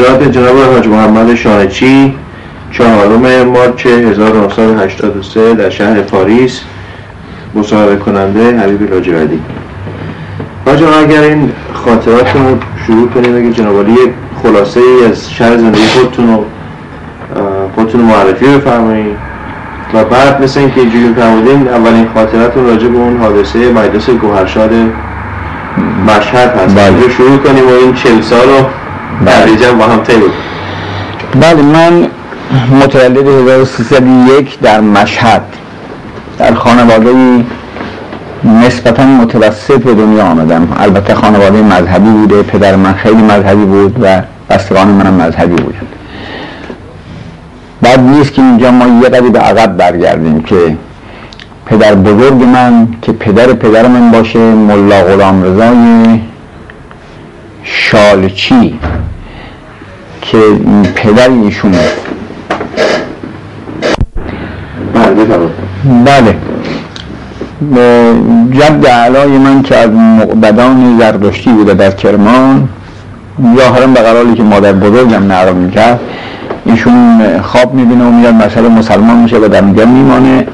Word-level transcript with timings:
خاطرات 0.00 0.32
جناب 0.32 0.56
حاج 0.72 0.86
محمد 0.86 1.34
شاهچی 1.34 2.14
چهارم 2.72 3.44
مارچ 3.44 3.86
1983 3.86 5.54
در 5.54 5.70
شهر 5.70 6.00
پاریس 6.00 6.60
مصاحبه 7.54 7.96
کننده 7.96 8.58
حبیب 8.58 8.94
لاجوردی. 8.94 9.40
حاج 10.66 10.82
اگر 10.82 11.22
این 11.22 11.52
خاطرات 11.74 12.36
رو 12.36 12.58
شروع 12.86 13.08
کنیم 13.08 13.36
اگه 13.36 13.52
جناب 13.52 13.86
خلاصه 14.42 14.80
ای 14.80 15.10
از 15.10 15.30
شهر 15.30 15.56
زندگی 15.56 15.86
خودتون 15.86 16.28
رو 16.28 16.44
خودتون 17.74 18.00
معرفی 18.00 18.46
بفرمایید. 18.46 19.16
و 19.94 20.04
بعد 20.04 20.42
مثل 20.42 20.60
اینکه 20.60 20.80
اینجوری 20.80 21.14
فرمودین 21.14 21.68
اولین 21.68 22.06
خاطراتون 22.14 22.66
راجع 22.66 22.88
به 22.88 22.98
اون 22.98 23.16
حادثه 23.16 23.72
مجلس 23.72 24.10
گوهرشاد 24.10 24.70
مشهد 26.06 26.48
هست. 26.48 26.74
بله. 26.74 27.08
شروع 27.08 27.36
کنیم 27.36 27.66
و 27.66 27.70
این 27.70 27.94
چل 27.94 28.20
سال 28.20 28.48
رو 28.48 28.66
تدریجا 29.26 29.72
با 29.72 29.84
هم 29.84 30.02
طی 30.02 30.12
بله 31.40 31.62
من 31.62 32.06
متولد 32.82 33.28
1301 33.28 34.60
در 34.60 34.80
مشهد. 34.80 35.42
در 36.38 36.54
خانواده 36.54 37.44
نسبتا 38.44 39.04
متوسط 39.04 39.78
به 39.78 39.94
دنیا 39.94 40.24
آمدم. 40.24 40.68
البته 40.80 41.14
خانواده 41.14 41.62
مذهبی 41.62 42.10
بوده 42.10 42.42
پدر 42.42 42.76
من 42.76 42.92
خیلی 42.92 43.22
مذهبی 43.22 43.64
بود 43.64 43.96
و 44.02 44.22
بستگان 44.50 44.88
منم 44.88 45.14
مذهبی 45.14 45.62
بودن. 45.62 45.86
بعد 47.82 48.00
نیست 48.00 48.34
که 48.34 48.42
اینجا 48.42 48.70
ما 48.70 49.02
یه 49.02 49.20
به 49.20 49.38
عقب 49.38 49.76
برگردیم 49.76 50.42
که 50.42 50.76
پدر 51.66 51.94
بزرگ 51.94 52.42
من 52.42 52.88
که 53.02 53.12
پدر 53.12 53.46
پدر 53.52 53.86
من 53.86 54.10
باشه 54.10 54.38
ملا 54.38 55.02
غلام 55.02 55.42
رضای 55.42 56.20
شالچی. 57.64 58.78
که 60.30 60.38
پدر 60.94 61.30
ایشون 61.30 61.72
بله 64.94 65.24
بله. 66.04 66.36
جد 68.52 68.86
علای 68.86 69.38
من 69.38 69.62
که 69.62 69.76
از 69.76 69.90
مقبدان 69.90 70.98
زردشتی 70.98 71.50
بوده 71.50 71.74
در 71.74 71.90
کرمان 71.90 72.68
یا 73.56 73.72
هرم 73.72 73.94
به 73.94 74.00
قرالی 74.00 74.34
که 74.34 74.42
مادر 74.42 74.72
بزرگم 74.72 75.32
نقل 75.32 75.52
می‌کرد 75.52 76.00
ایشون 76.64 77.20
خواب 77.42 77.74
می‌بینه 77.74 78.04
و 78.04 78.10
میاد 78.10 78.34
مثلا 78.34 78.68
مسلمان 78.68 79.16
میشه 79.16 79.36
و 79.36 79.48
در 79.48 79.64
اینجا 79.64 79.86
میمانه. 79.86 80.46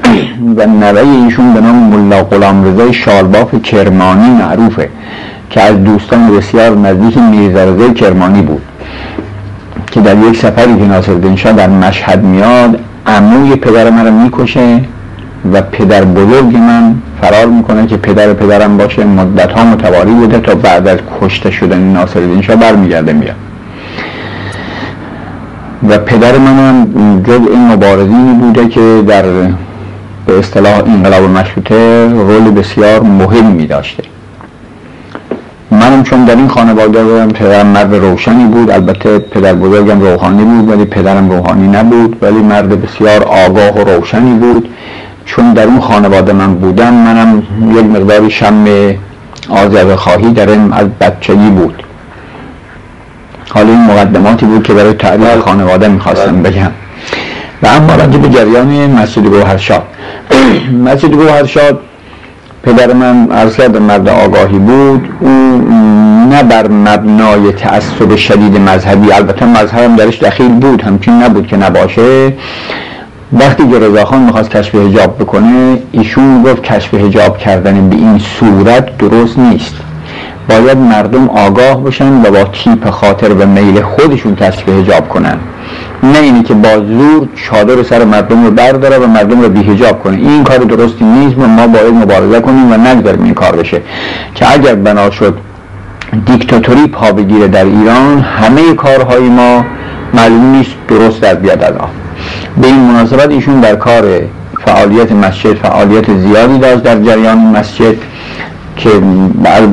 و 0.57 0.65
نوه 0.65 1.23
ایشون 1.25 1.53
به 1.53 1.61
نام 1.61 1.75
ملا 1.75 2.23
غلام 2.23 2.65
رضای 2.65 2.93
شالباف 2.93 3.55
کرمانی 3.63 4.29
معروفه 4.29 4.89
که 5.49 5.61
از 5.61 5.83
دوستان 5.83 6.37
بسیار 6.37 6.77
نزدیک 6.77 7.17
میرزا 7.17 7.93
کرمانی 7.93 8.41
بود. 8.41 8.61
که 9.97 10.03
در 10.03 10.17
یک 10.17 10.37
سفری 10.37 10.77
که 10.77 10.85
ناصر 10.85 11.35
شاه 11.35 11.53
در 11.53 11.69
مشهد 11.69 12.23
میاد 12.23 12.79
عموی 13.05 13.55
پدر 13.55 13.89
من 13.89 14.05
رو 14.05 14.11
می‌کشه 14.11 14.81
و 15.53 15.61
پدر 15.61 16.03
بزرگ 16.03 16.57
من 16.57 16.95
فرار 17.21 17.45
می‌کنه 17.45 17.87
که 17.87 17.97
پدر 17.97 18.33
پدرم 18.33 18.77
باشه 18.77 19.03
مدت 19.03 19.51
ها 19.51 19.65
متواری 19.65 20.11
بوده 20.11 20.39
تا 20.39 20.55
بعد 20.55 20.87
از 20.87 20.99
کشته 21.21 21.51
شدن 21.51 21.79
ناصر 21.79 22.41
شاه 22.41 22.55
برمیگرده 22.55 23.13
میاد. 23.13 23.35
و 25.89 25.97
پدر 25.97 26.37
منم 26.37 26.87
جز 27.27 27.39
این 27.51 27.71
مبارزینی 27.71 28.33
بوده 28.33 28.67
که 28.67 29.03
در 29.07 29.23
به 30.25 30.39
اصطلاح 30.39 30.77
انقلاب 30.77 31.23
مشروطه 31.23 32.09
رول 32.09 32.51
بسیار 32.51 33.01
مهمی 33.01 33.67
داشته. 33.67 34.03
منم 35.97 36.05
چون 36.05 36.25
در 36.25 36.35
این 36.35 36.47
خانواده 36.47 37.03
بودم 37.03 37.27
پدرم 37.27 37.67
مرد 37.67 37.95
روشنی 37.95 38.43
بود 38.45 38.71
البته 38.71 39.19
پدر 39.19 39.53
بزرگم 39.53 40.01
روحانی 40.01 40.43
بود 40.43 40.69
ولی 40.69 40.85
پدرم 40.85 41.29
روحانی 41.29 41.67
نبود 41.67 42.17
ولی 42.21 42.37
مرد 42.37 42.81
بسیار 42.81 43.23
آگاه 43.23 43.75
و 43.75 43.89
روشنی 43.89 44.33
بود 44.33 44.69
چون 45.25 45.53
در 45.53 45.63
اون 45.63 45.79
خانواده 45.79 46.33
من 46.33 46.55
بودم 46.55 46.93
منم 46.93 47.43
یک 47.75 47.85
مقداری 47.85 48.31
شم 48.31 48.65
آزاد 49.49 49.95
خواهی 49.95 50.31
در 50.33 50.49
این 50.49 50.73
از 50.73 50.87
بچگی 51.01 51.49
بود 51.49 51.83
حالا 53.49 53.69
این 53.69 53.83
مقدماتی 53.83 54.45
بود 54.45 54.63
که 54.63 54.73
برای 54.73 54.93
تعریف 54.93 55.27
بله. 55.27 55.41
خانواده 55.41 55.87
می‌خواستم 55.87 56.41
بله. 56.41 56.51
بگم 56.51 56.71
و 57.61 57.67
اما 57.67 57.95
راجع 57.95 58.17
به 58.17 58.29
جریان 58.29 58.91
مسجد 58.91 59.25
گوهرشاد 59.25 59.83
مسجد 60.85 61.11
گوهرشاد 61.11 61.79
پدر 62.67 62.93
من 62.93 63.31
عرض 63.31 63.57
کردم 63.57 63.81
مرد 63.83 64.09
آگاهی 64.09 64.59
بود. 64.59 65.09
او 65.19 65.29
نه 66.29 66.43
بر 66.43 66.67
مبنای 66.67 67.51
تعصب 67.51 68.15
شدید 68.15 68.57
مذهبی 68.59 69.11
البته 69.11 69.45
مذهبم 69.45 69.95
درش 69.95 70.23
دخیل 70.23 70.51
بود 70.51 70.81
همچین 70.81 71.23
نبود 71.23 71.47
که 71.47 71.57
نباشه. 71.57 72.33
وقتی 73.33 73.67
که 73.67 73.79
رضاخان 73.79 74.21
می‌خواست 74.21 74.49
کشف 74.49 74.75
هجاب 74.75 75.17
بکنه 75.17 75.77
ایشون 75.91 76.43
گفت 76.43 76.63
کشف 76.63 76.93
هجاب 76.93 77.37
کردن 77.37 77.89
به 77.89 77.95
این 77.95 78.19
صورت 78.19 78.97
درست 78.97 79.39
نیست. 79.39 79.75
باید 80.49 80.77
مردم 80.77 81.29
آگاه 81.29 81.83
باشن 81.83 82.21
و 82.21 82.31
با 82.31 82.43
تیپ 82.43 82.89
خاطر 82.89 83.33
و 83.33 83.45
میل 83.45 83.81
خودشون 83.81 84.35
کشف 84.35 84.69
هجاب 84.69 85.09
کنن. 85.09 85.37
نه 86.03 86.19
اینی 86.19 86.43
که 86.43 86.53
با 86.53 86.69
زور 86.69 87.27
چادر 87.35 87.83
سر 87.83 88.03
مردم 88.05 88.45
رو 88.45 88.51
برداره 88.51 88.97
و 88.97 89.07
مردم 89.07 89.41
رو 89.41 89.49
بیهجاب 89.49 90.03
کنه. 90.03 90.17
این 90.17 90.43
کار 90.43 90.57
درستی 90.57 91.05
نیست 91.05 91.37
و 91.37 91.47
ما 91.47 91.67
باید 91.67 91.93
مبارزه 91.93 92.41
کنیم 92.41 92.71
و 92.71 92.77
نگذاریم 92.77 93.23
این 93.23 93.33
کار 93.33 93.55
بشه. 93.55 93.81
که 94.35 94.53
اگر 94.53 94.75
بنا 94.75 95.11
شد 95.11 95.37
دیکتاتوری 96.25 96.87
پا 96.87 97.11
بگیره 97.11 97.47
در 97.47 97.65
ایران 97.65 98.19
همه 98.19 98.73
کارهای 98.73 99.29
ما 99.29 99.65
معلوم 100.13 100.51
نیست 100.51 100.71
درست 100.87 101.21
در 101.21 101.33
بیاد 101.33 101.63
از 101.63 101.73
به 102.61 102.67
این 102.67 102.79
مناسبت 102.79 103.31
ایشون 103.31 103.59
در 103.59 103.75
کار 103.75 104.03
فعالیت 104.65 105.11
مسجد 105.11 105.53
فعالیت 105.53 106.17
زیادی 106.17 106.57
داشت 106.57 106.83
در 106.83 107.01
جریان 107.01 107.37
مسجد 107.37 107.95
که 108.75 108.89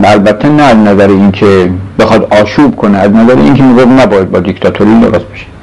البته 0.05 0.49
نه 0.49 0.63
از 0.63 0.77
نظر 0.77 1.09
اینکه 1.09 1.71
بخواد 1.99 2.35
آشوب 2.43 2.77
کنه 2.77 2.99
از 2.99 3.13
نظر 3.13 3.37
اینکه 3.37 3.63
می‌گفت 3.63 3.89
نباید 3.89 4.31
با 4.31 4.41
دیکتاتوری 4.41 5.01
درست 5.01 5.25
بشه. 5.35 5.54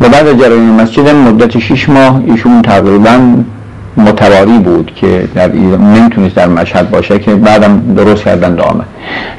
و 0.00 0.08
بعد 0.08 0.26
از 0.26 0.38
جریان 0.38 0.80
مسجد 0.80 1.08
مدت 1.08 1.58
6 1.58 1.88
ماه 1.88 2.22
ایشون 2.26 2.62
تقریبا 2.62 3.20
متواری 3.96 4.58
بود 4.58 4.92
که 4.96 5.28
در 5.34 5.52
نمی‌تونست 5.52 6.34
در 6.34 6.48
مشهد 6.48 6.90
باشه 6.90 7.18
که 7.18 7.34
بعدم 7.34 7.94
درست 7.96 8.24
کردن 8.24 8.54
دامه 8.54 8.84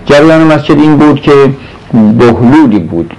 جریان 0.06 0.42
مسجد 0.44 0.80
این 0.80 0.98
بود 0.98 1.22
که 1.22 1.32
بهلولی 1.94 2.80
بود. 2.80 3.14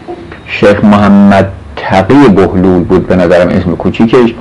شیخ 0.47 0.84
محمد 0.84 1.53
تقی 1.77 2.28
بهلول 2.28 2.83
بود 2.84 3.06
به 3.09 3.17
نظرم 3.17 3.49
اسم 3.49 3.77
کوچیکش. 3.77 4.34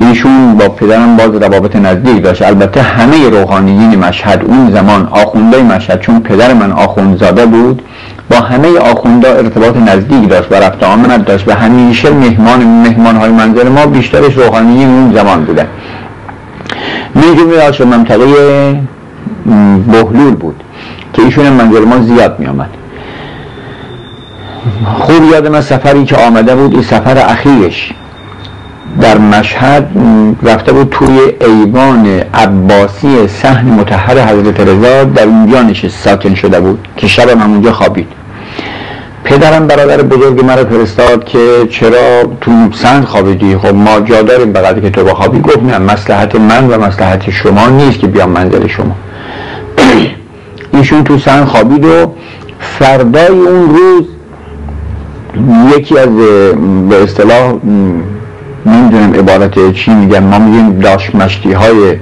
ایشون 0.00 0.54
با 0.54 0.68
پدرم 0.68 1.16
باز 1.16 1.42
روابط 1.42 1.76
نزدیک 1.76 2.22
داشت. 2.22 2.42
البته 2.42 2.82
همه 2.82 3.28
روحانیین 3.30 3.94
مشهد 3.94 4.44
اون 4.44 4.70
زمان 4.70 5.08
آخونده 5.10 5.62
مشهد 5.62 6.00
چون 6.00 6.20
پدر 6.20 6.52
من 6.52 6.72
آخوندزاده 6.72 7.46
بود 7.46 7.82
با 8.30 8.36
همه 8.36 8.78
آخونده 8.78 9.28
ارتباط 9.28 9.76
نزدیک 9.76 10.28
داشت 10.28 10.52
و 10.52 10.54
رفت 10.54 10.82
آمد 10.82 11.24
داشت 11.24 11.48
و 11.48 11.52
همیشه 11.52 12.10
مهمان 12.10 12.64
مهمان 12.64 13.16
های 13.16 13.30
منزل 13.30 13.68
ما 13.68 13.86
بیشترش 13.86 14.34
روحانیین 14.34 14.88
اون 14.88 15.12
زمان 15.14 15.44
بودن. 15.44 15.66
میجون 17.14 17.50
داشت 17.50 17.80
منطقه 17.80 18.26
بهلول 19.86 20.34
بود 20.34 20.62
که 21.12 21.22
ایشون 21.22 21.48
منزل 21.48 21.84
ما 21.84 21.98
زیاد 21.98 22.40
می 22.40 22.46
آمد 22.46 22.70
خوب 24.98 25.24
یادم 25.32 25.60
سفری 25.60 26.04
که 26.04 26.16
آمده 26.16 26.56
بود 26.56 26.72
این 26.72 26.82
سفر 26.82 27.18
اخیرش. 27.18 27.92
در 29.00 29.18
مشهد 29.18 29.88
رفته 30.42 30.72
بود 30.72 30.88
توی 30.90 31.18
ایوان 31.40 32.06
عباسی 32.34 33.28
سحن 33.28 33.66
متحر 33.66 34.18
حضرت 34.18 34.60
رضا 34.60 35.04
در 35.04 35.24
اونجا 35.24 35.62
نشست 35.62 36.04
ساکن 36.04 36.34
شده 36.34 36.60
بود 36.60 36.88
که 36.96 37.06
شب 37.06 37.30
من 37.30 37.42
اونجا 37.42 37.72
خوابید. 37.72 38.06
پدرم 39.24 39.66
برادر 39.66 40.02
بزرگ 40.02 40.44
مرا 40.44 40.64
فرستاد 40.64 41.24
که 41.24 41.38
چرا 41.70 42.22
تو 42.40 42.50
سند 42.72 43.04
خوابیدی؟ 43.04 43.56
خب 43.56 43.74
ما 43.74 44.00
جا 44.00 44.22
داریم 44.22 44.52
بقدر 44.52 44.80
که 44.80 44.90
تو 44.90 45.04
بخوابی 45.04 45.40
گفت 45.40 45.62
نه 45.62 45.78
مسلحت 45.78 46.34
من 46.34 46.68
و 46.68 46.86
مسلحت 46.86 47.30
شما 47.30 47.68
نیست 47.68 47.98
که 47.98 48.06
بیام 48.06 48.30
منزل 48.30 48.66
شما. 48.66 48.96
ایشون 50.74 51.04
تو 51.04 51.18
سند 51.18 51.44
خوابید 51.44 51.84
و 51.84 52.12
فردای 52.60 53.26
اون 53.26 53.76
روز 53.76 54.04
یکی 55.76 55.98
از 55.98 56.08
به 56.88 57.02
اصطلاح 57.02 57.54
نمی‌دونم 58.66 59.12
عبارت 59.14 59.72
چی 59.72 59.90
میگن. 59.90 60.22
ما 60.22 60.38
میگیم 60.38 60.80
داش 60.80 61.14
مشتی 61.14 61.52
های 61.52 61.96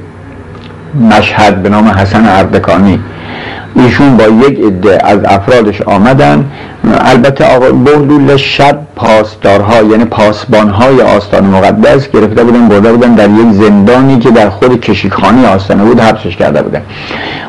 مشهد 1.10 1.62
به 1.62 1.68
نام 1.68 1.88
حسن 1.88 2.26
اردکانی. 2.26 3.00
ایشون 3.74 4.16
با 4.16 4.24
یک 4.24 4.60
عده 4.60 5.06
از 5.06 5.18
افرادش 5.24 5.82
آمدن. 5.82 6.44
البته 7.00 7.44
آقا 7.44 7.70
بهلول 7.70 8.36
شب 8.36 8.78
پاسدارها 8.96 9.82
یعنی 9.82 10.04
پاسبانهای 10.04 11.00
آستان 11.00 11.44
مقدس 11.44 12.10
گرفته 12.10 12.44
بودن 12.44 12.68
برده 12.68 12.92
بودن 12.92 13.14
در 13.14 13.30
یک 13.30 13.52
زندانی 13.52 14.18
که 14.18 14.30
در 14.30 14.50
خود 14.50 14.80
کشیکخانی 14.80 15.46
آستانه 15.46 15.84
بود 15.84 16.00
حبسش 16.00 16.36
کرده 16.36 16.62
بودن. 16.62 16.82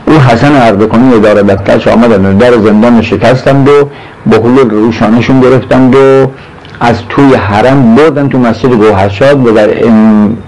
او 0.06 0.13
حسن 0.13 0.56
اردکانی 0.56 1.13
اداره 1.13 1.44
دفترش 1.44 1.88
آمدن 1.88 2.38
در 2.38 2.51
زندان 2.51 3.01
شکستند 3.01 3.69
و 3.69 3.89
به 4.25 4.38
حلول 4.38 4.69
روشانشون 4.69 5.39
گرفتند 5.42 5.95
و 5.95 6.27
از 6.80 6.96
توی 7.10 7.36
حرم 7.36 7.96
بردن 7.96 8.30
تو 8.30 8.40
مسجد 8.40 8.70
گوهرشاد 8.70 9.48
و 9.48 9.52
در 9.52 9.70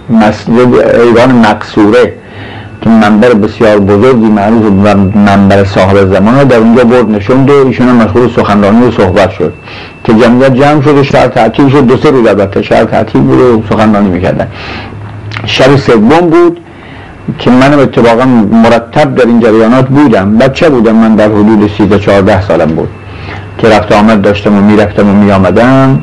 مسجد 0.10 0.60
ایوان 1.02 1.32
مقصوره. 1.32 2.14
که 2.82 2.90
منبر 2.90 3.34
بسیار 3.34 3.80
بزرگی 3.80 4.26
معروف 4.26 4.66
و 4.66 4.98
منبر 5.20 5.64
صاحب 5.64 6.14
زمان 6.14 6.44
در 6.44 6.58
اونجا 6.58 6.84
برد 6.84 7.10
نشوند 7.10 7.50
و 7.50 7.54
ایشون 7.68 7.88
مشغول 7.88 8.30
سخنرانی 8.36 8.88
و 8.88 8.92
صحبت 8.92 9.30
شد. 9.30 9.54
که 10.04 10.14
جمعیت 10.14 10.54
جمع 10.54 10.82
شد 10.82 10.98
و 10.98 11.04
شهر 11.04 11.28
تعطیل 11.28 11.70
شد. 11.70 11.88
دو 11.88 11.98
سه 11.98 12.10
روز 12.12 12.28
البته 12.28 12.62
شهر 12.62 12.84
تعطیل 12.84 13.22
بود 13.22 13.40
و 13.40 13.64
سخنرانی 13.70 14.10
می‌کردن. 14.10 14.48
شب 15.46 15.76
سوم 15.76 16.30
بود 16.30 16.60
که 17.40 17.52
من 17.52 17.74
اتفاقا 17.74 18.26
مرتب 18.64 19.16
در 19.16 19.26
این 19.26 19.40
جریانات 19.40 19.88
بودم. 19.88 20.38
بچه 20.38 20.70
بودم. 20.70 20.96
من 20.96 21.16
در 21.16 21.28
حدود 21.28 21.72
13 21.78 22.00
14 22.00 22.42
سالم 22.42 22.76
بود. 22.76 22.90
که 23.58 23.70
رفت 23.70 23.92
آمد 23.92 24.22
داشتم 24.22 24.58
و 24.58 24.62
می‌رفتم 24.62 25.10
و 25.10 25.14
میآمدم. 25.14 26.02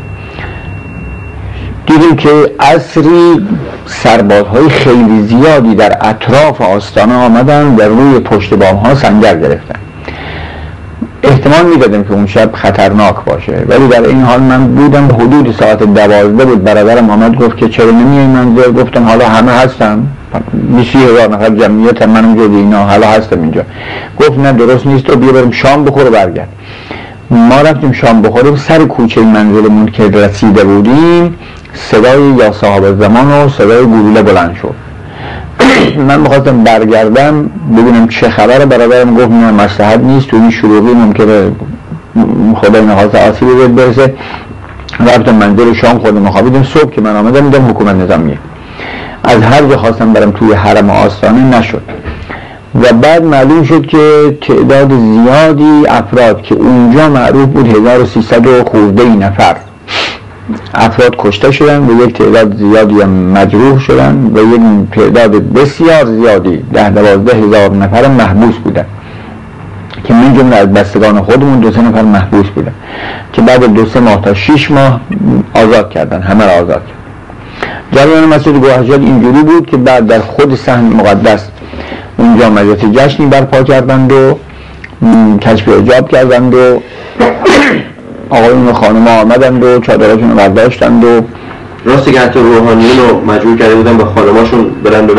دیدیم 1.87 2.17
که 2.17 2.31
اصری 2.61 3.47
سربازهای 3.87 4.69
خیلی 4.69 5.23
زیادی 5.23 5.75
در 5.75 5.97
اطراف 6.01 6.61
آستانه 6.61 7.15
آمدن 7.15 7.75
در 7.75 7.89
روی 7.89 8.21
پشت 8.21 8.55
بام 8.55 8.77
ها 8.77 8.95
سنگر 8.95 9.39
گرفتن. 9.39 9.79
احتمال 11.23 11.67
می‌دادم 11.67 12.05
که 12.05 12.13
اون 12.13 12.27
شب 12.27 12.51
خطرناک 12.53 13.15
باشه 13.27 13.65
ولی 13.69 13.89
در 13.89 14.03
این 14.03 14.23
حال 14.23 14.41
من 14.41 14.75
بودم 14.75 15.07
حدود 15.07 15.55
ساعت 15.59 15.83
دوازده 15.83 16.45
بود. 16.45 16.65
برادرم 16.65 17.11
آمد 17.11 17.37
گفت 17.37 17.57
که 17.57 17.69
چرا 17.69 17.91
نمیای 17.91 18.27
منزل؟ 18.27 18.73
گفتم 18.73 19.05
حالا 19.05 19.29
همه 19.29 19.53
هستن. 19.53 20.07
بیسی 20.77 20.99
هزار 20.99 21.29
نفر 21.29 21.51
جمعیت 21.51 22.03
من 22.03 22.25
اونجا 22.25 22.43
اینا 22.43 22.85
حالا 22.85 23.07
هستم 23.07 23.43
اینجا. 23.43 23.63
گفت 24.21 24.39
نه 24.39 24.53
درست 24.53 24.87
نیست. 24.87 25.11
و 25.11 25.17
بیا 25.17 25.33
بریم 25.33 25.51
شام 25.51 25.85
بخور 25.85 26.07
و 26.07 26.11
برگرد. 26.11 26.49
ما 27.31 27.61
رفتیم 27.61 27.93
شام 27.93 28.23
بخوریم. 28.23 28.57
سر 28.57 28.85
کوچه 28.85 29.21
منزلمون 29.21 29.87
که 29.87 30.09
رسیده 30.09 30.65
بودیم 30.65 31.35
صدای 31.75 32.33
یا 32.39 32.53
صاحب 32.53 33.01
زمان 33.01 33.33
و 33.33 33.49
صدای 33.49 33.85
گلوله 33.85 34.23
بلند 34.23 34.57
شد. 34.63 34.75
من 36.09 36.21
می‌خواستم 36.21 36.65
برگردم 36.65 37.51
ببینم 37.77 38.09
چه 38.09 38.31
خبر 38.31 38.65
برادرم 38.65 39.15
گفت 39.15 39.31
نه 39.31 39.51
مسلحت 39.51 40.01
نیست 40.01 40.29
تو 40.29 40.37
این 40.37 40.51
شروعی 40.51 40.95
ممکنه 40.95 41.53
خدا 42.55 42.81
نخواست 42.81 43.15
آسیبی 43.15 43.55
بهت 43.55 43.71
برسه. 43.71 44.15
رفتم 45.01 45.35
منزل 45.35 45.73
شام 45.73 45.99
خودم 45.99 46.31
خوابیدم. 46.31 46.63
صبح 46.63 46.91
که 46.91 47.01
من 47.01 47.17
آمدم 47.17 47.51
دیدم 47.51 47.71
حکومت 47.71 47.95
نظامیه 47.97 48.39
از 49.25 49.43
هر 49.43 49.63
جا 49.63 49.77
خواستم 49.77 50.13
برم 50.13 50.31
توی 50.31 50.53
حرم 50.53 50.91
آستانه 50.91 51.59
نشد. 51.59 51.83
و 52.75 52.93
بعد 52.93 53.25
معلوم 53.25 53.63
شد 53.63 53.87
که 53.87 54.37
تعداد 54.41 54.91
زیادی 54.99 55.87
افراد 55.89 56.43
که 56.43 56.55
اونجا 56.55 57.09
معروف 57.09 57.49
بود 57.49 57.67
1300 57.67 58.69
خورده 58.69 59.05
نفر. 59.05 59.57
افراد 60.75 61.17
کشته 61.19 61.51
شدن 61.51 61.87
و 61.87 62.05
یک 62.05 62.19
تعداد 62.19 62.57
زیادی 62.57 63.01
هم 63.01 63.09
مجروح 63.11 63.81
شدن 63.81 64.31
و 64.35 64.39
یک 64.39 64.91
تعداد 64.93 65.53
بسیار 65.53 66.05
زیادی 66.05 66.57
ده 66.73 66.91
دوازده 66.91 67.37
هزار 67.37 67.71
نفر 67.71 68.09
محبوس 68.09 68.55
بودن. 68.55 68.85
که 70.05 70.15
من 70.15 70.35
جمله 70.35 70.57
از 70.57 70.73
بستگان 70.73 71.23
خودمون 71.23 71.61
دو 71.61 71.73
سه 71.73 71.81
نفر 71.81 72.03
محبوس 72.03 72.47
بودن. 72.47 72.75
که 73.33 73.43
بعد 73.43 73.75
دو 73.75 73.87
سه 73.87 74.01
ماه 74.01 74.23
تا 74.23 74.35
شیش 74.35 74.71
ماه 74.71 75.01
آزاد 75.55 75.91
کردن 75.91 76.23
همه 76.23 76.47
را 76.47 76.53
آزاد 76.53 76.83
کردن. 76.87 77.03
جریان 77.93 78.25
مسجد 78.25 78.53
گوهجال 78.53 79.01
اینجوری 79.01 79.43
بود 79.43 79.67
که 79.67 79.77
بعد 79.77 80.07
در 80.07 80.21
خود 80.21 80.55
سحن 80.55 80.85
مقدس 80.85 81.49
اونجا 82.17 82.51
مجلس 82.51 82.79
جشنی 82.79 83.27
برپا 83.27 83.63
کردند 83.63 84.13
و 84.13 84.39
کشف 85.39 85.69
اجاب 85.69 86.09
کردند 86.09 86.55
و 86.55 86.81
آقایون 88.33 88.69
و 88.69 88.73
خانم 88.73 89.09
آمدند 89.09 89.65
و 89.65 89.81
چادرشون 89.81 90.31
رو 90.31 90.37
برداشتند 90.37 91.05
و 91.05 91.21
راستی 91.85 92.13
که 92.13 92.21
حتی 92.21 92.39
روحانیین 92.41 92.99
رو 92.99 93.33
مجبور 93.33 93.59
کرده 93.59 93.75
بودن 93.75 93.97
به 93.97 94.05
خانماشون 94.05 94.71
برند 94.85 95.11
و 95.11 95.15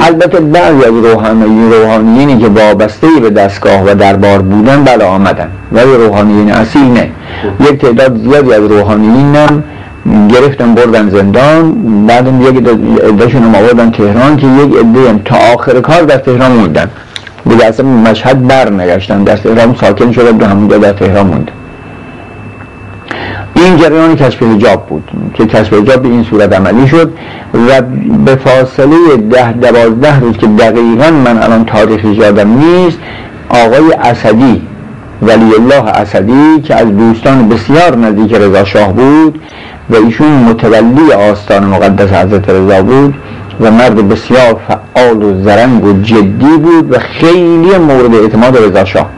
البته 0.00 0.40
بعضی 0.40 0.84
از 0.84 1.04
روحانیین 1.04 1.72
روحانیینی 1.72 2.38
که 2.38 2.48
وابسته 2.48 3.06
به 3.22 3.30
دستگاه 3.30 3.82
و 3.86 3.94
دربار 3.94 4.38
بودن 4.38 4.84
بله 4.84 5.04
آمدن. 5.04 5.48
ولی 5.72 5.94
روحانیین 5.94 6.50
اصیل 6.52 6.82
نه. 6.82 7.10
یک 7.60 7.80
تعداد 7.80 8.16
زیادی 8.16 8.52
از 8.52 8.60
روحانیین 8.60 9.36
هم 9.36 9.64
گرفتن 10.28 10.74
بردن 10.74 11.10
زندان. 11.10 11.72
بعد 12.06 12.26
یک 12.26 12.68
عدهشون 13.04 13.42
هم 13.42 13.54
آوردن 13.54 13.90
تهران 13.90 14.36
که 14.36 14.46
یک 14.46 14.76
عده 14.76 15.20
تا 15.24 15.36
آخر 15.54 15.80
کار 15.80 16.02
در 16.02 16.16
تهران 16.16 16.52
موندن. 16.52 16.90
دیگه 17.48 17.64
اصلا 17.64 17.86
مشهد 17.86 18.46
بر 18.46 18.70
نگشتن 18.70 19.24
در 19.24 19.36
تهران 19.36 19.74
ساکن 19.80 20.12
شده 20.12 20.32
و 20.32 20.48
همونجا 20.48 20.78
در 20.78 20.92
تهران 20.92 21.26
موندن 21.26 21.52
این 23.66 23.76
جریان 23.76 24.16
کشف 24.16 24.42
حجاب 24.42 24.86
بود 24.86 25.10
که 25.34 25.46
کشف 25.46 25.72
حجاب 25.72 26.02
به 26.02 26.08
این 26.08 26.22
صورت 26.22 26.52
عملی 26.52 26.88
شد 26.88 27.12
و 27.54 27.82
به 28.24 28.36
فاصله 28.36 29.16
ده 29.30 29.52
دوازده 29.52 30.20
روز 30.20 30.36
که 30.36 30.46
دقیقا 30.46 31.10
من 31.10 31.38
الان 31.42 31.64
تاریخی 31.64 32.08
یادم 32.08 32.58
نیست 32.58 32.98
آقای 33.48 33.92
اسدی 34.02 34.62
ولی 35.22 35.54
الله 35.54 35.90
اسدی 35.90 36.60
که 36.64 36.74
از 36.74 36.96
دوستان 36.96 37.48
بسیار 37.48 37.96
نزدیک 37.96 38.34
رضا 38.34 38.64
شاه 38.64 38.92
بود 38.92 39.40
و 39.90 39.96
ایشون 39.96 40.32
متولی 40.32 41.12
آستان 41.30 41.64
مقدس 41.64 42.12
حضرت 42.12 42.50
رضا 42.50 42.82
بود 42.82 43.14
و 43.60 43.70
مرد 43.70 44.08
بسیار 44.08 44.60
فعال 44.68 45.22
و 45.22 45.42
زرنگ 45.42 45.84
و 45.84 46.02
جدی 46.02 46.56
بود 46.62 46.92
و 46.92 46.98
خیلی 46.98 47.78
مورد 47.78 48.14
اعتماد 48.14 48.56
رضا 48.56 48.84
شاه. 48.84 49.10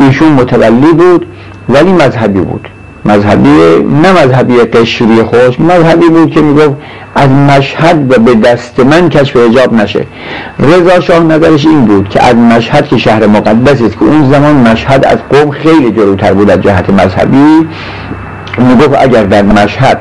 ایشون 0.00 0.32
متولی 0.32 0.92
بود 0.92 1.26
ولی 1.68 1.92
مذهبی 1.92 2.40
بود. 2.40 2.68
مذهبی 3.06 3.84
نه 4.02 4.24
مذهبی 4.24 4.56
قشری 4.56 5.22
خوش 5.22 5.60
مذهبی 5.60 6.08
بود 6.08 6.30
که 6.30 6.40
می‌گفت 6.40 6.76
از 7.14 7.30
مشهد 7.30 8.12
و 8.12 8.18
به 8.18 8.34
دست 8.34 8.80
من 8.80 9.08
کشف 9.08 9.36
حجاب 9.36 9.74
نشه. 9.74 10.06
رضا 10.58 11.00
شاه 11.00 11.24
نظرش 11.24 11.66
این 11.66 11.84
بود 11.84 12.08
که 12.08 12.22
از 12.22 12.34
مشهد 12.36 12.88
که 12.88 12.96
شهر 12.98 13.26
مقدس 13.26 13.82
است 13.82 13.98
که 13.98 14.04
اون 14.04 14.30
زمان 14.30 14.54
مشهد 14.56 15.04
از 15.04 15.18
قوم 15.30 15.50
خیلی 15.50 15.90
جلوتر 15.90 16.32
بود 16.32 16.50
از 16.50 16.60
جهت 16.60 16.90
مذهبی 16.90 17.68
می‌گفت 18.58 18.94
اگر 19.02 19.24
در 19.24 19.42
مشهد 19.42 20.00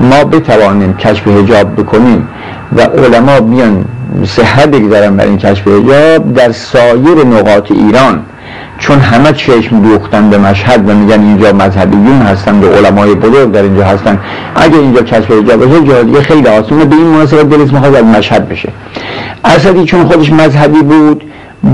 ما 0.00 0.24
بتوانیم 0.24 0.96
کشف 0.96 1.28
حجاب 1.28 1.76
بکنیم 1.76 2.28
و 2.76 2.80
علما 2.80 3.40
بیان 3.40 3.84
صحت 4.24 4.68
بگذارن 4.68 5.16
بر 5.16 5.24
این 5.24 5.38
کشف 5.38 5.68
حجاب 5.68 6.34
در 6.34 6.52
سایر 6.52 7.24
نقاط 7.26 7.70
ایران 7.70 8.20
چون 8.78 8.98
همه 8.98 9.32
چشم 9.32 9.80
دوختن 9.80 10.30
به 10.30 10.38
مشهد 10.38 10.90
و 10.90 10.94
میگن 10.94 11.20
اینجا 11.20 11.52
مذهبیون 11.52 12.22
هستن 12.22 12.60
و 12.60 12.66
علمای 12.66 13.14
بزرگ 13.14 13.52
در 13.52 13.62
اینجا 13.62 13.84
هستن. 13.84 14.18
اگه 14.56 14.78
اینجا 14.78 15.02
کشف 15.02 15.30
حجاب 15.30 15.64
بشه 15.64 15.84
جای 15.84 16.04
دیگه 16.04 16.22
خیلی 16.22 16.48
آسونه. 16.48 16.84
به 16.84 16.96
این 16.96 17.06
مناسبت 17.06 17.48
دلش 17.48 17.72
می‌خواد 17.72 17.94
از 17.94 18.04
مشهد 18.04 18.48
بشه. 18.48 18.68
اسدی 19.44 19.84
چون 19.84 20.04
خودش 20.04 20.32
مذهبی 20.32 20.82
بود 20.82 21.24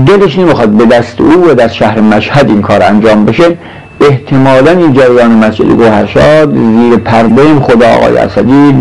دلش 0.05 0.39
نمی‌خواد 0.39 0.69
به 0.69 0.85
دست 0.85 1.21
او 1.21 1.49
و 1.49 1.53
دست 1.53 1.73
شهر 1.73 1.99
مشهد 1.99 2.49
این 2.49 2.61
کار 2.61 2.83
انجام 2.83 3.25
بشه. 3.25 3.57
احتمالا 4.01 4.71
این 4.71 4.93
جریان 4.93 5.31
مسجد 5.31 5.65
گوهرشاد 5.65 6.55
زیر 6.55 6.97
پرده 6.97 7.59
خدا 7.59 7.87
آقای 7.87 8.17
اسدی 8.17 8.73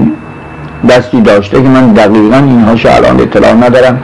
دستی 0.89 1.21
داشته 1.21 1.63
که 1.63 1.69
من 1.69 1.93
دقیقا 1.93 2.37
اینهاشو 2.37 2.89
الان 2.89 3.21
اطلاع 3.21 3.53
ندارم 3.53 4.01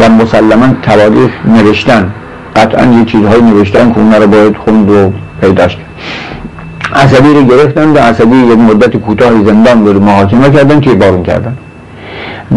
و 0.00 0.08
مسلما 0.08 0.66
تواریخ 0.82 1.30
نوشتن. 1.44 2.10
قطعا 2.56 2.84
یه 2.86 3.04
چیزهایی 3.04 3.42
نوشتن 3.42 3.92
که 3.92 3.98
اون 3.98 4.12
رو 4.14 4.26
باید 4.26 4.56
خوند 4.56 4.90
و 4.90 5.12
پیداش 5.40 5.76
کرد. 5.76 5.86
عصبی 6.94 7.34
رو 7.34 7.44
گرفتن 7.44 7.88
و 7.88 7.98
عصبی 7.98 8.36
یک 8.36 8.58
مدت 8.58 8.96
کوتاهی 8.96 9.44
زندان 9.44 9.80
بود 9.80 10.02
محاکمه 10.02 10.50
کردن 10.50 10.80
که 10.80 10.94
بارون 10.94 11.22
کردن 11.22 11.56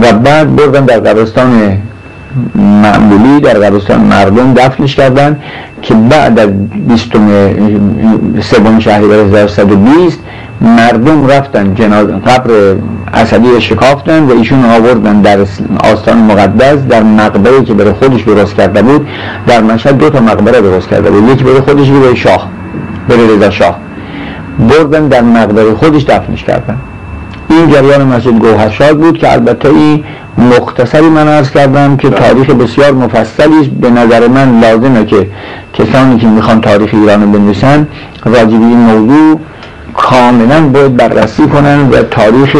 و 0.01 0.13
بعد 0.13 0.55
بردن 0.55 0.85
در 0.85 0.99
قبرستان 0.99 1.77
معمولی 2.55 3.39
در 3.41 3.53
قبرستان 3.53 3.99
مردم 3.99 4.53
دفنش 4.53 4.95
کردن 4.95 5.39
که 5.81 5.93
بعد 5.93 6.39
از 6.39 6.49
بیستم 6.87 7.27
سوم 8.41 8.79
شهریور 8.79 9.19
1120 9.19 10.19
مردم 10.61 11.27
رفتن 11.27 11.73
جناز 11.75 12.07
قبر 12.07 12.51
اسدی 13.13 13.47
رو 13.47 13.59
شکافتن 13.59 14.23
و 14.23 14.31
ایشون 14.31 14.65
آوردن 14.65 15.21
در 15.21 15.37
آستان 15.93 16.17
مقدس 16.17 16.77
در 16.89 17.03
مقبره 17.03 17.63
که 17.63 17.73
برای 17.73 17.93
خودش 17.93 18.21
درست 18.21 18.55
کرده 18.55 18.81
بود 18.81 19.07
در 19.47 19.61
مشهد 19.61 19.97
دو 19.97 20.09
تا 20.09 20.19
مقبره 20.19 20.61
درست 20.61 20.89
کرده 20.89 21.11
بود. 21.11 21.29
یکی 21.29 21.43
برای 21.43 21.59
خودش 21.59 21.89
برای 21.89 22.15
شاه 22.15 22.49
برای 23.09 23.35
رضا 23.35 23.49
شاه. 23.49 23.77
بردن 24.69 25.07
در 25.07 25.21
مقبره 25.21 25.73
خودش 25.73 26.03
دفنش 26.03 26.43
کردن. 26.43 26.77
این 27.49 27.71
جریان 27.71 28.07
مسجد 28.07 28.39
گوهرشاد 28.39 28.97
بود 28.97 29.17
که 29.17 29.33
البته 29.33 29.69
این 29.69 30.03
مختصری 30.37 31.09
من 31.09 31.27
ارز 31.27 31.51
کردم 31.51 31.97
که 31.97 32.09
تاریخ 32.09 32.49
بسیار 32.49 32.91
مفصلی 32.91 33.67
به 33.81 33.89
نظر 33.89 34.27
من 34.27 34.59
لازمه 34.59 35.05
که 35.05 35.27
کسانی 35.73 36.17
که 36.17 36.27
می‌خوان 36.27 36.61
تاریخ 36.61 36.89
ایران 36.93 37.21
رو 37.21 37.31
بنویسن 37.31 37.87
راجب 38.25 38.61
این 38.61 38.77
موضوع 38.77 39.39
کاملا 39.93 40.61
باید 40.61 40.97
بررسی 40.97 41.47
کنن 41.47 41.89
و 41.89 42.03
تاریخ 42.03 42.57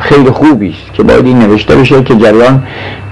خیلی 0.00 0.30
خوبی 0.30 0.68
است 0.68 0.94
که 0.94 1.02
باید 1.02 1.26
این 1.26 1.38
نوشته 1.38 1.76
بشه 1.76 2.02
که 2.02 2.14
جریان 2.14 2.62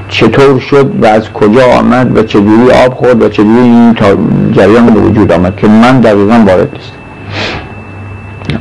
چطور 0.09 0.61
شد 0.61 0.93
و 1.03 1.07
از 1.07 1.33
کجا 1.33 1.67
آمد 1.79 2.17
و 2.17 2.23
چجوری 2.23 2.71
آب 2.87 2.95
خورد 2.95 3.23
و 3.23 3.29
چجوری 3.29 3.61
این 3.61 3.95
جریان 4.53 4.87
به 4.87 5.01
وجود 5.01 5.33
آمد 5.33 5.57
که 5.57 5.67
من 5.67 6.01
دقیقا 6.01 6.45
وارد 6.47 6.73
نیست 6.73 6.93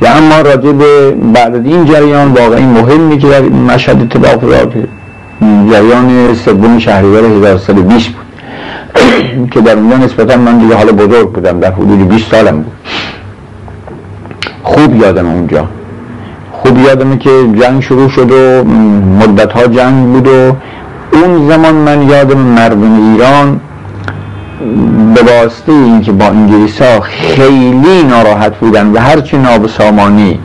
و 0.02 0.08
اما 0.08 0.42
راجع 0.42 0.72
به 0.72 1.12
بعد 1.12 1.56
این 1.56 1.86
جریان 1.86 2.34
واقعی 2.34 2.66
مهمی 2.66 3.18
که 3.18 3.28
در 3.28 3.42
مشهد 3.42 4.02
اتفاق 4.02 4.44
افتاد 4.44 4.88
جریان 5.72 6.34
سوم 6.34 6.80
شهریور 6.80 7.24
1320 7.24 8.10
بود. 8.10 8.26
که 9.52 9.62
در 9.62 9.74
اونجا 9.74 9.98
نسبتا 9.98 10.38
من 10.38 10.58
دیگه 10.58 10.76
حالا 10.76 10.92
بزرگ 10.92 11.32
بودم 11.32 11.60
در 11.60 11.72
حدود 11.72 12.08
20 12.08 12.32
سالم 12.32 12.62
بود. 12.62 12.77
خوب 14.64 14.96
یادم 14.96 15.26
اونجا. 15.26 15.68
خوب 16.52 16.80
یادمه 16.80 17.18
که 17.18 17.30
جنگ 17.62 17.82
شروع 17.82 18.10
شد 18.10 18.32
و 18.32 18.64
مدت 19.20 19.52
ها 19.52 19.68
جنگ 19.68 20.06
بود 20.06 20.28
و 20.28 20.56
اون 21.12 21.50
زمان 21.50 21.76
من 21.76 22.10
یادم 22.10 22.38
مردم 22.38 23.12
ایران 23.12 23.60
به 25.16 25.22
واسطه 25.22 25.72
اینکه 25.72 26.12
با 26.12 26.26
انگلیس 26.26 26.82
ها 26.82 27.00
خیلی 27.00 28.04
ناراحت 28.04 28.56
بودن 28.56 28.88
و 28.88 29.00
هرچی 29.00 29.38
نابسامانی 29.38 30.40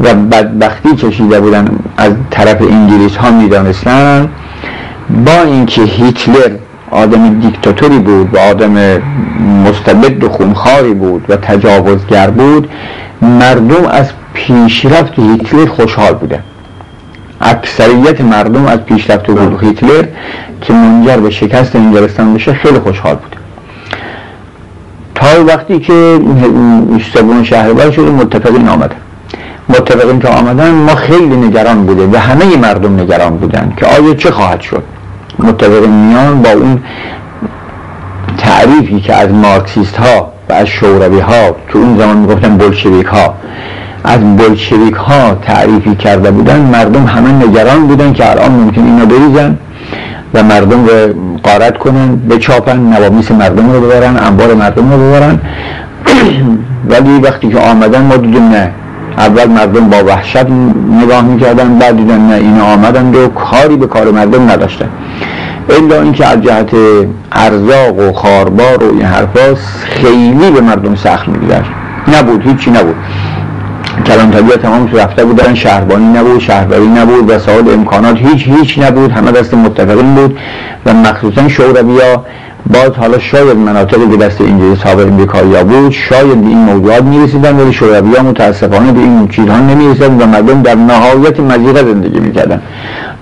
و 0.00 0.14
بدبختی 0.14 0.96
کشیده 0.96 1.40
بودن 1.40 1.78
از 1.96 2.12
طرف 2.30 2.62
انگلیس 2.62 3.16
ها 3.16 3.30
می‌دانستن 3.30 4.28
با 5.26 5.42
اینکه 5.46 5.82
هیتلر 5.82 6.50
آدم 6.90 7.40
دیکتاتوری 7.40 7.98
بود 7.98 8.34
و 8.34 8.38
آدم 8.38 8.74
مستبد 9.58 10.24
و 10.24 10.28
خونخاری 10.28 10.94
بود 10.94 11.24
و 11.28 11.36
تجاوزگر 11.36 12.30
بود 12.30 12.68
مردم 13.22 13.84
از 13.90 14.06
پیشرفت 14.34 15.18
هیتلر 15.18 15.66
خوشحال 15.66 16.14
بودن. 16.14 16.42
اکثریت 17.40 18.20
مردم 18.20 18.66
از 18.66 18.78
پیشرفت 18.78 19.26
بود 19.26 19.64
هیتلر 19.64 20.04
که 20.60 20.72
منجر 20.72 21.16
به 21.16 21.30
شکست 21.30 21.76
انگلستان 21.76 22.34
بشه 22.34 22.52
خیلی 22.52 22.78
خوشحال 22.78 23.14
بود. 23.14 23.36
تا 25.14 25.44
وقتی 25.44 25.78
که 25.78 26.20
سوم 27.12 27.42
شهر 27.42 27.90
شده 27.90 28.10
متفقین 28.10 28.68
آمدن. 28.68 28.96
متفقین 29.68 30.20
که 30.20 30.28
آمدن 30.28 30.70
ما 30.70 30.94
خیلی 30.94 31.36
نگران 31.36 31.86
بوده 31.86 32.06
و 32.06 32.16
همه 32.16 32.56
مردم 32.56 33.00
نگران 33.00 33.36
بودن 33.36 33.72
که 33.76 33.86
آیا 33.86 34.14
چه 34.14 34.30
خواهد 34.30 34.60
شد؟ 34.60 34.82
متفقین 35.38 35.90
میان 35.90 36.42
با 36.42 36.50
اون 36.50 36.80
تعریفی 38.38 39.00
که 39.00 39.14
از 39.14 39.32
مارکسیست 39.32 39.96
ها 39.96 40.32
و 40.48 40.52
از 40.52 40.66
شوروی 40.66 41.20
ها 41.20 41.56
تو 41.68 41.78
اون 41.78 41.98
زمان 41.98 42.16
می‌گفتن 42.16 42.56
بلشویک 42.56 43.06
ها 43.06 43.34
از 44.04 44.36
بلشویک 44.36 44.94
ها 44.94 45.34
تعریفی 45.34 45.96
کرده 45.96 46.30
بودن 46.30 46.60
مردم 46.60 47.06
همه 47.06 47.32
نگران 47.32 47.86
بودن 47.86 48.12
که 48.12 48.30
الان 48.30 48.50
ممکن 48.50 48.82
اینا 48.82 49.04
بریزن 49.04 49.56
و 50.34 50.42
مردم 50.42 50.86
رو 50.86 51.14
قارت 51.42 51.78
کنن 51.78 52.16
بچاپن 52.16 52.76
نوامیس 52.76 53.30
مردم 53.30 53.72
رو 53.72 53.80
ببرن 53.80 54.16
انبار 54.16 54.54
مردم 54.54 54.92
رو 54.92 54.98
ببرن. 54.98 55.40
ولی 56.90 57.20
وقتی 57.20 57.48
که 57.48 57.58
آمدن 57.58 58.02
ما 58.02 58.16
دیدیم 58.16 58.48
نه. 58.48 58.70
اول 59.18 59.46
مردم 59.46 59.88
با 59.88 60.04
وحشت 60.04 60.46
نگاه 61.02 61.22
می‌کردن 61.22 61.78
بعد 61.78 61.96
دیدن 61.96 62.20
نه 62.20 62.34
اینا 62.34 62.64
آمدن 62.64 63.14
و 63.14 63.28
کاری 63.28 63.76
به 63.76 63.86
کار 63.86 64.10
مردم 64.10 64.50
نداشتن. 64.50 64.88
الا 65.68 66.02
اینکه 66.02 66.26
از 66.26 66.42
جهت 66.42 66.70
ارزاق 67.32 67.98
و 67.98 68.12
خاربار 68.12 68.84
و 68.84 68.90
این 68.92 69.02
حرفا 69.02 69.54
خیلی 69.84 70.50
به 70.50 70.60
مردم 70.60 70.94
سخت 70.94 71.28
میگذشت. 71.28 71.70
نبود 72.18 72.42
هیچی 72.42 72.70
نبود. 72.70 72.94
کلانتری 74.06 74.42
تمام 74.62 74.90
رفته 74.92 75.24
بودن 75.24 75.54
شهربانی 75.54 76.18
نبود 76.18 76.40
شهرداری 76.40 76.86
نبود 76.86 77.30
وسایل 77.30 77.70
امکانات 77.70 78.16
هیچ 78.16 78.48
هیچ 78.48 78.78
نبود. 78.78 79.10
همه 79.10 79.32
دست 79.32 79.54
متفقین 79.54 80.14
بود 80.14 80.38
و 80.86 80.94
مخصوصا 80.94 81.48
شوروی 81.48 82.00
ها 82.00 82.24
باز 82.66 82.90
حالا 82.98 83.18
شاید 83.18 83.56
مناطقی 83.56 84.06
به 84.06 84.16
دست 84.16 84.40
ها 84.84 84.96
و 84.96 85.00
امریکایی 85.00 85.64
بود. 85.64 85.92
شاید 85.92 86.30
این 86.30 86.58
موضوعات 86.58 87.02
می‌رسیدن 87.02 87.56
ولی 87.56 87.72
شوروی 87.72 88.14
ها 88.16 88.22
متاسفانه 88.22 88.92
به 88.92 89.00
این 89.00 89.28
چیزها 89.28 89.58
نمی‌رسیدن 89.58 90.22
و 90.22 90.26
مردم 90.26 90.62
در 90.62 90.74
نهایت 90.74 91.40
مزیقه 91.40 91.84
زندگی 91.84 92.20
می‌کردن. 92.20 92.62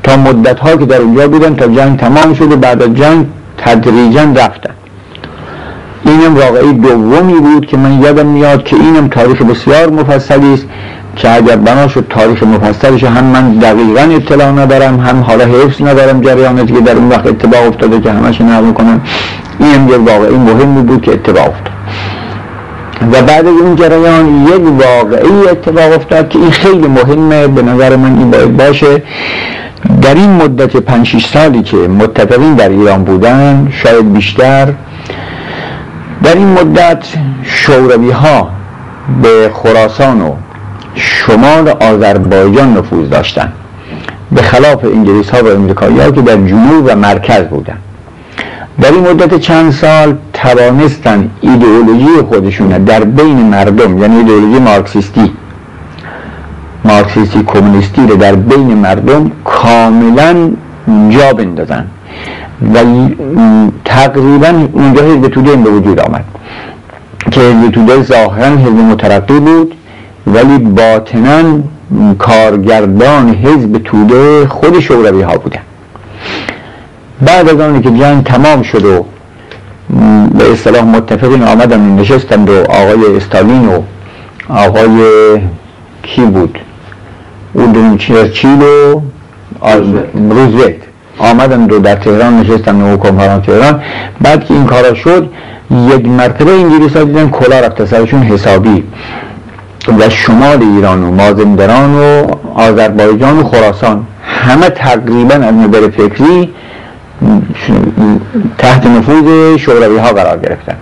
تا 0.07 0.17
مدت 0.17 0.61
ها 0.61 0.77
که 0.77 0.87
در 0.87 1.01
اونجا 1.01 1.29
بودن 1.29 1.55
تا 1.55 1.67
جنگ 1.67 1.99
تمام 1.99 2.35
شد 2.35 2.53
و 2.53 2.57
بعد 2.57 2.83
از 2.83 2.95
جنگ 2.95 3.27
تدریجا 3.59 4.23
رفتن. 4.23 4.75
اینم 6.05 6.37
واقعی 6.37 6.73
دومی 6.73 7.41
بود 7.41 7.67
که 7.67 7.77
من 7.77 8.03
یادم 8.03 8.27
میاد 8.27 8.65
که 8.65 8.77
اینم 8.77 9.09
تاریخ 9.09 9.43
بسیار 9.43 9.91
مفصلی 9.91 10.55
است 10.55 10.67
که 11.17 11.35
اگر 11.35 11.57
بنا 11.57 11.89
شد 11.89 12.07
تاریخ 12.11 12.43
مفصلش 12.43 13.05
هم 13.05 13.25
من 13.25 13.55
دقیقا 13.55 14.01
اطلاع 14.01 14.51
ندارم 14.53 15.01
هم 15.01 15.21
حالا 15.21 15.45
حفظ 15.45 15.83
ندارم 15.83 16.21
جریاناتی 16.21 16.73
که 16.73 16.81
در 16.81 16.97
اون 16.97 17.09
وقت 17.09 17.27
اتباع 17.27 17.67
افتاده 17.69 18.01
که 18.01 18.11
همش 18.11 18.41
نقل 18.41 18.73
کنم. 18.73 19.01
اینم 19.59 19.89
یه 19.89 19.97
واقعی 19.97 20.37
مهمی 20.37 20.83
بود 20.83 21.03
که 21.03 21.13
اتباع 21.13 21.43
افتاد. 21.43 21.73
و 23.13 23.23
بعد 23.23 23.47
از 23.47 23.55
اون 23.63 23.77
جریان 23.77 24.47
یک 24.47 24.63
واقعی 24.87 25.49
اتباع 25.51 25.95
افتاد 25.95 26.29
که 26.29 26.39
این 26.39 26.51
خیلی 26.51 26.89
مهمه 26.89 27.47
به 27.47 27.63
نظر 27.63 27.97
من 27.97 28.19
این 28.19 28.31
باید 28.31 28.57
باشه. 28.57 29.03
در 30.03 30.15
این 30.15 30.31
مدت 30.31 30.77
5 30.77 31.27
سالی 31.27 31.63
که 31.63 31.77
متفقین 31.77 32.55
در 32.55 32.69
ایران 32.69 33.05
بودن 33.05 33.69
شاید 33.73 34.13
بیشتر 34.13 34.73
در 36.23 36.35
این 36.35 36.47
مدت 36.47 37.07
شوروی 37.43 38.11
ها 38.11 38.51
به 39.23 39.51
خراسان 39.55 40.21
و 40.21 40.35
شمال 40.95 41.69
آذربایجان 41.69 42.77
نفوذ 42.77 43.09
داشتند 43.09 43.53
به 44.33 44.43
خلاف 44.43 44.85
انگلیس 44.85 45.31
ها 45.31 45.45
و 45.45 45.49
امریکایی 45.49 46.01
ها 46.01 46.11
که 46.11 46.21
در 46.23 46.37
جنوب 46.37 46.85
و 46.87 46.97
مرکز 46.97 47.45
بودند 47.45 47.79
در 48.81 48.93
این 48.93 49.09
مدت 49.09 49.39
چند 49.39 49.73
سال 49.73 50.17
توانستن 50.33 51.31
ایدئولوژی 51.41 52.23
خودشون 52.29 52.69
در 52.69 53.05
بین 53.05 53.37
مردم 53.37 53.99
یعنی 53.99 54.17
ایدئولوژی 54.17 54.59
مارکسیستی 54.59 55.33
مارکسیستی 56.87 57.43
کمونیستی 57.43 58.07
رو 58.07 58.17
در 58.17 58.35
بین 58.35 58.75
مردم 58.75 59.31
کاملا 59.45 60.51
جا 61.11 61.33
بندازن. 61.33 61.85
و 62.75 62.79
تقریبا 63.85 64.69
اونجا 64.73 65.03
حزب 65.03 65.29
توده 65.29 65.57
به 65.57 65.71
وجود 65.71 66.01
آمد 66.01 66.25
که 67.31 67.41
حزب 67.41 67.71
توده 67.71 68.03
ظاهرا 68.03 68.57
حزب 68.57 68.77
مترقی 68.77 69.41
بود 69.41 69.75
ولی 70.27 70.59
باطنا 70.59 71.43
کارگردان 72.19 73.35
حزب 73.35 73.79
توده 73.85 74.47
خود 74.47 74.81
شوروی 74.81 75.23
ها 75.23 75.37
بودن. 75.39 75.61
بعد 77.21 77.49
از 77.49 77.61
آنی 77.61 77.81
که 77.81 77.91
جنگ 77.91 78.25
تمام 78.25 78.63
شد 78.63 78.85
و 78.85 79.05
به 80.39 80.53
اصطلاح 80.53 80.85
متفقین 80.85 81.43
آمدن 81.43 81.81
نشستند 81.81 82.51
و 82.51 82.53
آقای 82.53 83.17
استالین 83.17 83.69
و 83.69 83.83
آقای 84.49 85.01
کی 86.03 86.23
بود؟ 86.23 86.59
او 87.57 87.97
چرچیل 87.97 88.63
و 88.63 89.01
روزولت 90.31 90.75
آمدن 91.19 91.69
رو 91.69 91.79
در 91.79 91.95
تهران 91.95 92.41
نشستن 92.41 92.81
و 92.81 92.97
کنفرانس 92.97 93.45
تهران. 93.47 93.83
بعد 94.21 94.45
که 94.45 94.55
این 94.55 94.67
کارا 94.67 94.95
شد 94.95 95.31
یک 95.71 96.09
مرتبه 96.09 96.51
انگلیس 96.51 96.97
ها 96.97 97.05
دیدن 97.05 97.29
کلا 97.29 97.61
رفته 97.61 97.87
سرشون 97.87 98.23
حسابی. 98.23 98.85
و 99.99 100.09
شمال 100.09 100.63
ایران 100.63 101.03
و 101.03 101.11
مازندران 101.11 101.95
و 101.95 102.27
آذربایجان 102.55 103.39
و 103.39 103.45
خراسان. 103.45 104.07
همه 104.23 104.69
تقریبا 104.69 105.35
از 105.35 105.55
نظر 105.55 105.91
فکری 105.91 106.51
تحت 108.59 108.87
نفوذ 108.87 109.57
شوروی 109.57 109.99
ها 109.99 110.13
قرار 110.13 110.39
گرفتن. 110.39 110.77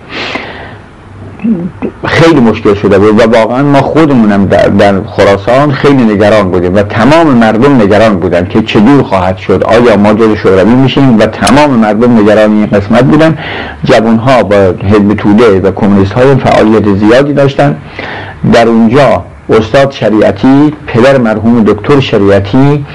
خیلی 2.05 2.39
مشکل 2.39 2.73
شده 2.73 2.99
بود 2.99 3.19
و 3.19 3.37
واقعا 3.37 3.63
ما 3.63 3.81
خودمونم 3.81 4.45
در, 4.45 4.67
در 4.67 5.03
خراسان 5.03 5.71
خیلی 5.71 6.03
نگران 6.03 6.51
بودیم 6.51 6.75
و 6.75 6.81
تمام 6.83 7.27
مردم 7.27 7.81
نگران 7.81 8.19
بودن 8.19 8.47
که 8.47 8.61
چجور 8.61 9.03
خواهد 9.03 9.37
شد. 9.37 9.63
آیا 9.63 9.97
ما 9.97 10.13
جز 10.13 10.35
شوروی 10.35 10.75
میشیم 10.75 11.19
و 11.19 11.25
تمام 11.25 11.69
مردم 11.69 12.19
نگران 12.19 12.51
این 12.51 12.65
قسمت 12.65 13.03
بودن؟ 13.03 13.37
جوان 13.83 14.17
ها 14.17 14.43
با 14.43 14.55
حزب 14.83 15.13
توده 15.13 15.59
و 15.59 15.71
کمونیست 15.71 16.11
های 16.11 16.35
فعالیت 16.35 16.93
زیادی 16.93 17.33
داشتن. 17.33 17.75
در 18.53 18.67
اونجا 18.67 19.23
استاد 19.49 19.91
شریعتی 19.91 20.73
پدر 20.87 21.17
مرحوم 21.17 21.63
دکتر 21.63 21.99
شریعتی 21.99 22.85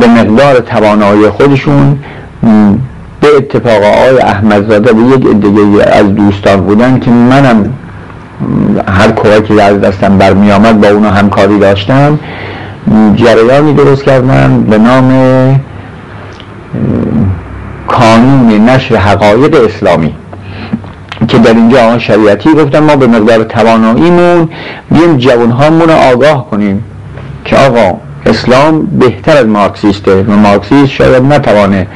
به 0.00 0.06
مقدار 0.06 0.60
توانایی 0.60 1.28
خودشون 1.30 1.98
اتفاق 3.36 3.82
آقای 3.82 4.18
احمدزاده 4.18 4.92
و 4.92 5.14
یک 5.14 5.26
دیگه 5.26 5.84
از 5.92 6.14
دوستان 6.14 6.60
بودن 6.60 6.98
که 6.98 7.10
منم 7.10 7.74
هر 8.88 9.10
کمکی 9.10 9.60
از 9.60 9.80
دستم 9.80 10.18
برمی 10.18 10.52
آمد 10.52 10.80
با 10.80 10.88
اونو 10.88 11.08
همکاری 11.08 11.58
داشتم. 11.58 12.18
جریانی 13.14 13.74
درست 13.74 14.04
کردن 14.04 14.62
به 14.62 14.78
نام 14.78 15.10
کانون 17.88 18.68
نشر 18.68 18.96
حقایق 18.96 19.64
اسلامی. 19.64 20.14
که 21.28 21.38
در 21.38 21.54
اینجا 21.54 21.80
آن 21.80 21.98
شریعتی 21.98 22.54
گفتن 22.54 22.78
ما 22.78 22.96
به 22.96 23.06
مقدار 23.06 23.44
تواناییمون 23.44 24.48
بیم 24.90 25.16
جوانهامون 25.16 25.88
رو 25.88 25.94
آگاه 25.94 26.50
کنیم 26.50 26.84
که 27.44 27.56
آقا 27.56 27.98
اسلام 28.32 28.82
بهتر 28.86 29.36
از 29.36 29.46
مارکسیسته 29.46 30.22
و 30.22 30.32
مارکسیست 30.32 30.92
شاید 30.92 31.22
نتوانه 31.22 31.86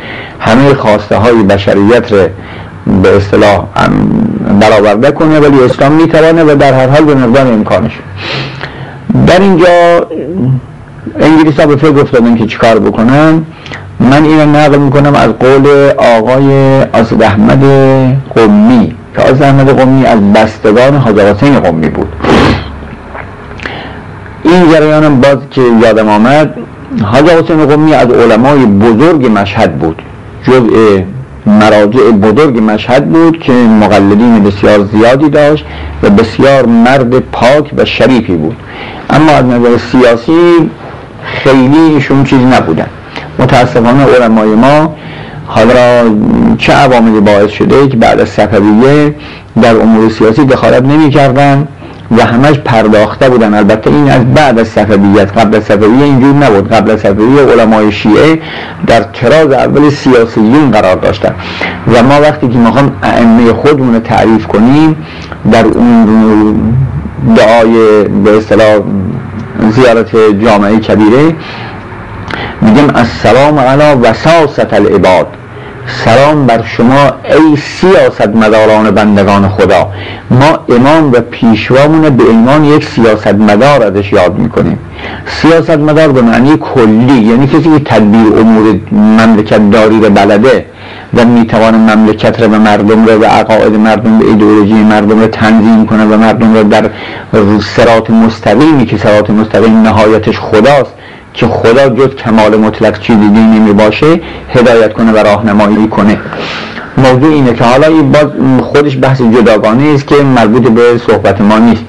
همه 0.41 0.75
خواسته 0.75 1.17
های 1.17 1.43
بشریت 1.43 2.13
رو 2.13 2.19
به 3.03 3.17
اصطلاح 3.17 3.65
برآورده 4.61 5.11
کنه 5.11 5.41
ولی 5.41 5.65
اسلام 5.65 5.93
می‌توانه 5.93 6.45
و 6.45 6.57
در 6.57 6.73
هر 6.73 6.89
حال 6.89 7.05
به 7.05 7.15
مقدار 7.15 7.47
امکانش. 7.47 7.93
در 9.27 9.41
اینجا 9.41 10.07
انگلیس 11.21 11.61
ها 11.61 11.67
به 11.67 11.77
فکر 11.77 12.01
افتادن 12.01 12.37
که 12.37 12.47
چیکار 12.47 12.79
بکنن. 12.79 13.45
من 14.01 14.25
این 14.25 14.41
نقل 14.41 14.79
می‌کنم 14.79 15.15
از 15.15 15.31
قول 15.31 15.91
آقای 15.99 16.81
آسد 16.83 17.23
احمد 17.23 17.65
قمی 18.35 18.95
که 19.17 19.23
آسد 19.23 19.43
احمد 19.43 19.69
قمی 19.69 20.07
از 20.07 20.33
بستگان 20.33 20.97
حسین 20.97 21.61
قمی 21.61 21.89
بود. 21.89 22.09
این 24.57 24.71
جریان 24.73 25.21
باز 25.21 25.39
که 25.51 25.63
یادم 25.83 26.09
آمد 26.09 26.55
حاج 27.03 27.25
حسین 27.25 27.67
قمی 27.67 27.95
از 27.95 28.11
علمای 28.11 28.67
بزرگ 28.67 29.31
مشهد 29.39 29.79
بود. 29.79 30.03
جزء 30.47 31.01
مراجع 31.47 32.11
بزرگ 32.11 32.59
مشهد 32.63 33.09
بود 33.09 33.41
که 33.41 33.53
مقلدین 33.53 34.43
بسیار 34.43 34.85
زیادی 34.93 35.29
داشت 35.29 35.65
و 36.03 36.11
بسیار 36.11 36.67
مرد 36.67 37.19
پاک 37.19 37.71
و 37.77 37.85
شریفی 37.85 38.37
بود. 38.37 38.57
اما 39.11 39.33
از 39.33 39.45
نظر 39.45 39.77
سیاسی 39.93 40.71
خیلی 41.25 41.79
ایشون 41.79 42.25
چیزی 42.25 42.45
نبودن. 42.45 42.89
متاسفانه 43.39 44.05
علمای 44.05 44.49
ما 44.49 44.95
حالا 45.47 46.15
چه 46.59 46.73
عواملی 46.73 47.21
باعث 47.21 47.51
شده 47.51 47.89
که 47.89 47.97
بعد 47.97 48.21
از 48.21 48.29
صفویه 48.29 49.15
در 49.63 49.81
امور 49.81 50.11
سیاسی 50.11 50.45
دخالت 50.45 50.83
نمی 50.83 51.11
کردن 51.11 51.69
و 52.11 52.25
همش 52.27 52.59
پرداخته 52.59 53.29
بودن. 53.29 53.55
البته 53.55 53.91
این 53.91 54.11
از 54.11 54.35
بعد 54.35 54.59
از 54.59 54.69
صفویت 54.69 55.39
قبل 55.39 55.57
از 55.57 55.65
صفویه 55.65 56.05
اینجور 56.05 56.35
نبود. 56.35 56.73
قبل 56.73 56.91
از 56.91 57.01
صفویه 57.01 57.43
علمای 57.43 57.93
شیعه 57.93 58.41
در 58.87 59.01
تراز 59.03 59.53
اول 59.53 59.91
سیاسیون 59.91 60.71
قرار 60.71 60.97
داشتن. 60.97 61.35
و 61.93 62.03
ما 62.03 62.21
وقتی 62.21 62.49
که 62.49 62.59
می‌خوام 62.59 62.93
ائمه 63.03 63.53
خودمون 63.53 63.95
رو 63.95 64.01
تعریف 64.01 64.47
کنیم 64.47 64.97
در 65.53 65.65
اون 65.65 66.77
دعای 67.37 68.05
به 68.05 68.37
اصطلاح 68.37 68.79
زیارت 69.71 70.17
جامعه 70.45 70.79
کبیره 70.79 71.35
میگم 72.61 72.95
السلام 72.95 73.59
علی 73.59 74.01
وساست 74.01 74.75
العباد. 74.75 75.27
سلام 75.87 76.47
بر 76.47 76.63
شما 76.63 77.05
ای 77.25 77.57
سیاست 77.57 78.29
مداران 78.29 78.91
بندگان 78.91 79.49
خدا. 79.49 79.89
ما 80.31 80.77
امام 80.77 81.13
و 81.13 81.21
پیشوامون 81.21 82.17
به 82.17 82.25
ایمان 82.25 82.65
یک 82.65 82.85
سیاست 82.85 83.35
مدار 83.35 83.83
ازش 83.83 84.13
یاد 84.13 84.39
می‌کنیم. 84.39 84.79
سیاست 85.27 85.71
مدار 85.79 86.13
به 86.13 86.23
معنی 86.23 86.57
کلی 86.57 87.21
یعنی 87.21 87.47
کسی 87.47 87.63
که 87.63 87.85
تدبیر 87.85 88.41
امور 88.41 88.81
مملکت 88.93 89.71
داری 89.71 90.01
رو 90.01 90.11
بلده 90.11 90.67
و 91.15 91.25
می‌توان 91.25 91.75
مملکت 91.75 92.43
رو 92.43 92.55
و 92.55 92.59
مردم 92.59 93.07
رو 93.07 93.13
و 93.13 93.25
عقاید 93.25 93.73
مردم 93.73 94.19
به 94.19 94.25
ایدئولوژی 94.25 94.75
مردم 94.75 95.21
رو 95.21 95.27
تنظیم 95.27 95.87
کنه 95.87 96.05
و 96.05 96.17
مردم 96.17 96.55
رو 96.55 96.63
در 96.63 96.91
سرات 97.77 98.11
مستقیمی 98.11 98.87
که 98.87 98.97
سرات 98.97 99.31
مستقیم 99.31 99.83
نهایتش 99.83 100.39
خداست 100.39 100.93
که 101.37 101.47
خدا 101.47 101.89
جز 101.89 102.15
کمال 102.15 102.57
مطلق 102.57 103.01
چیزی 103.01 103.29
نمی 103.29 103.73
باشه 103.73 104.21
هدایت 104.55 104.93
کنه 104.93 105.13
و 105.13 105.17
راهنمایی 105.17 105.89
کنه. 105.89 106.19
موضوع 106.99 107.33
اینه 107.33 107.53
که 107.53 107.65
حالا 107.65 107.87
این 107.87 108.13
باز 108.13 108.27
خودش 108.63 108.99
بحث 109.03 109.23
جداگانه 109.23 109.95
است 109.95 110.07
که 110.07 110.15
مربوط 110.15 110.69
به 110.69 110.99
صحبت 110.99 111.41
ما 111.41 111.59
نیست. 111.59 111.85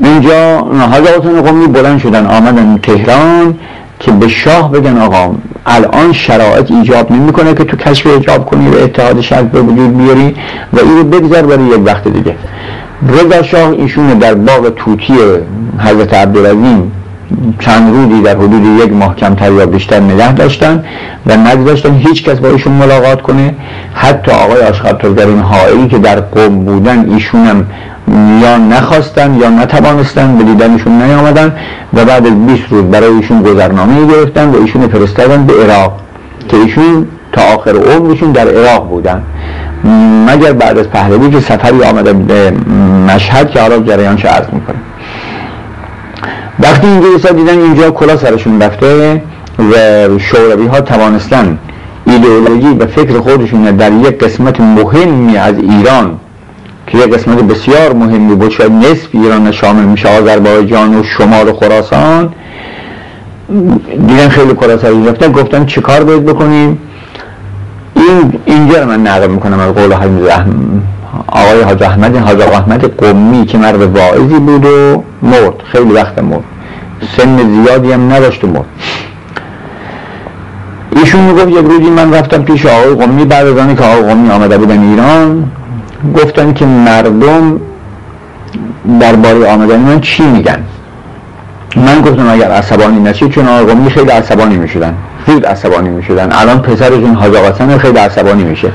اینجا 0.00 0.58
حضرت 0.92 1.26
قومی 1.26 1.66
بلند 1.66 1.98
شدن 1.98 2.26
آمدن 2.26 2.78
تهران 2.82 3.54
که 4.00 4.12
به 4.12 4.28
شاه 4.28 4.72
بگن 4.72 4.98
آقا 4.98 5.34
الان 5.66 6.12
شرایط 6.12 6.70
ایجاب 6.70 7.12
نمی‌کنه 7.12 7.54
که 7.54 7.64
تو 7.64 7.76
کشف 7.76 8.06
ایجاب 8.06 8.46
کنی 8.46 8.68
و 8.68 8.74
اتحاد 8.74 9.20
شرط 9.20 9.44
به 9.44 9.60
وجود 9.60 9.98
بیاری 9.98 10.34
و 10.72 10.78
اینو 10.78 11.04
بگذار 11.04 11.42
برای 11.42 11.64
یک 11.64 11.80
وقت 11.86 12.08
دیگه. 12.08 12.36
رضا 13.08 13.42
شاه 13.42 13.70
ایشون 13.70 14.06
در 14.06 14.34
باغ 14.34 14.68
توتی 14.68 15.14
حضرت 15.78 16.14
عبدالعظیم 16.14 16.92
چند 17.58 17.94
روزی 17.94 18.22
در 18.22 18.36
حدود 18.36 18.64
یک 18.84 18.92
ماه 18.92 19.16
کمتر 19.16 19.52
یا 19.52 19.66
بیشتر 19.66 20.00
نگه 20.00 20.32
داشتن 20.32 20.84
و 21.26 21.36
نگذاشتن 21.36 21.94
هیچ 21.94 22.24
کس 22.24 22.38
با 22.38 22.48
ایشون 22.48 22.72
ملاقات 22.72 23.22
کنه. 23.22 23.54
حتی 23.94 24.32
آقای 24.32 24.62
آشخطرگرین 24.62 25.40
هایی 25.40 25.88
که 25.88 25.98
در 25.98 26.20
قوم 26.20 26.64
بودن 26.64 27.10
ایشونم 27.10 27.66
یا 28.42 28.56
نخواستن 28.56 29.34
یا 29.34 29.50
نتوانستن 29.50 30.36
به 30.36 30.44
دیدنشون 30.44 31.02
نیامدن 31.02 31.52
و 31.94 32.04
بعد 32.04 32.26
از 32.26 32.46
20 32.46 32.62
روز 32.70 32.84
برای 32.84 33.08
ایشون 33.08 33.42
گذرنامه 33.42 34.06
گرفتن 34.06 34.50
و 34.50 34.60
ایشون 34.60 34.88
فرستادن 34.88 35.46
به 35.46 35.52
عراق 35.52 36.00
که 36.48 36.56
ایشون 36.56 37.06
تا 37.32 37.42
آخر 37.42 37.70
عمرشون 37.70 38.32
در 38.32 38.48
عراق 38.48 38.88
بودن. 38.88 39.22
مگر 40.28 40.52
بعد 40.52 40.78
از 40.78 40.90
پهلوی 40.90 41.30
که 41.30 41.40
سفری 41.40 41.82
آمده 41.82 42.12
به 42.12 42.50
مشهد 43.14 43.50
که 43.50 43.60
حالا 43.60 43.78
جریانش 43.78 44.24
عرض 44.24 44.46
می‌کنه. 44.52 44.76
وقتی 46.60 46.86
انگلیس 46.86 47.26
ها 47.26 47.32
دیدن 47.32 47.58
اینجا 47.58 47.90
کلا 47.90 48.16
سرشون 48.16 48.62
رفته 48.62 49.22
و 49.58 49.74
شوروی 50.18 50.66
ها 50.66 50.80
توانستن 50.80 51.58
ایدئولوژی 52.06 52.68
و 52.68 52.86
فکر 52.86 53.20
خودشون 53.20 53.62
در 53.62 53.92
یک 53.92 54.18
قسمت 54.18 54.60
مهمی 54.60 55.36
از 55.36 55.54
ایران 55.58 56.16
که 56.86 56.98
یک 56.98 57.14
قسمت 57.14 57.38
بسیار 57.38 57.92
مهمی 57.92 58.34
بود 58.34 58.50
شاید 58.50 58.72
نصف 58.72 59.08
ایران 59.12 59.52
شامل 59.52 59.84
میشه 59.84 60.08
آذربایجان 60.08 61.00
و 61.00 61.02
شمال 61.02 61.52
خراسان 61.52 62.32
دیدن 64.06 64.28
خیلی 64.28 64.54
کلا 64.54 64.78
سرشون 64.78 65.08
رفته 65.08 65.28
گفتن 65.28 65.66
چیکار 65.66 66.04
باید 66.04 66.24
بکنیم؟ 66.24 66.78
این 67.94 68.40
اینجا 68.44 68.80
رو 68.80 68.88
من 68.88 69.06
نقل 69.06 69.30
می‌کنم 69.30 69.58
از 69.58 69.74
قول 69.74 69.92
آقای 71.26 71.62
حاج 71.62 71.82
احمد 71.82 72.16
حاج 72.16 72.40
احمد 72.40 72.84
قمی 72.84 73.46
که 73.46 73.58
مرد 73.58 73.82
واعظی 73.82 74.38
بود 74.38 74.64
و 74.64 75.02
مرد 75.22 75.54
خیلی 75.72 75.92
وقت 75.92 76.18
مرد. 76.18 76.44
سن 77.16 77.64
زیادی 77.64 77.92
هم 77.92 78.12
نداشت 78.12 78.44
و 78.44 78.46
مرد. 78.46 78.64
ایشون 80.96 81.20
می‌گفت 81.20 81.48
یک 81.48 81.64
روزی 81.64 81.90
من 81.90 82.14
رفتم 82.14 82.42
پیش 82.42 82.66
آقای 82.66 82.94
قمی 82.94 83.24
بعد 83.24 83.46
از 83.46 83.76
که 83.76 83.84
آقای 83.84 84.02
قمی 84.02 84.30
آمده 84.30 84.58
بودن 84.58 84.80
ایران 84.82 85.50
گفتن 86.16 86.52
که 86.52 86.66
مردم 86.66 87.60
درباره 89.00 89.52
آمدن 89.52 89.80
من 89.80 90.00
چی 90.00 90.22
میگن؟ 90.22 90.62
من 91.76 92.00
گفتم 92.00 92.28
اگر 92.28 92.50
عصبانی 92.50 93.00
نشید 93.00 93.30
چون 93.30 93.66
قمی 93.66 93.90
خیلی 93.90 94.10
عصبانی 94.10 94.56
می‌شدن. 94.56 94.94
زود 95.26 95.46
عصبانی 95.46 95.88
می‌شدن. 95.88 96.28
الان 96.32 96.58
پسرشون 96.62 97.14
حاج 97.14 97.36
حسن 97.36 97.78
خیلی 97.78 97.98
عصبانی 97.98 98.44
میشه. 98.44 98.68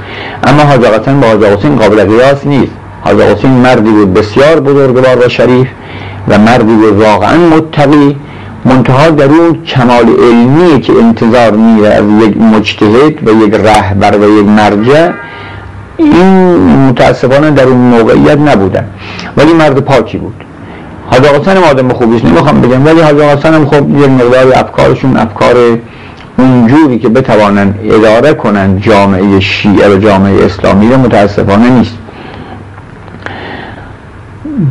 اما 0.43 0.62
حاج 0.62 0.79
با 0.79 1.27
حاج 1.27 1.43
حسین 1.43 1.75
قابل 1.75 2.05
قیاس 2.05 2.47
نیست. 2.47 2.71
حاج 3.01 3.45
مردی 3.45 3.89
بود 3.89 4.13
بسیار 4.13 4.59
بزرگوار 4.59 5.25
و 5.25 5.29
شریف 5.29 5.67
و 6.27 6.38
مردی 6.38 6.73
بود 6.73 7.01
واقعا 7.01 7.38
متقی. 7.38 8.17
منتها 8.65 9.09
در 9.09 9.25
اون 9.25 9.63
کمال 9.63 10.05
علمی 10.23 10.81
که 10.81 10.93
انتظار 10.93 11.51
میره 11.51 11.88
از 11.88 12.03
یک 12.21 12.38
مجتهد 12.38 13.27
و 13.27 13.45
یک 13.45 13.53
رهبر 13.53 14.17
و 14.17 14.39
یک 14.39 14.45
مرجع 14.45 15.09
این 15.97 16.88
متاسفانه 16.89 17.51
در 17.51 17.63
اون 17.63 17.77
موقعیت 17.77 18.38
نبودن. 18.38 18.85
ولی 19.38 19.53
مرد 19.53 19.79
پاکی 19.79 20.17
بود. 20.17 20.43
حاج 21.12 21.26
حسن 21.26 21.58
آدم 21.58 21.89
خوبیش 21.89 22.24
نمی‌خوام 22.24 22.62
بگم 22.62 22.86
ولی 22.86 23.02
حاج 23.02 23.19
حسن 23.19 23.54
هم 23.54 23.65
خب 23.65 24.00
یک 24.00 24.10
مقدار 24.10 24.54
افکارشون 24.56 25.17
افکار 25.17 25.56
اونجوری 26.38 27.00
که 27.00 27.10
بتوانند 27.10 27.80
اداره 27.84 28.34
کنند 28.34 28.82
جامعه 28.82 29.39
شیعه 29.39 29.95
و 29.95 29.98
جامعه 29.98 30.45
اسلامی 30.45 30.89
رو 30.89 30.98
متاسفانه 30.98 31.69
نیست. 31.69 31.98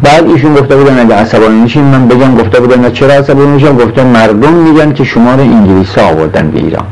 بعد 0.03 0.27
ایشون 0.31 0.55
گفته 0.55 0.77
بودن 0.77 0.99
اگه 1.01 1.15
عصبانی 1.15 1.61
میشین 1.61 1.85
من 1.85 2.09
بگم 2.09 2.35
گفته 2.35 2.61
بودن 2.61 2.93
چرا 2.93 3.13
عصبانی 3.13 3.47
میشم 3.47 3.77
گفته 3.77 4.05
مردم 4.05 4.53
میگن 4.53 4.93
که 4.93 5.05
شما 5.05 5.35
رو 5.35 5.41
انگلیس 5.41 5.99
آوردن 5.99 6.51
به 6.51 6.59
ایران. 6.59 6.85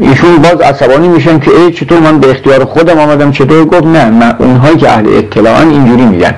ایشون 0.00 0.36
باز 0.36 0.60
عصبانی 0.60 1.08
میشن 1.08 1.38
که 1.38 1.50
ای 1.50 1.72
چطور 1.72 1.98
من 1.98 2.18
به 2.18 2.30
اختیار 2.30 2.64
خودم 2.64 2.98
آمدم 2.98 3.32
چطور؟ 3.32 3.64
گفت 3.64 3.84
نه 3.84 4.10
من 4.10 4.34
اونهایی 4.38 4.76
که 4.76 4.90
اهل 4.90 5.06
اطلاعان 5.18 5.70
اینجوری 5.70 6.04
میگن 6.04 6.34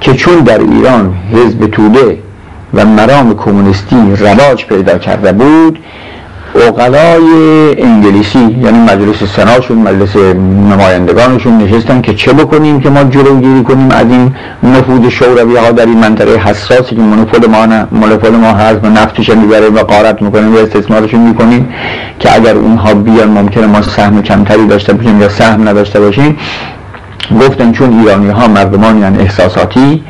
که 0.00 0.14
چون 0.14 0.38
در 0.38 0.58
ایران 0.58 1.14
حزب 1.32 1.66
توده 1.66 2.18
و 2.74 2.84
مرام 2.84 3.36
کمونیستی 3.36 3.96
رواج 4.18 4.64
پیدا 4.64 4.98
کرده 4.98 5.32
بود 5.32 5.78
اقلای 6.62 7.82
انگلیسی 7.82 8.38
یعنی 8.38 8.78
مجلس 8.78 9.36
سناشون 9.36 9.78
مجلس 9.78 10.16
نمایندگانشون 10.70 11.58
نشستن 11.58 12.00
که 12.00 12.14
چه 12.14 12.32
بکنیم 12.32 12.80
که 12.80 12.90
ما 12.90 13.04
جلوگیری 13.04 13.62
کنیم 13.62 13.90
از 13.90 14.06
این 14.10 14.34
نفوذ 14.62 15.08
شوروی 15.08 15.56
ها 15.56 15.70
در 15.70 15.86
این 15.86 15.98
منطقه 15.98 16.36
حساسی 16.36 16.96
که 16.96 17.02
منفول 17.02 17.46
ما 17.46 17.66
منفول 17.92 18.30
ما 18.30 18.52
هست 18.52 18.84
و 18.84 18.86
نفتش 18.86 19.30
می‌بره 19.30 19.68
و 19.68 19.78
قارت 19.78 20.22
می‌کنیم 20.22 20.54
و 20.54 20.58
استثمارشون 20.58 21.20
می‌کنیم 21.20 21.68
که 22.18 22.34
اگر 22.34 22.54
اونها 22.54 22.94
بیان 22.94 23.28
ممکنه 23.28 23.66
ما 23.66 23.82
سهم 23.82 24.22
کمتری 24.22 24.66
داشته 24.66 24.92
باشیم 24.92 25.20
یا 25.20 25.28
سهم 25.28 25.68
نداشته 25.68 26.00
باشیم. 26.00 26.38
گفتن 27.40 27.72
چون 27.72 27.98
ایرانی 28.00 28.30
ها 28.30 28.48
مردمان 28.48 28.98
یعنی 28.98 29.18
احساساتی 29.18 30.02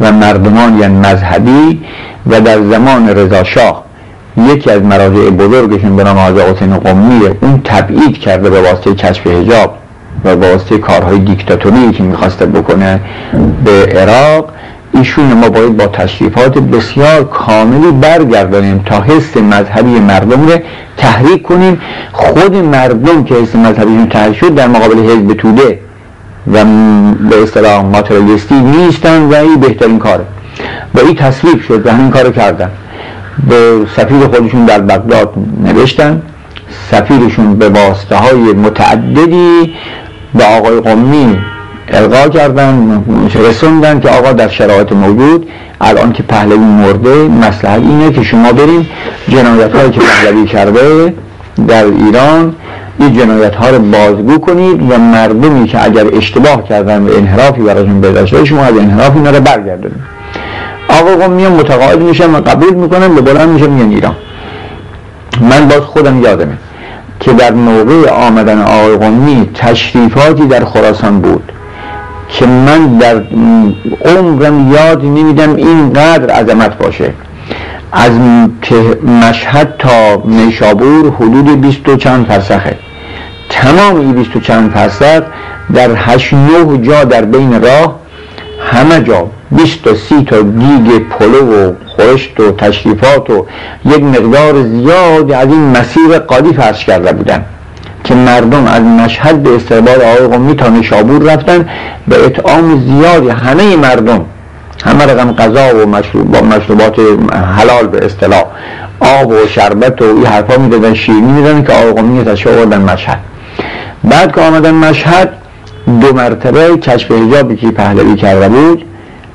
و 0.00 0.12
مردمان 0.12 0.78
یعنی 0.78 0.98
مذهبی 0.98 1.80
و 2.26 2.40
در 2.40 2.62
زمان 2.62 3.08
رضا 3.08 3.44
شاه 3.44 3.85
یکی 4.38 4.70
از 4.70 4.82
مراجع 4.82 5.30
بزرگشون 5.30 5.96
به 5.96 6.04
نام 6.04 6.18
حاج 6.18 6.38
حسین 6.38 6.76
قمی 6.78 7.20
اون 7.40 7.60
تبعید 7.64 8.18
کرده 8.18 8.50
به 8.50 8.60
واسطه 8.60 8.94
کشف 8.94 9.26
حجاب 9.26 9.74
و 10.24 10.28
واسطه 10.28 10.78
کارهای 10.78 11.18
دیکتاتوری 11.18 11.92
که 11.92 12.02
می‌خواسته 12.02 12.46
بکنه 12.46 13.00
به 13.64 13.86
عراق. 14.00 14.52
ایشون 14.94 15.32
ما 15.32 15.48
باید 15.48 15.76
با 15.76 15.86
تشریفات 15.86 16.58
بسیار 16.58 17.24
کاملی 17.24 17.92
برگردانیم 17.92 18.82
تا 18.86 19.00
حس 19.00 19.36
مذهبی 19.36 20.00
مردم 20.00 20.48
رو 20.48 20.58
تحریک 20.96 21.42
کنیم. 21.42 21.80
خود 22.12 22.56
مردم 22.56 23.24
که 23.24 23.34
حس 23.34 23.54
مذهبیشون 23.54 24.08
تحریک 24.08 24.36
شد 24.36 24.54
در 24.54 24.68
مقابل 24.68 24.98
حزب 24.98 25.32
توده 25.32 25.78
و 26.52 26.64
به 27.30 27.42
اصطلاح 27.42 27.84
ماتریالیستی 27.84 28.54
نیستن 28.54 29.22
و 29.22 29.34
این 29.34 29.60
بهترین 29.60 29.98
کاره. 29.98 30.24
و 30.94 31.00
این 31.00 31.14
تصویب 31.14 31.60
شد 31.60 31.86
و 31.86 31.90
همین 31.90 32.10
کارو 32.10 32.30
کردن. 32.30 32.70
به 33.48 33.86
سفیر 33.96 34.18
خودشون 34.18 34.64
در 34.64 34.78
بغداد 34.78 35.34
نوشتن. 35.64 36.22
سفیرشون 36.90 37.54
به 37.54 37.68
واسطه 37.68 38.16
های 38.16 38.38
متعددی 38.38 39.74
به 40.34 40.44
آقای 40.44 40.80
قمی 40.80 41.38
القا 41.88 42.28
کردن 42.28 43.04
رسوندن 43.34 44.00
که 44.00 44.08
آقا 44.08 44.32
در 44.32 44.48
شرایط 44.48 44.92
موجود 44.92 45.48
الان 45.80 46.12
که 46.12 46.22
پهلوی 46.22 46.58
مرده 46.58 47.28
مسئله 47.28 47.86
اینه 47.86 48.12
که 48.12 48.22
شما 48.22 48.52
بریم 48.52 48.88
جنایت 49.28 49.72
هایی 49.72 49.90
که 49.90 50.00
پهلوی 50.00 50.46
کرده 50.46 51.14
در 51.68 51.84
ایران 51.84 52.54
این 52.98 53.12
جنایت 53.18 53.54
ها 53.54 53.70
رو 53.70 53.78
بازگو 53.78 54.38
کنید 54.38 54.92
و 54.92 54.98
مردمی 54.98 55.68
که 55.68 55.84
اگر 55.84 56.06
اشتباه 56.16 56.68
کردن 56.68 57.02
و 57.02 57.16
انحرافی 57.16 57.62
براشون 57.62 58.00
پیدا 58.00 58.44
شما 58.44 58.64
از 58.64 58.76
انحراف 58.78 59.16
اینا 59.16 59.30
رو 59.30 59.40
برگردونید. 59.40 60.15
آقا 60.88 61.16
قومی 61.16 61.46
متقاعد 61.46 62.00
میشن 62.00 62.34
و 62.34 62.40
قبول 62.40 62.74
می‌کنن 62.74 63.14
به 63.14 63.20
بلند 63.20 63.48
میشن 63.48 63.70
میان 63.70 63.90
ایران. 63.90 64.16
من 65.40 65.68
باز 65.68 65.80
خودم 65.80 66.22
یادمه 66.22 66.56
که 67.20 67.32
در 67.32 67.52
موقع 67.52 68.10
آمدن 68.10 68.62
آقای 68.62 68.96
قومی 68.96 69.50
تشریفاتی 69.54 70.46
در 70.46 70.64
خراسان 70.64 71.20
بود 71.20 71.52
که 72.28 72.46
من 72.46 72.98
در 72.98 73.22
عمرم 74.04 74.72
یاد 74.72 75.04
نمیدم 75.04 75.56
اینقدر 75.56 76.30
عظمت 76.30 76.78
باشه. 76.78 77.12
از 77.92 78.12
مشهد 79.22 79.74
تا 79.78 80.22
نیشابور 80.24 81.12
حدود 81.12 81.60
بیست 81.60 81.88
و 81.88 81.96
چند 81.96 82.26
فرسخه. 82.26 82.76
تمام 83.48 83.96
این 83.96 84.12
بیست 84.12 84.36
و 84.36 84.40
چند 84.40 84.70
فرسخ 84.70 85.22
در 85.74 85.90
هشت 85.96 86.34
نه 86.34 86.78
جا 86.78 87.04
در 87.04 87.24
بین 87.24 87.62
راه 87.62 88.05
همه 88.72 89.00
جا 89.00 89.26
بیست 89.50 89.82
تا 89.82 89.94
سی 89.94 90.24
تا 90.24 90.42
دیگ 90.42 90.98
پلو 90.98 91.68
و 91.68 91.72
خورشت 91.86 92.40
و 92.40 92.52
تشریفات 92.52 93.30
و 93.30 93.46
یک 93.84 94.02
مقدار 94.02 94.62
زیادی 94.62 95.34
از 95.34 95.48
این 95.48 95.70
مسیر 95.70 96.18
قادی 96.18 96.52
فرش 96.52 96.84
کرده 96.84 97.12
بودن 97.12 97.44
که 98.04 98.14
مردم 98.14 98.66
از 98.66 98.82
مشهد 98.82 99.42
به 99.42 99.56
استقبال 99.56 99.94
آقای 99.94 100.26
قومی 100.26 100.54
تا 100.54 100.68
نشابور 100.68 101.32
رفتن. 101.32 101.68
به 102.08 102.24
اطعام 102.24 102.80
زیادی 102.80 103.28
همه 103.28 103.76
مردم 103.76 104.24
همه 104.84 105.04
رقم 105.04 105.32
غذا 105.32 105.76
و 105.76 105.88
مشروب 105.88 106.32
با 106.32 106.40
مشروبات 106.40 106.98
حلال 107.56 107.86
به 107.86 108.06
اصطلاح 108.06 108.44
آب 109.00 109.28
و 109.28 109.46
شربت 109.48 110.02
و 110.02 110.04
این 110.04 110.26
حرفا 110.26 110.56
می‌دادن 110.56 110.94
شیرینی 110.94 111.32
می‌دادن 111.32 111.64
که 111.64 111.72
آقای 111.72 111.92
قومی 111.92 112.24
تشریف 112.24 112.56
آوردن 112.56 112.80
مشهد. 112.80 113.18
بعد 114.04 114.34
که 114.34 114.40
آمدن 114.40 114.74
مشهد 114.74 115.32
دو 115.86 116.12
مرتبه 116.14 116.76
کشف 116.76 117.12
حجابی 117.12 117.56
که 117.56 117.70
پهلوی 117.70 118.16
کرده 118.16 118.48
بود 118.48 118.84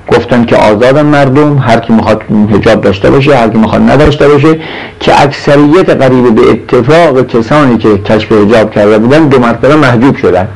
گفتن 0.07 0.45
که 0.45 0.55
آزاد 0.55 0.99
مردم 0.99 1.57
هر 1.57 1.79
کی 1.79 1.93
می‌خواد 1.93 2.21
حجاب 2.53 2.81
داشته 2.81 3.11
باشه 3.11 3.35
هر 3.35 3.49
کی 3.49 3.57
می‌خواد 3.57 3.81
نداشته 3.81 4.27
باشه 4.27 4.59
که 4.99 5.21
اکثریت 5.21 5.89
قریب 5.89 6.35
به 6.35 6.41
اتفاق 6.49 7.27
کسانی 7.27 7.77
که 7.77 7.97
کشف 7.97 8.31
حجاب 8.31 8.71
کرده 8.71 8.97
بودن 8.97 9.27
دو 9.27 9.39
مرتبه 9.39 9.75
محجوب 9.75 10.17
شدن. 10.17 10.47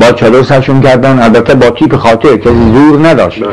با 0.00 0.12
چادر 0.12 0.42
سرشون 0.42 0.80
کردن. 0.80 1.22
البته 1.22 1.54
با 1.54 1.70
تیپ 1.70 1.96
خاطر 1.96 2.36
کسی 2.36 2.72
زور 2.74 3.08
نداشت. 3.08 3.40
بله. 3.40 3.50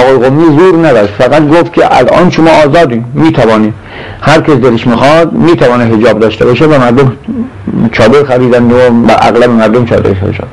آقای 0.00 0.28
قومی 0.28 0.58
زور 0.58 0.88
نداشت. 0.88 1.12
فقط 1.12 1.48
گفت 1.48 1.72
که 1.72 1.98
الان 1.98 2.30
شما 2.30 2.50
آزادیم 2.66 3.12
می‌توانیم 3.14 3.74
هر 4.20 4.40
کس 4.40 4.54
دلش 4.54 4.86
می‌خواد 4.86 5.32
می‌توانه 5.32 5.84
حجاب 5.84 6.18
داشته 6.18 6.44
باشه 6.44 6.64
و 6.64 6.78
مردم 6.80 7.12
چادر 7.92 8.24
خریدن 8.24 8.70
و 8.70 8.76
اغلب 9.08 9.50
مردم 9.50 9.84
چادر 9.84 10.14
شد 10.14 10.46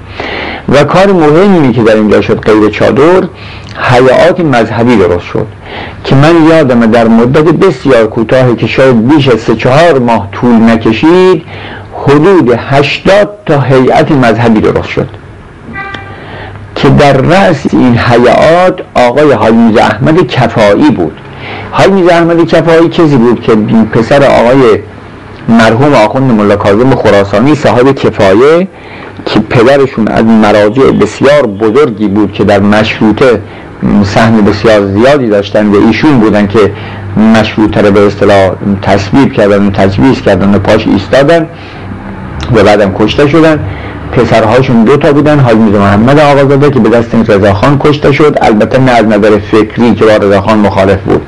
و 0.69 0.83
کار 0.83 1.11
مهمی 1.11 1.73
که 1.73 1.83
در 1.83 1.95
اینجا 1.95 2.21
شد 2.21 2.39
غیر 2.39 2.69
چادر 2.69 3.27
حیات 3.91 4.39
مذهبی 4.39 4.95
درست 4.95 5.25
شد 5.25 5.47
که 6.03 6.15
من 6.15 6.45
یادم 6.49 6.85
در 6.85 7.07
مدت 7.07 7.43
بسیار 7.43 8.07
کوتاهی 8.07 8.55
که 8.55 8.67
شاید 8.67 9.07
بیش 9.07 9.27
از 9.27 9.39
سه 9.39 9.55
چهار 9.55 9.99
ماه 9.99 10.29
طول 10.31 10.51
نکشید 10.51 11.43
حدود 11.93 12.49
هشتاد 12.57 13.29
تا 13.51 13.61
هیئت 13.61 14.11
مذهبی 14.11 14.59
درست 14.59 14.89
شد. 14.89 15.07
که 16.75 16.89
در 16.89 17.13
رأس 17.13 17.73
این 17.73 17.97
حیات 17.97 18.81
آقای 18.93 19.31
حاجی 19.31 19.79
احمد 19.79 20.27
کفایی 20.27 20.91
بود. 20.91 21.13
حاجی 21.71 22.09
احمد 22.09 22.47
کفایی 22.47 22.89
کسی 22.89 23.17
بود 23.17 23.41
که 23.41 23.55
پسر 23.93 24.23
آقای 24.23 24.79
مرحوم 25.49 25.93
آخوند 25.93 26.31
ملا 26.31 26.55
کاظم 26.55 26.95
خراسانی 26.95 27.55
صاحب 27.55 27.91
کفایه 27.91 28.67
که 29.25 29.39
پدرشون 29.39 30.07
از 30.07 30.25
مراجع 30.25 30.91
بسیار 30.91 31.47
بزرگی 31.47 32.07
بود 32.07 32.33
که 32.33 32.43
در 32.43 32.59
مشروطه 32.59 33.41
سهم 34.03 34.41
بسیار 34.41 34.85
زیادی 34.85 35.27
داشتن 35.27 35.67
و 35.67 35.87
ایشون 35.87 36.19
بودن 36.19 36.47
که 36.47 36.71
مشروطه 37.17 37.81
رو 37.81 37.91
به 37.91 38.07
اصطلاح 38.07 38.51
تصویب 38.81 39.33
کردن 39.33 39.67
و 39.67 39.71
تجویز 39.71 40.21
کردن 40.21 40.55
و 40.55 40.59
پاش 40.59 40.87
ایستادن. 40.87 41.47
و 42.55 42.63
بعدم 42.63 42.93
کشته 42.99 43.27
شدن. 43.27 43.59
پسرهاشون 44.11 44.83
دو 44.83 44.97
تا 44.97 45.13
بودن. 45.13 45.39
حاج 45.39 45.55
میرزا 45.55 45.79
محمد 45.79 46.19
آقازاده 46.19 46.69
که 46.69 46.79
به 46.79 46.89
دست 46.89 47.13
این 47.13 47.25
رضاخان 47.25 47.79
کشته 47.79 48.11
شد. 48.11 48.37
البته 48.41 48.79
نه 48.79 48.91
از 48.91 49.05
نظر 49.05 49.39
فکری 49.51 49.95
که 49.95 50.05
با 50.05 50.17
رضاخان 50.27 50.59
مخالف 50.59 50.99
بود. 50.99 51.21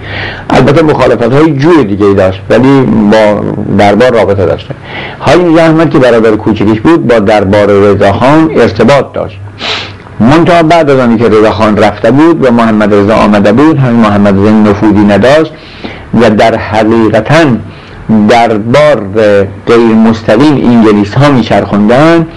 البته 0.50 0.82
مخالفت 0.84 1.34
های 1.34 1.54
جور 1.54 1.84
دیگه 1.84 2.14
داشت 2.14 2.42
ولی 2.50 2.82
با 3.12 3.42
دربار 3.78 4.14
رابطه 4.14 4.46
داشته 4.46 4.76
حاج 5.20 5.38
میرزا 5.40 5.64
احمد 5.64 5.90
که 5.90 6.00
برادر 6.00 6.32
کوچکیش 6.32 6.80
بود 6.80 7.08
با 7.08 7.20
دربار 7.20 7.68
رضاخان 7.68 8.52
ارتباط 8.56 9.14
داشت. 9.14 9.38
منتها 10.20 10.64
بعد 10.64 10.90
از 10.90 11.00
آنی 11.00 11.18
که 11.18 11.30
رضاخان 11.30 11.78
رفته 11.78 12.12
بود 12.12 12.46
و 12.46 12.52
محمد 12.52 12.94
رضا 12.94 13.16
آمده 13.16 13.52
بود 13.52 13.78
همین 13.78 14.00
محمد 14.00 14.34
رضا 14.38 14.52
نفوذی 14.52 15.06
نداشت 15.06 15.52
و 16.22 16.30
در 16.30 16.56
حقیقتا 16.56 17.46
دربار 18.30 19.04
غیر 19.68 19.96
مستقیم 20.10 20.54
انگلیس 20.54 21.14
ها 21.14 21.32
میچرخوندن 21.32 22.28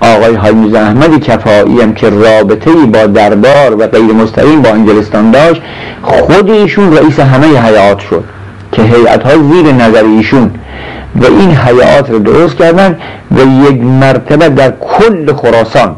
آقای 0.00 0.34
حاج 0.34 0.74
احمد 0.74 1.20
کفایی 1.20 1.80
هم 1.80 1.94
که 1.94 2.10
رابطه 2.10 2.70
با 2.72 3.06
دربار 3.06 3.76
و 3.78 3.86
غیر 3.86 4.12
مستقیم 4.12 4.62
با 4.62 4.70
انگلستان 4.70 5.30
داشت 5.30 5.62
خود 6.02 6.50
ایشون 6.50 6.96
رئیس 6.96 7.20
همه 7.20 7.46
حیات 7.46 7.98
شد 7.98 8.24
که 8.72 8.82
هیئت 8.82 9.22
ها 9.22 9.30
زیر 9.30 9.72
نظر 9.72 10.04
ایشون 10.04 10.50
و 11.16 11.24
این 11.24 11.50
حیات 11.50 12.10
رو 12.10 12.18
درست 12.18 12.56
کردن 12.56 12.98
و 13.30 13.40
یک 13.40 13.82
مرتبه 13.82 14.48
در 14.48 14.72
کل 14.80 15.32
خراسان 15.32 15.96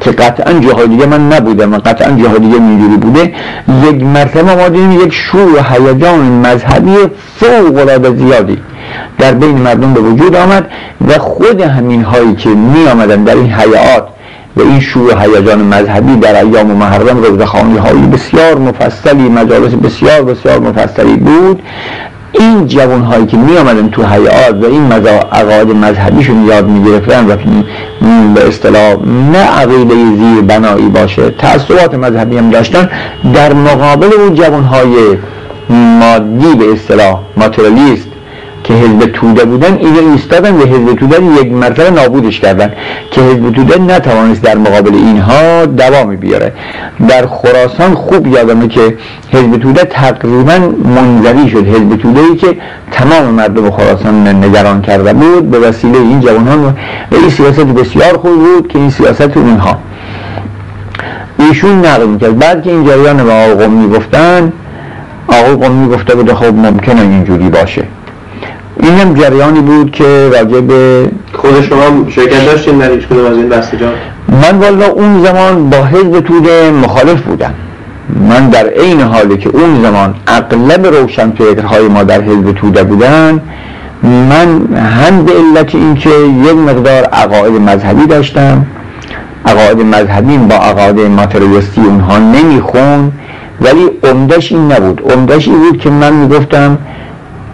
که 0.00 0.10
قطعا 0.10 0.52
جاهای 0.52 0.88
دیگه 0.88 1.06
من 1.06 1.32
نبودم 1.32 1.74
و 1.74 1.78
قطعا 1.78 2.10
جاهای 2.22 2.38
دیگه 2.38 2.54
اینجوری 2.54 2.96
بوده. 2.96 3.34
یک 3.88 4.02
مرتبه 4.02 4.54
ما 4.54 4.68
دیدیم 4.68 4.92
یک 4.92 5.12
شور 5.12 5.54
و 5.54 5.62
هیجان 5.62 6.20
مذهبی 6.20 6.96
فوق 7.36 7.76
العاده 7.78 8.16
زیادی 8.16 8.58
در 9.18 9.32
بین 9.32 9.58
مردم 9.58 9.94
به 9.94 10.00
وجود 10.00 10.36
آمد 10.36 10.70
و 11.08 11.18
خود 11.18 11.60
همین 11.60 12.02
هایی 12.02 12.34
که 12.34 12.48
می 12.48 12.86
آمدن 12.88 13.24
در 13.24 13.34
این 13.34 13.52
حیات 13.52 14.04
و 14.56 14.60
این 14.60 14.80
شور 14.80 15.22
هیجان 15.22 15.58
مذهبی 15.58 16.16
در 16.16 16.44
ایام 16.44 16.66
محرم 16.66 17.22
روزخانی 17.22 17.78
هایی 17.78 18.06
بسیار 18.06 18.58
مفصلی 18.58 19.28
مجالس 19.28 19.74
بسیار 19.74 20.22
بسیار 20.22 20.58
مفصلی 20.58 21.16
بود. 21.16 21.62
این 22.32 22.66
جوان 22.66 23.02
هایی 23.02 23.26
که 23.26 23.36
می 23.36 23.56
آمدن 23.56 23.88
تو 23.88 24.02
حیات 24.06 24.54
و 24.62 24.66
این 24.66 24.92
عقاید 25.32 25.68
مذهبیشون 25.68 26.46
یاد 26.46 26.66
می 26.68 26.84
گرفتن 26.84 27.26
و 27.26 27.36
به 28.34 28.48
اصطلاح 28.48 28.96
نه 29.32 29.38
عقیده 29.38 29.94
زیر 29.94 30.42
بنایی 30.42 30.88
باشه 30.88 31.30
تعصبات 31.30 31.94
مذهبی 31.94 32.38
هم 32.38 32.50
داشتن 32.50 32.88
در 33.34 33.52
مقابل 33.52 34.08
اون 34.18 34.34
جوان 34.34 34.64
های 34.64 35.18
مادی 35.70 36.54
به 36.54 36.72
اصطلاح 36.72 37.18
ماتریالیست 37.36 38.09
که 38.70 38.76
حزب 38.76 39.06
توده 39.12 39.44
بودن 39.44 39.78
اینا 39.78 40.12
ایستادن 40.12 40.54
و 40.54 40.66
حزب 40.66 40.94
توده 40.94 41.22
یک 41.40 41.52
مرتبه 41.52 41.90
نابودش 41.90 42.40
کردن. 42.40 42.72
که 43.10 43.20
حزب 43.20 43.50
توده 43.50 43.78
نتوانست 43.78 44.42
در 44.42 44.58
مقابل 44.58 44.94
اینها 44.94 45.66
دوامی 45.66 46.16
بیاره. 46.16 46.52
در 47.08 47.26
خراسان 47.26 47.94
خوب 47.94 48.26
یادمه 48.26 48.68
که 48.68 48.96
حزب 49.32 49.56
توده 49.56 49.84
تقریبا 49.84 50.58
منزوی 50.84 51.50
شد. 51.50 51.66
حزب 51.66 51.96
توده 51.96 52.20
ای 52.20 52.36
که 52.36 52.56
تمام 52.92 53.24
مردم 53.24 53.70
خراسان 53.70 54.28
نگران 54.28 54.82
کرده 54.82 55.12
بود 55.12 55.50
به 55.50 55.58
وسیله 55.58 55.98
این 55.98 56.20
جوانان 56.20 56.64
و 56.64 56.72
این 57.12 57.30
سیاست 57.30 57.60
بسیار 57.60 58.18
خوب 58.18 58.34
بود 58.34 58.68
که 58.68 58.78
این 58.78 58.90
سیاست 58.90 59.36
اونها. 59.36 59.78
ایشون 61.38 61.86
نقل 61.86 62.06
می‌کرد. 62.06 62.38
بعد 62.38 62.62
که 62.62 62.70
این 62.70 62.86
جریان 62.86 63.24
به 63.24 63.32
آقا 63.32 63.54
قومی 63.54 63.88
گفتن 63.88 64.52
آقا 65.28 65.56
قومی 65.56 65.88
گفته 65.88 66.14
بوده 66.14 66.34
خب 66.34 66.54
ممکنه 66.54 67.00
اینجوری 67.00 67.48
باشه. 67.48 67.84
این 68.82 68.92
هم 68.92 69.14
جریانی 69.14 69.60
بود 69.60 69.90
که 69.90 70.30
راجع 70.32 70.60
به 70.60 71.10
خود 71.32 71.60
شما 71.60 72.10
شرکت 72.10 72.46
داشتین 72.46 72.78
در 72.78 72.90
هیچ 72.90 73.06
کدوم 73.06 73.24
از 73.24 73.36
این 73.36 73.48
دسته 73.48 73.76
جان 73.76 73.92
من 74.28 74.58
والا 74.58 74.86
اون 74.86 75.24
زمان 75.24 75.70
با 75.70 75.76
حزب 75.76 76.20
توده 76.20 76.70
مخالف 76.70 77.20
بودم. 77.20 77.54
من 78.28 78.48
در 78.48 78.66
عین 78.66 79.00
حالی 79.00 79.36
که 79.36 79.48
اون 79.48 79.82
زمان 79.82 80.14
اغلب 80.26 80.86
روشن 80.86 81.30
فکرهای 81.30 81.88
ما 81.88 82.02
در 82.02 82.22
حزب 82.22 82.52
توده 82.52 82.82
بودن 82.82 83.40
من 84.02 84.76
هم 84.76 85.24
به 85.24 85.32
علت 85.32 85.74
اینکه 85.74 86.10
یک 86.44 86.54
مقدار 86.54 87.04
عقاید 87.04 87.52
مذهبی 87.52 88.06
داشتم. 88.06 88.66
عقاید 89.46 89.80
مذهبی 89.80 90.36
با 90.38 90.54
عقاید 90.54 91.00
ماتریستی 91.00 91.80
اونها 91.80 92.18
نمیخون 92.18 93.12
ولی 93.60 93.90
عمدش 94.04 94.52
این 94.52 94.72
نبود. 94.72 95.12
عمدش 95.12 95.48
این 95.48 95.58
بود 95.58 95.78
که 95.78 95.90
من 95.90 96.12
می‌گفتم 96.12 96.78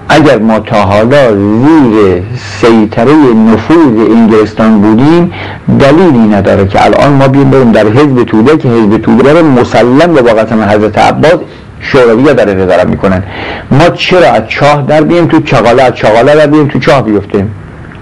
اگر 0.08 0.38
ما 0.38 0.60
تا 0.60 0.76
حالا 0.76 1.30
زیر 1.36 2.22
سیطره 2.60 3.12
نفوذ 3.52 4.10
انگلستان 4.10 4.80
بودیم 4.80 5.32
دلیلی 5.80 6.18
نداره 6.18 6.66
که 6.66 6.84
الان 6.84 7.12
ما 7.12 7.28
بیم 7.28 7.50
بریم 7.50 7.72
در 7.72 7.86
حزب 7.86 8.24
توده 8.24 8.56
که 8.56 8.68
حزب 8.68 8.98
توده 8.98 9.32
رو 9.32 9.46
مسلم 9.46 10.14
به 10.14 10.22
قسم 10.22 10.62
حضرت 10.62 10.98
عباس 10.98 11.40
شوروی 11.80 12.34
در 12.34 12.54
نظارت 12.54 12.86
می‌کنن. 12.86 13.22
ما 13.70 13.88
چرا 13.88 14.30
از 14.30 14.42
چاه 14.48 14.82
در 14.82 15.00
بیم 15.00 15.26
تو 15.26 15.40
چغاله 15.40 15.82
از 15.82 15.94
چغاله 15.94 16.34
در 16.34 16.46
بیم 16.46 16.68
تو 16.68 16.78
چاه 16.78 17.02
بیفتیم؟ 17.02 17.50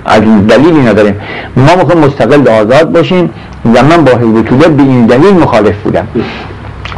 از 0.06 0.20
دلیلی 0.48 0.80
نداریم. 0.80 1.16
ما 1.56 1.76
می‌خوایم 1.76 2.00
مستقل 2.06 2.48
آزاد 2.48 2.92
باشیم 2.92 3.30
و 3.74 3.82
من 3.82 4.04
با 4.04 4.12
حزب 4.12 4.42
توده 4.42 4.68
به 4.68 4.82
این 4.82 5.06
دلیل 5.06 5.34
مخالف 5.34 5.74
بودم. 5.84 6.08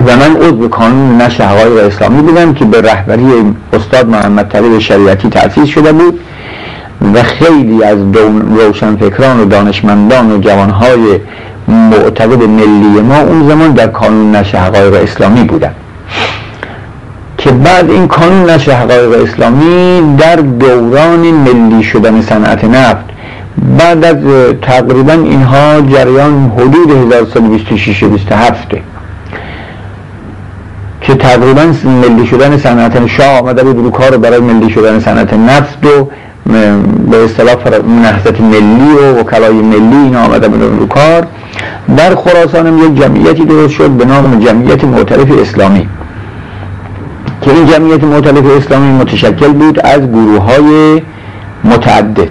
و 0.04 0.16
من 0.16 0.37
عضو 0.37 0.68
کانون 0.68 1.22
نشر 1.22 1.44
حقایق 1.44 1.87
اسلامی 1.87 2.22
بودم 2.22 2.54
که 2.54 2.64
به 2.64 2.80
رهبری 2.80 3.54
استاد 3.72 4.09
محمد 4.09 4.48
طریق 4.48 4.78
شریعتی 4.78 5.28
تأسیس 5.28 5.68
شده 5.68 5.92
بود 5.92 6.20
و 7.14 7.22
خیلی 7.22 7.85
از 7.85 7.98
روشنفکران 8.56 9.40
و 9.40 9.44
دانشمندان 9.44 10.32
و 10.32 10.38
جوانهای 10.38 11.20
معتقد 11.68 12.42
ملی 12.42 13.00
ما 13.09 13.18
اون 13.18 13.48
زمان 13.48 13.72
در 13.72 13.87
کانون 13.87 14.37
نشر 14.37 14.59
حقایق 14.59 14.94
اسلامی 14.94 15.44
بودن. 15.44 15.72
که 17.38 17.50
بعد 17.50 17.90
این 17.90 18.09
کانون 18.09 18.50
نشر 18.50 18.72
حقایق 18.72 19.22
اسلامی 19.22 20.16
در 20.18 20.37
دوران 20.37 21.20
ملی 21.20 21.82
شدن 21.82 22.20
صنعت 22.22 22.64
نفت 22.64 23.04
بعد 23.78 24.04
از 24.04 24.16
تقریبا 24.62 25.12
اینها 25.12 25.80
جریان 25.80 26.52
حدود 26.56 26.90
1326 26.90 28.04
27 28.04 28.68
که 31.06 31.14
تقریبا 31.14 31.62
ملی 31.84 32.26
شدن 32.26 32.56
صنعت 32.58 33.06
شاه 33.06 33.38
آمده 33.38 33.64
بود 33.64 33.76
رو 33.76 33.90
کار 33.90 34.16
برای 34.16 34.40
ملی 34.40 34.70
شدن 34.70 35.00
صنعت 35.00 35.34
نفت 35.34 35.86
و 35.86 36.08
به 37.10 37.24
اصطلاح 37.24 37.56
نهضت 38.02 38.40
ملی 38.40 38.94
و 39.02 39.20
وکلای 39.20 39.52
ملی 39.52 39.96
اینا 39.96 40.24
آمده 40.24 40.48
بود 40.48 40.62
رو 40.62 40.86
کار. 40.86 41.26
در 41.96 42.14
خراسان 42.14 42.78
یک 42.78 43.02
جمعیتی 43.02 43.44
درست 43.44 43.74
شد 43.74 43.90
به 43.90 44.04
نام 44.04 44.40
جمعیت 44.40 44.84
معترف 44.84 45.40
اسلامی. 45.40 45.88
که 47.42 47.50
این 47.50 47.66
جمعیت 47.66 48.04
معترف 48.04 48.46
اسلامی 48.56 48.92
متشکل 48.92 49.52
بود 49.52 49.80
از 49.80 50.00
گروه 50.00 50.42
های 50.42 51.02
متعدد. 51.64 52.30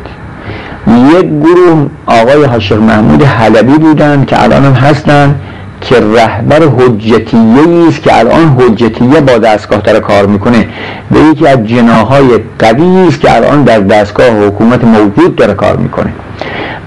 یک 0.88 1.25
گروه 1.25 1.88
آقای 2.05 2.43
حاشق 2.43 2.81
محمود 2.81 3.23
حلبی 3.23 3.77
بودند 3.77 4.25
که 4.25 4.43
الان 4.43 4.65
هم 4.65 4.73
هستند. 4.73 5.39
که 5.86 5.95
رهبر 6.00 6.67
حجتیه 6.78 7.88
است 7.88 8.02
که 8.02 8.19
الان 8.19 8.58
حجتیه 8.60 9.21
با 9.21 9.38
دستگاه 9.38 9.80
داره 9.80 10.00
کار 10.00 10.26
می‌کنه. 10.26 10.67
و 11.12 11.17
یکی 11.32 11.48
از 11.48 11.67
جناهای 11.67 12.28
قوی 12.60 13.08
است 13.08 13.21
که 13.21 13.36
الان 13.36 13.63
در 13.63 13.80
دستگاه 13.80 14.28
حکومت 14.28 14.84
موجود 14.84 15.36
داره 15.36 15.54
کار 15.54 15.76
می‌کنه. 15.78 16.13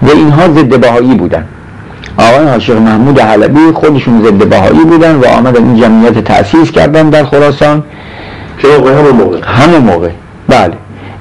و 0.03 0.11
اینها 0.11 0.49
ضد 0.49 0.81
بهایی 0.81 1.15
بودن. 1.15 1.45
آقای 2.17 2.47
حاشق 2.47 2.77
محمود 2.77 3.19
حلبی 3.21 3.73
خودشون 3.75 4.23
ضد 4.25 4.49
بهایی 4.49 4.85
بودن 4.85 5.15
و 5.15 5.27
آمدن 5.27 5.65
این 5.65 5.77
جمعیت 5.77 6.25
تأسیس 6.25 6.71
کردن 6.71 7.11
در 7.11 7.25
خراسان. 7.25 7.83
که 8.59 8.69
همون 8.69 9.13
موقع. 9.13 9.39
همون 9.45 9.81
موقع. 9.81 10.11
بله. 10.49 10.73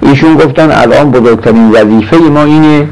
ایشون 0.01 0.35
گفتن 0.35 0.71
الان 0.71 1.11
بزرگترین 1.11 1.71
وظیفه 1.71 2.17
ما 2.17 2.43
اینه 2.43 2.87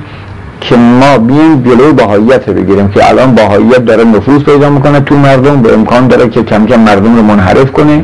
که 0.69 0.75
ما 0.75 1.17
بیایم 1.17 1.63
جلوی 1.63 1.93
باهاییت 1.93 2.47
رو 2.47 2.53
بگیریم 2.53 2.87
که 2.87 3.09
الان 3.09 3.35
باهاییت 3.35 3.85
داره 3.85 4.03
نفوذ 4.03 4.43
پیدا 4.43 4.69
می‌کنه 4.69 4.99
تو 4.99 5.15
مردم 5.15 5.61
به 5.61 5.73
امکان 5.73 6.07
داره 6.07 6.29
که 6.29 6.43
کم 6.43 6.65
کم 6.65 6.79
مردم 6.79 7.15
رو 7.15 7.21
منحرف 7.21 7.71
کنه. 7.71 8.03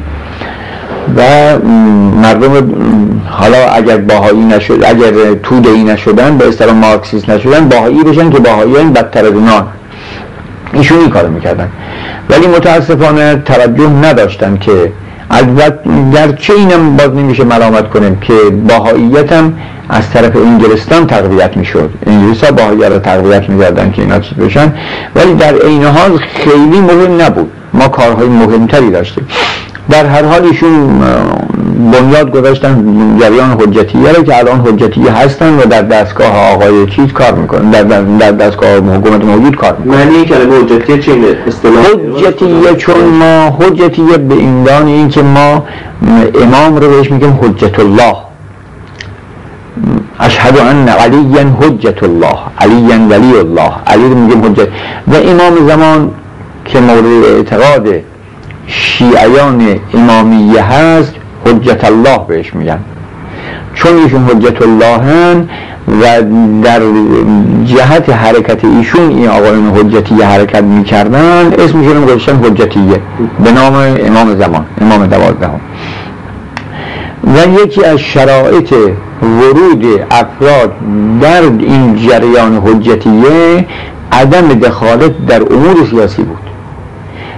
و 1.18 1.22
مردم 2.22 2.52
حالا 3.30 3.58
اگر 3.76 3.98
باهایی 3.98 4.46
نشد 4.46 4.84
اگر 4.84 5.34
تودهی 5.44 5.84
نشدن 5.84 6.38
به 6.38 6.48
اصطلاح 6.48 6.76
مارکسیست 6.76 7.30
نشدن 7.30 7.70
باهایی 7.70 8.04
بشن 8.04 8.30
که 8.30 8.40
باهایی 8.40 8.74
بدتر 8.74 9.26
از 9.26 9.32
اونا. 9.32 9.68
ایشون 10.74 11.00
این 11.00 11.10
کارو 11.10 11.32
می‌کردن. 11.32 11.70
ولی 12.30 12.48
متاسفانه 12.48 13.36
توجه 13.36 13.90
نداشتن 13.90 14.58
که 14.58 14.92
البته 15.32 15.90
گرچه 16.14 16.54
اینم 16.54 16.98
باز 16.98 17.10
نمیشه 17.10 17.44
ملامت 17.44 17.90
کنیم 17.90 18.16
که 18.16 18.34
باهاییت 18.70 19.32
هم 19.32 19.54
از 19.94 20.10
طرف 20.10 20.36
انگلستان 20.36 21.08
تقویت 21.08 21.58
می‌شد. 21.58 21.90
انگلیس 22.08 22.44
ها 22.44 22.52
باهایی 22.52 22.84
رو 22.84 23.00
تقویت 23.00 23.50
می‌کردن 23.50 23.92
که 23.92 24.02
اینا 24.02 24.20
چیز 24.20 24.38
بشن. 24.38 24.74
ولی 25.16 25.34
در 25.34 25.56
عین 25.56 25.84
حال 25.84 26.18
خیلی 26.18 26.80
مهم 26.82 27.22
نبود. 27.22 27.52
ما 27.74 27.88
کارهای 27.88 28.28
مهمتری 28.28 28.92
داشتیم. 28.92 29.28
در 29.90 30.06
هر 30.06 30.26
حال 30.26 30.46
ایشون 30.46 31.02
بنیاد 31.92 32.32
گذاشتن 32.32 32.86
جریان 33.20 33.50
حجتیه 33.50 34.12
رو 34.12 34.24
که 34.24 34.38
الان 34.38 34.62
حجتیه 34.66 35.12
هستن 35.12 35.58
و 35.58 35.66
در 35.66 35.82
دستگاه 35.82 36.54
آقای 36.54 36.86
چیز 36.86 37.14
کار 37.14 37.34
می‌کنن. 37.34 37.72
در, 37.72 37.84
در 38.02 38.32
دستگاه 38.32 38.70
حکومت 38.78 39.26
موجود 39.26 39.56
کار 39.56 39.76
می‌کنن. 39.80 39.98
معنی 39.98 40.26
کلمه 40.26 40.56
حجتیه 40.56 41.38
اصطلاح 41.48 41.86
حجتیه 42.16 42.76
چون 42.78 43.04
ما 43.04 43.58
حجتیه 43.60 44.18
به 44.18 44.36
این 44.36 44.68
این 44.70 45.10
که 45.10 45.22
ما 45.22 45.64
امام 46.42 46.76
رو 46.76 46.90
بهش 46.90 47.12
میگیم 47.12 47.40
حجت 47.42 47.80
الله 47.80 48.31
اشهد 50.20 50.58
ان 50.58 50.90
علی 50.90 51.38
حجت 51.62 52.04
الله 52.04 52.38
علی 52.60 53.06
ولی 53.10 53.38
الله 53.38 53.72
علی 53.88 54.04
میگیم 54.04 54.46
حجت 54.46 54.68
و 55.08 55.16
امام 55.16 55.68
زمان 55.68 56.12
که 56.66 56.80
مورد 56.80 57.24
اعتقاد 57.24 57.88
شیعیان 58.68 59.80
امامیه 59.94 60.64
هست 60.64 61.14
حجت 61.46 61.86
الله 61.86 62.20
بهش 62.28 62.54
میگن. 62.54 62.80
چون 63.76 63.98
ایشون 63.98 64.24
حجت 64.24 64.62
الله 64.62 64.98
هن 64.98 65.50
و 66.02 66.22
در 66.64 66.82
جهت 67.66 68.10
حرکت 68.10 68.66
ایشون 68.66 69.10
این 69.10 69.28
آقایون 69.28 69.70
حجتیه 69.70 70.26
حرکت 70.26 70.64
می‌کردن 70.64 71.54
اسمشون 71.60 72.06
گذاشتن 72.06 72.36
حجتیه 72.44 73.02
به 73.44 73.52
نام 73.52 73.74
امام 74.06 74.36
زمان 74.36 74.66
امام 74.82 75.06
دوازدهم. 75.06 75.60
و 77.24 77.64
یکی 77.64 77.86
از 77.86 78.00
شرایط 78.00 78.74
ورود 79.22 79.86
افراد 80.12 80.74
در 81.22 81.42
این 81.42 81.96
جریان 81.96 82.62
حجتیه 82.66 83.66
عدم 84.12 84.48
دخالت 84.48 85.26
در 85.26 85.42
امور 85.54 85.86
سیاسی 85.90 86.24
بود. 86.24 86.38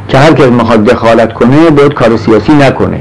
که 0.07 0.17
هر 0.17 0.33
کس 0.33 0.45
می‌خواد 0.45 0.83
دخالت 0.83 1.33
کنه 1.33 1.69
باید 1.69 1.93
کار 1.93 2.17
سیاسی 2.17 2.53
نکنه. 2.53 2.99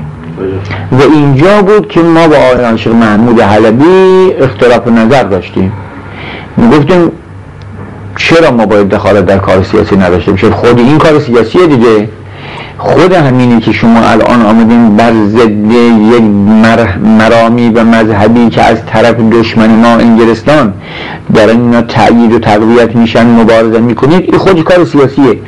و 0.93 1.03
اینجا 1.13 1.63
بود 1.63 1.89
که 1.89 2.01
ما 2.01 2.29
با 2.29 2.37
آقای 2.37 2.79
شیخ 2.79 2.93
محمود 2.93 3.41
حلبی 3.41 4.33
اختلاف 4.41 4.89
نظر 4.89 5.23
داشتیم. 5.23 5.73
می‌گفتیم 6.57 7.13
چرا 8.17 8.51
ما 8.51 8.67
باید 8.67 8.89
دخالت 8.89 9.27
در 9.27 9.39
کار 9.39 9.63
سیاسی 9.63 9.97
نداشته 9.97 10.31
باشیم؟ 10.31 10.51
خود 10.51 10.79
این 10.79 10.99
کار 10.99 11.21
سیاسیه 11.21 11.67
دیگه. 11.67 12.09
خود 12.85 13.13
همینی 13.13 13.61
که 13.61 13.73
شما 13.73 14.01
الان 14.01 14.43
آمدین 14.43 14.97
بر 14.97 15.13
ضد 15.27 15.73
یک 16.13 16.23
مرامی 17.19 17.69
و 17.69 17.85
مذهبی 17.85 18.49
که 18.49 18.63
از 18.63 18.87
طرف 18.87 19.15
دشمن 19.15 19.71
ما 19.71 19.89
انگلستان 19.89 20.73
در 21.35 21.49
اینا 21.49 21.83
تأیید 21.83 22.33
و 22.33 22.39
تقویت 22.39 22.97
میشن 22.97 23.27
مبارزه 23.27 23.81
می‌کنید. 23.81 24.23
این 24.23 24.39
خود 24.39 24.65
کار 24.65 24.85
سیاسیه. 24.85 25.39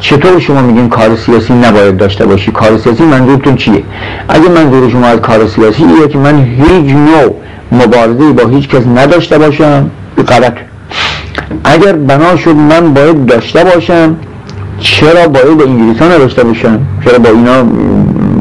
چطور 0.00 0.38
شما 0.40 0.62
میگین 0.62 0.88
کار 0.88 1.16
سیاسی 1.16 1.54
نباید 1.54 1.96
داشته 1.96 2.26
باشی؟ 2.26 2.52
کار 2.52 2.78
سیاسی 2.78 3.02
منظورتون 3.04 3.56
چیه؟ 3.56 3.82
اگه 4.28 4.48
منظور 4.48 4.90
شما 4.90 5.06
از 5.06 5.20
کار 5.20 5.46
سیاسی 5.46 5.84
ایه 5.84 6.08
که 6.08 6.18
من 6.18 6.44
هیچ 6.44 6.94
نوع 6.94 7.34
مبارزه 7.72 8.32
با 8.32 8.48
هیچ 8.48 8.68
کس 8.68 8.82
نداشته 8.96 9.38
باشم. 9.38 9.90
غلط. 10.28 10.54
اگر 11.64 11.92
بنا 11.92 12.36
شد 12.36 12.56
من 12.56 12.94
باید 12.94 13.26
داشته 13.26 13.64
باشم. 13.64 14.16
چرا 14.82 15.28
باید 15.28 15.62
انگلیسان 15.62 16.12
نداشته 16.12 16.44
باشن؟ 16.44 16.78
چرا 17.04 17.18
با 17.18 17.28
اینا 17.30 17.62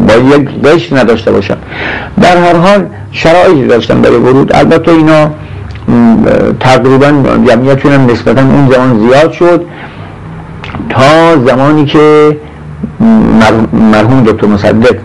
باید 0.07 0.41
یک 0.41 0.61
قشر 0.63 0.97
نداشته 0.97 1.31
باشن؟ 1.31 1.57
در 2.21 2.37
هر 2.37 2.55
حال 2.55 2.85
شرایطی 3.11 3.67
داشتن 3.67 4.01
برای 4.01 4.17
ورود. 4.17 4.55
البته 4.55 4.91
اینا 4.91 5.29
تقریبا 6.59 7.11
جمعیتشون 7.47 7.91
هم 7.91 8.05
نسبتا 8.11 8.41
اون 8.41 8.69
زمان 8.69 9.07
زیاد 9.07 9.31
شد. 9.31 9.65
تا 10.89 11.37
زمانی 11.45 11.85
که 11.85 12.37
مرحوم 13.73 14.23
دکتر 14.23 14.47
مصدق 14.47 14.95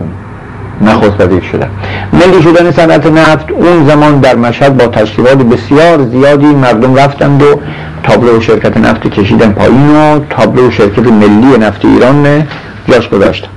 نخست 0.81 1.21
وزیر 1.21 1.41
شدن. 1.51 1.69
ملی 2.13 2.41
شدن 2.43 2.71
صنعت 2.71 3.05
نفت 3.05 3.51
اون 3.51 3.87
زمان 3.87 4.19
در 4.19 4.35
مشهد 4.35 4.77
با 4.77 4.87
تشریفات 4.87 5.37
بسیار 5.37 6.03
زیادی 6.03 6.45
مردم 6.45 6.95
رفتند 6.95 7.43
و 7.43 7.59
تابلو 8.03 8.41
شرکت 8.41 8.77
نفت 8.77 9.07
کشیدن 9.07 9.51
پایین 9.51 9.95
و 9.95 10.19
تابلو 10.29 10.71
شرکت 10.71 11.07
ملی 11.07 11.57
نفت 11.57 11.85
ایران 11.85 12.47
جاش 12.89 13.09
گذاشتن 13.09 13.47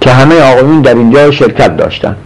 که 0.00 0.10
همه 0.10 0.40
آقایون 0.40 0.80
در 0.80 0.94
اینجا 0.94 1.30
شرکت 1.30 1.76
داشتن. 1.76 2.16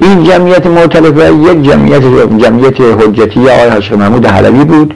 این 0.00 0.24
جمعیت 0.24 0.66
معتلفه 0.66 1.34
یک 1.34 1.62
جمعیت 1.62 2.02
جمعیت 2.38 2.80
حجتی 2.80 3.40
آقای 3.40 3.70
حشق 3.70 3.94
محمود 3.94 4.26
حلوی 4.26 4.64
بود 4.64 4.94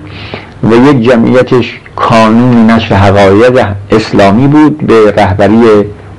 و 0.62 0.74
یک 0.74 1.02
جمعیتش 1.02 1.80
کانون 1.96 2.70
نشر 2.70 2.94
حقایق 2.94 3.66
اسلامی 3.90 4.46
بود 4.46 4.86
به 4.86 5.10
رهبری 5.16 5.62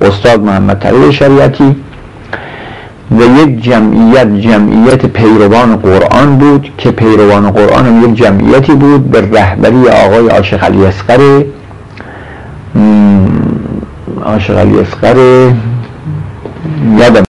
استاد 0.02 0.40
محمد 0.40 0.80
طریق 0.80 1.12
شریعتی. 1.12 1.76
و 3.12 3.22
یک 3.44 3.62
جمعیت 3.64 4.40
جمعیت 4.40 5.06
پیروان 5.06 5.76
قرآن 5.76 6.38
بود 6.38 6.70
که 6.78 6.92
پیروان 6.92 7.52
قرآن 7.52 8.04
یک 8.04 8.16
جمعیتی 8.16 8.74
بود 8.74 9.12
به 9.12 9.22
رهبری 9.22 9.90
آقای 9.90 10.28
عاشق 10.30 10.64
علی 10.64 10.86
اسقر 10.86 11.44
عاشق 14.26 14.58
علی 14.58 14.80
اسقر 14.80 15.16
یادم 17.00 17.24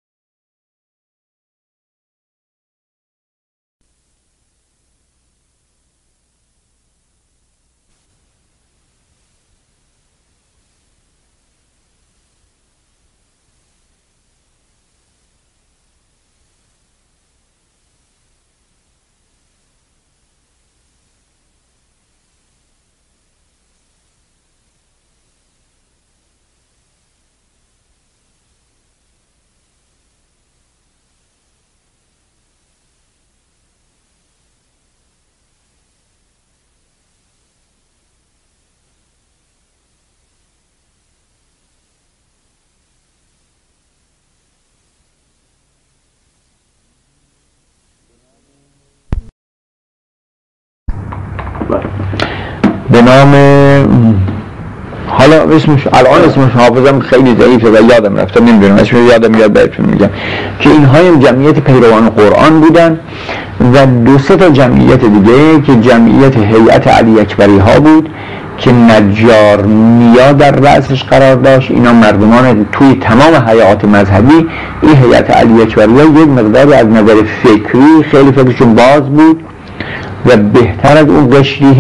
به 52.90 53.02
نام 53.02 53.35
حالا 55.06 55.42
اسمش 55.42 55.87
الان 55.92 56.28
اسمش 56.28 56.52
حافظم 56.52 56.98
خیلی 56.98 57.37
ضعیفه 57.40 57.70
و 57.70 57.90
یادم 57.90 58.16
رفته 58.16 58.40
نمی‌دونم 58.40 58.74
اسمش 58.74 58.92
یادم 58.92 59.35
یاد 59.35 59.52
بهتون 59.52 59.87
میگم. 59.87 60.09
که 60.61 60.70
اینها 60.70 61.16
جمعیت 61.16 61.59
پیروان 61.59 62.11
قرآن 62.11 62.61
بودن 62.61 62.98
و 63.74 63.87
دو 63.87 64.18
سه 64.18 64.37
تا 64.37 64.50
جمعیت 64.50 65.04
دیگه 65.04 65.61
که 65.61 65.76
جمعیت 65.80 66.37
هیئت 66.37 66.88
علی 66.88 67.20
اکبری 67.20 67.59
ها 67.59 67.80
بود 67.80 68.09
که 68.59 68.72
نجار 68.72 69.66
نیا 69.66 70.33
در 70.33 70.50
رأسش 70.50 71.04
قرار 71.04 71.35
داشت. 71.35 71.70
اینا 71.70 71.92
مردمان 71.92 72.66
توی 72.72 72.94
تمام 72.94 73.48
حیات 73.48 73.85
مذهبی 73.85 74.46
این 74.83 74.96
هیئت 74.96 75.30
علی 75.30 75.62
اکبری 75.62 75.92
ها 75.98 76.04
یک 76.04 76.28
مقداری 76.28 76.74
از 76.74 76.87
نظر 76.87 77.14
فکری 77.42 78.02
خیلی 78.11 78.33
فکرشون 78.33 78.74
باز 78.74 79.00
بود. 79.00 79.40
و 80.26 80.37
بهتر 80.37 80.96
از 80.96 81.09
اون 81.09 81.30
قشری 81.30 81.74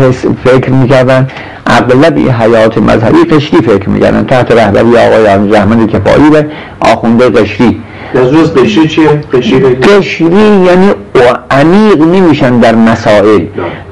فکر 0.44 0.70
می‌کردن. 0.70 1.28
اغلب 1.66 2.16
این 2.16 2.30
حیات 2.30 2.78
مذهبی 2.78 3.24
قشری 3.24 3.60
فکر 3.60 3.88
می‌کردن. 3.90 4.24
تحت 4.24 4.52
رهبری 4.52 4.96
آقای 4.96 5.52
رحمت 5.52 5.90
کفایی 5.90 6.30
و 6.30 6.42
آخونده 6.80 7.30
قشری. 7.30 7.80
روز 8.14 8.54
قشری 8.54 8.88
چیه؟ 8.88 9.08
قشری 9.82 10.26
یعنی 10.66 10.90
عمیق 11.50 12.02
نمیشن 12.02 12.58
در 12.58 12.74
مسائل 12.74 13.40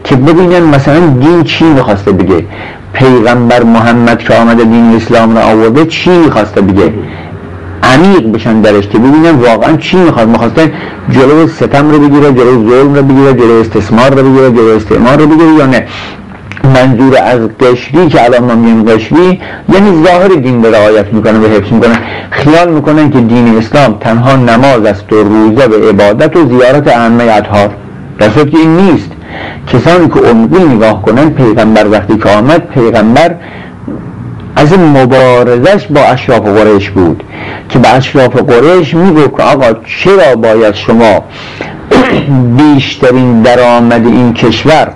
که 0.04 0.16
ببینن 0.16 0.62
مثلا 0.62 1.00
دین 1.00 1.44
چی 1.44 1.64
می‌خواسته 1.64 2.12
بگه. 2.12 2.44
پیغمبر 2.92 3.62
محمد 3.62 4.18
که 4.18 4.34
آمده 4.34 4.64
دین 4.64 4.96
اسلام 4.96 5.36
را 5.36 5.42
آورده 5.42 5.84
چی 5.84 6.10
می‌خواسته 6.10 6.60
بگه. 6.60 6.92
عمیق 7.82 8.32
بشن 8.32 8.60
درش 8.60 8.88
که 8.88 8.98
ببینن 8.98 9.30
واقعا 9.30 9.76
چی 9.76 9.96
می‌خواد. 9.96 10.28
می‌خواسته 10.28 10.72
جلو 11.10 11.46
ستم 11.46 11.90
رو 11.90 11.98
بگیره 11.98 12.32
جلو 12.32 12.70
ظلم 12.70 12.94
رو 12.94 13.02
بگیره 13.02 13.32
جلو 13.34 13.60
استثمار 13.60 14.10
رو 14.10 14.30
بگیره 14.30 14.50
جلو 14.50 14.76
استعمار 14.76 15.18
رو 15.18 15.26
بگیره 15.26 15.52
یا 15.52 15.66
نه. 15.66 15.86
منظور 16.64 17.18
از 17.22 17.40
قشری 17.60 18.08
که 18.08 18.24
الان 18.24 18.44
ما 18.44 18.54
میگیم 18.54 18.82
قشری 18.82 19.40
یعنی 19.72 20.04
ظاهر 20.04 20.28
دین 20.28 20.64
رو 20.64 20.74
رعایت 20.74 21.06
می‌کنه 21.12 21.38
و 21.38 21.46
حفظ 21.46 21.72
می‌کنه. 21.72 21.98
خیال 22.30 22.72
می‌کنن 22.72 23.10
که 23.10 23.20
دین 23.20 23.58
اسلام 23.58 23.96
تنها 24.00 24.36
نماز 24.36 24.84
است 24.84 25.12
و 25.12 25.16
روزه 25.16 25.66
و 25.66 25.88
عبادت 25.88 26.36
و 26.36 26.48
زیارت 26.48 26.88
اهمه 26.88 27.24
اطهار. 27.24 27.70
در 28.18 28.28
که 28.28 28.58
این 28.58 28.76
نیست. 28.76 29.10
کسانی 29.72 30.08
که 30.08 30.20
عمقی 30.20 30.64
نگاه 30.64 31.02
کنن 31.02 31.30
پیغمبر 31.30 31.88
وقتی 31.88 32.16
که 32.16 32.28
آمد 32.28 32.68
پیغمبر 32.74 33.34
از 34.58 34.78
مبارزش 34.78 35.86
با 35.86 36.00
اشراف 36.00 36.40
قریش 36.40 36.90
بود 36.90 37.22
که 37.68 37.78
به 37.78 37.88
اشراف 37.88 38.36
قریش 38.36 38.94
میگو 38.94 39.28
که 39.28 39.42
آقا 39.42 39.72
چرا 39.72 40.36
باید 40.36 40.74
شما 40.74 41.24
بیشترین 42.56 43.42
درآمد 43.42 44.06
این 44.06 44.34
کشور 44.34 44.88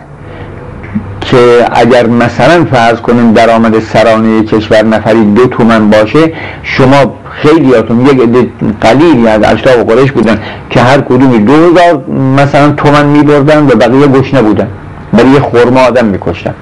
که 1.21 1.67
اگر 1.73 2.07
مثلا 2.07 2.65
فرض 2.65 3.01
کنیم 3.01 3.33
درآمد 3.33 3.81
سرانه 3.81 4.43
کشور 4.45 4.85
نفری 4.85 5.25
دو 5.25 5.47
تومن 5.47 5.91
باشه 5.91 6.33
شما 6.63 7.15
خیلیاتون 7.31 8.07
یک 8.07 8.21
عده 8.21 8.49
قلیلی 8.81 9.29
از 9.29 9.43
اشراف 9.43 9.77
قریش 9.77 10.13
بودن 10.13 10.39
که 10.71 10.81
هر 10.81 11.01
کدومی 11.01 11.39
دو 11.39 11.53
هزار 11.53 12.05
مثلا 12.37 12.73
تومن 12.73 13.07
میبردن 13.07 13.67
و 13.67 13.67
بقیه 13.67 14.07
گشنه 14.07 14.43
بودن. 14.43 14.69
برای 15.13 15.39
خورما 15.39 15.81
آدم 15.81 16.05
میکشتن. 16.05 16.55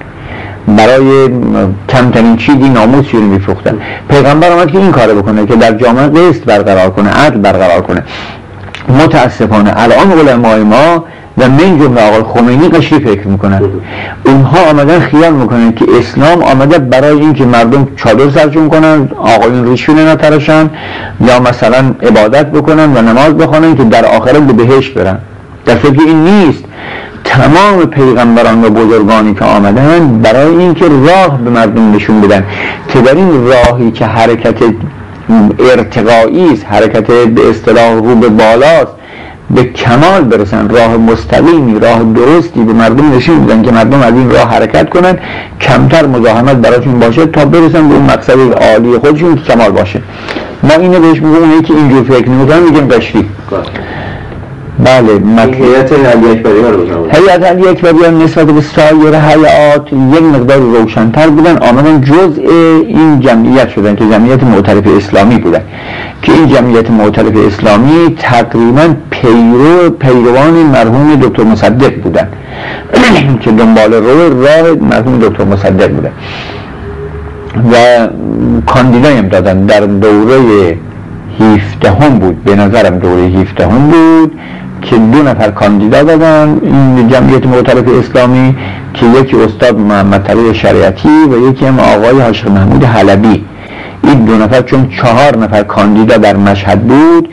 برای 0.75 1.29
کمترین 1.89 2.37
چیزی 2.37 2.69
ناموسی 2.69 3.17
رو 3.17 3.23
میفروختن. 3.23 3.77
پیغمبر 4.09 4.51
آمد 4.51 4.71
که 4.71 4.77
این 4.77 4.91
کار 4.91 5.13
بکنه 5.13 5.45
که 5.45 5.55
در 5.55 5.71
جامعه 5.71 6.07
قسط 6.07 6.43
برقرار 6.43 6.89
کنه 6.89 7.09
عدل 7.09 7.37
برقرار 7.37 7.81
کنه. 7.81 8.03
متاسفانه 9.03 9.73
الان 9.75 10.11
علمای 10.11 10.63
ما 10.63 11.05
و 11.37 11.49
من 11.49 11.79
جمله 11.79 12.01
آقای 12.01 12.23
خمینی 12.23 12.69
قشری 12.69 12.99
فکر 12.99 13.27
می‌کنن. 13.27 13.61
اونها 14.25 14.69
آمدن 14.69 14.99
خیال 14.99 15.33
می‌کنن 15.33 15.71
که 15.71 15.85
اسلام 15.99 16.43
آمده 16.43 16.77
برای 16.79 17.19
اینکه 17.19 17.45
مردم 17.45 17.87
چادر 17.95 18.29
سرشون 18.29 18.69
کنن 18.69 19.09
آقایون 19.17 19.67
ریشون 19.67 20.07
نترشن 20.07 20.69
یا 21.27 21.39
مثلا 21.39 21.93
عبادت 22.03 22.45
بکنن 22.45 22.97
و 22.97 23.01
نماز 23.01 23.37
بخونن 23.37 23.75
که 23.75 23.83
در 23.83 24.05
آخرت 24.05 24.37
به 24.37 24.53
بهش 24.53 24.89
برن. 24.89 25.17
در 25.65 25.75
فکر 25.75 26.01
این 26.05 26.23
نیست. 26.23 26.63
تمام 27.23 27.85
پیغمبران 27.85 28.65
و 28.65 28.69
بزرگانی 28.69 29.33
که 29.33 29.45
آمدن 29.45 30.21
برای 30.21 30.55
اینکه 30.55 30.85
راه 30.85 31.41
به 31.41 31.49
مردم 31.49 31.95
نشون 31.95 32.21
بدن 32.21 32.45
که 32.87 33.01
در 33.01 33.15
این 33.15 33.47
راهی 33.47 33.91
که 33.91 34.05
حرکت 34.05 34.55
ارتقایی 35.59 36.53
است 36.53 36.65
حرکت 36.65 37.07
به 37.07 37.49
اصطلاح 37.49 37.93
رو 37.93 38.15
به 38.15 38.29
بالاست 38.29 38.91
به 39.55 39.63
کمال 39.63 40.23
برسن 40.23 40.69
راه 40.69 40.97
مستقیمی 40.97 41.79
راه 41.79 42.03
درستی 42.03 42.63
به 42.63 42.73
مردم 42.73 43.15
نشون 43.15 43.45
بدن 43.45 43.61
که 43.61 43.71
مردم 43.71 44.01
از 44.01 44.13
این 44.13 44.31
راه 44.31 44.49
حرکت 44.49 44.89
کنن 44.89 45.17
کمتر 45.61 46.05
مزاحمت 46.05 46.55
براشون 46.55 46.99
باشه 46.99 47.25
تا 47.25 47.45
برسن 47.45 47.87
به 47.89 47.95
اون 47.95 48.03
مقصد 48.03 48.39
عالی 48.53 48.97
خودشون 48.97 49.35
کمال 49.35 49.71
باشه. 49.71 50.01
ما 50.63 50.73
اینو 50.73 50.99
بهش 50.99 51.21
میگم 51.21 51.61
که 51.61 51.73
اینجور 51.73 52.03
فکر 52.03 52.29
نمی‌کنن 52.29 52.59
میگیم 52.59 52.87
قشری. 52.87 53.29
بله 54.79 55.21
هیئت 55.45 55.91
علی 55.93 56.31
اکبری 56.31 56.61
رو 56.61 57.09
هیئت 57.11 57.43
علی 57.43 57.67
اکبری 57.67 58.23
نسبت 58.23 58.45
به 58.45 58.61
سایر 58.61 59.15
حیات 59.15 59.87
یک 59.93 60.23
مقدار 60.23 60.57
روشنتر 60.57 61.27
بودن 61.29 61.57
آمدن 61.57 62.01
جزء 62.01 62.41
این 62.87 63.19
جمعیت 63.19 63.69
شدن 63.69 63.95
که 63.95 64.05
جمعیت 64.05 64.43
معترف 64.43 64.87
اسلامی 64.97 65.37
بودن. 65.37 65.61
که 66.21 66.31
این 66.31 66.47
جمعیت 66.47 66.89
معترف 66.89 67.33
اسلامی 67.47 68.15
تقریبا 68.19 68.95
پیرو 69.09 69.89
پیروان 69.89 70.53
مرحوم 70.53 71.15
دکتر 71.15 71.43
مصدق 71.43 71.95
بودن. 72.01 72.27
که 73.41 73.51
دنبال 73.51 73.93
رو 73.93 74.43
راه 74.43 74.71
مرحوم 74.81 75.19
دکتر 75.19 75.43
مصدق 75.43 75.87
بودن. 75.87 76.11
و 77.71 78.07
کاندیدای 78.65 79.17
هم 79.17 79.27
دادن 79.27 79.65
در 79.65 79.79
دوره 79.79 80.77
17 81.41 81.91
هم 81.91 82.19
بود. 82.19 82.43
به 82.43 82.55
نظرم 82.55 82.99
دوره 82.99 83.21
17 83.21 83.67
هم 83.67 83.87
بود 83.87 84.39
که 84.81 84.95
دو 84.95 85.23
نفر 85.23 85.51
کاندیدا 85.51 86.03
دادن 86.03 86.59
این 86.63 87.07
جمعیت 87.07 87.45
معترف 87.45 87.87
اسلامی 87.87 88.55
که 88.93 89.05
یکی 89.05 89.35
استاد 89.35 89.79
محمد 89.79 90.23
طریق 90.23 90.53
شریعتی 90.53 91.09
و 91.31 91.49
یکی 91.49 91.65
هم 91.65 91.79
آقای 91.79 92.21
حاشق 92.21 92.47
محمود 92.47 92.83
حلبی. 92.83 93.45
این 94.03 94.25
دو 94.25 94.37
نفر 94.37 94.61
چون 94.61 94.89
چهار 94.89 95.37
نفر 95.37 95.63
کاندیدا 95.63 96.17
در 96.17 96.37
مشهد 96.37 96.81
بود 96.81 97.29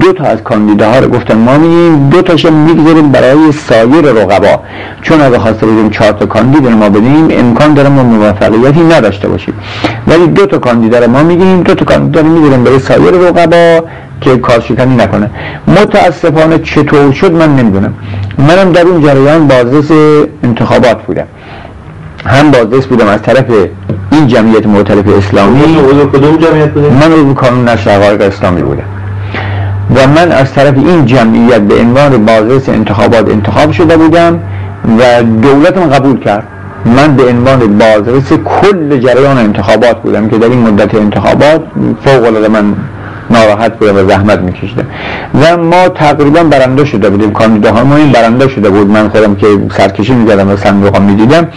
دو 0.00 0.12
تا 0.12 0.24
از 0.24 0.42
کاندیداها 0.42 0.98
رو 0.98 1.08
گفتن 1.08 1.38
ما 1.38 1.58
میگیم 1.58 2.08
دو 2.10 2.22
تاش 2.22 2.46
می‌گذاریم 2.46 3.12
برای 3.12 3.52
سایر 3.52 4.04
رقبا. 4.04 4.60
چون 5.02 5.20
اگه 5.20 5.38
خواسته 5.38 5.66
بودیم 5.66 5.90
چهار 5.90 6.12
تا 6.12 6.26
کاندیدا 6.26 6.70
ما 6.70 6.88
بدیم 6.88 7.28
امکان 7.30 7.74
داره 7.74 7.88
ما 7.88 8.02
موفقیتی 8.02 8.80
نداشته 8.80 9.28
باشیم. 9.28 9.54
ولی 10.06 10.26
دو 10.26 10.46
تا 10.46 10.58
کاندیدا 10.58 10.98
رو 10.98 11.10
ما 11.10 11.22
میگیم 11.22 11.62
دو 11.62 11.74
تا 11.74 11.84
کاندیدا 11.84 12.20
رو 12.20 12.26
می‌گیریم 12.26 12.64
برای 12.64 12.78
سایر 12.78 13.10
رقبا 13.10 13.84
که 14.20 14.36
کارشکنی 14.36 14.96
نکنه. 14.96 15.30
متاسفانه 15.68 16.58
چطور 16.58 17.12
شد 17.12 17.32
من 17.32 17.56
نمی‌دونم. 17.56 17.94
منم 18.38 18.72
در 18.72 18.82
اون 18.82 19.02
جریان 19.02 19.48
بازرس 19.48 19.90
انتخابات 20.44 21.02
بودم. 21.02 21.26
هم 22.26 22.50
بازرس 22.50 22.86
بودم 22.86 23.06
از 23.06 23.22
طرف 23.22 23.44
این 24.12 24.26
جمعیت 24.26 24.66
معترف 24.66 25.08
اسلامی. 25.18 25.60
کدوم 26.12 26.36
جمعیت 26.36 26.70
بودیم؟ 26.70 26.92
من 26.92 27.12
عضو 27.12 27.34
کانون 27.34 27.68
نشر 27.68 27.90
حقایق 27.90 28.22
اسلامی 28.22 28.62
بودم 28.62 28.84
و 29.96 30.06
من 30.06 30.32
از 30.32 30.52
طرف 30.52 30.74
این 30.76 31.06
جمعیت 31.06 31.60
به 31.60 31.74
عنوان 31.74 32.26
بازرس 32.26 32.68
انتخابات 32.68 33.30
انتخاب 33.30 33.72
شده 33.72 33.96
بودم 33.96 34.40
و 34.98 35.22
دولتم 35.22 35.80
قبول 35.80 36.18
کرد. 36.18 36.44
من 36.96 37.16
به 37.16 37.28
عنوان 37.28 37.78
بازرس 37.78 38.32
کل 38.32 38.98
جریان 38.98 39.38
انتخابات 39.38 40.02
بودم 40.02 40.28
که 40.28 40.38
در 40.38 40.48
این 40.48 40.60
مدت 40.60 40.94
انتخابات 40.94 41.62
فوق 42.04 42.24
العاده 42.24 42.48
من 42.48 42.74
ناراحت 43.30 43.78
بودم 43.78 43.96
و 43.96 44.08
زحمت 44.08 44.38
میکشیدم. 44.38 44.86
و 45.42 45.56
ما 45.56 45.88
تقریبا 45.88 46.42
برنده 46.42 46.84
شده 46.84 47.10
بودیم. 47.10 47.32
کاندیداها 47.32 47.84
ما 47.84 47.96
این 47.96 48.12
برنده 48.12 48.48
شده 48.48 48.70
بود. 48.70 48.90
من 48.90 49.08
خودم 49.08 49.34
که 49.34 49.46
سرکشی 49.76 50.12
می‌کردم 50.12 50.50
و 50.50 50.56
صندوق 50.56 51.00
می‌دیدم. 51.00 51.48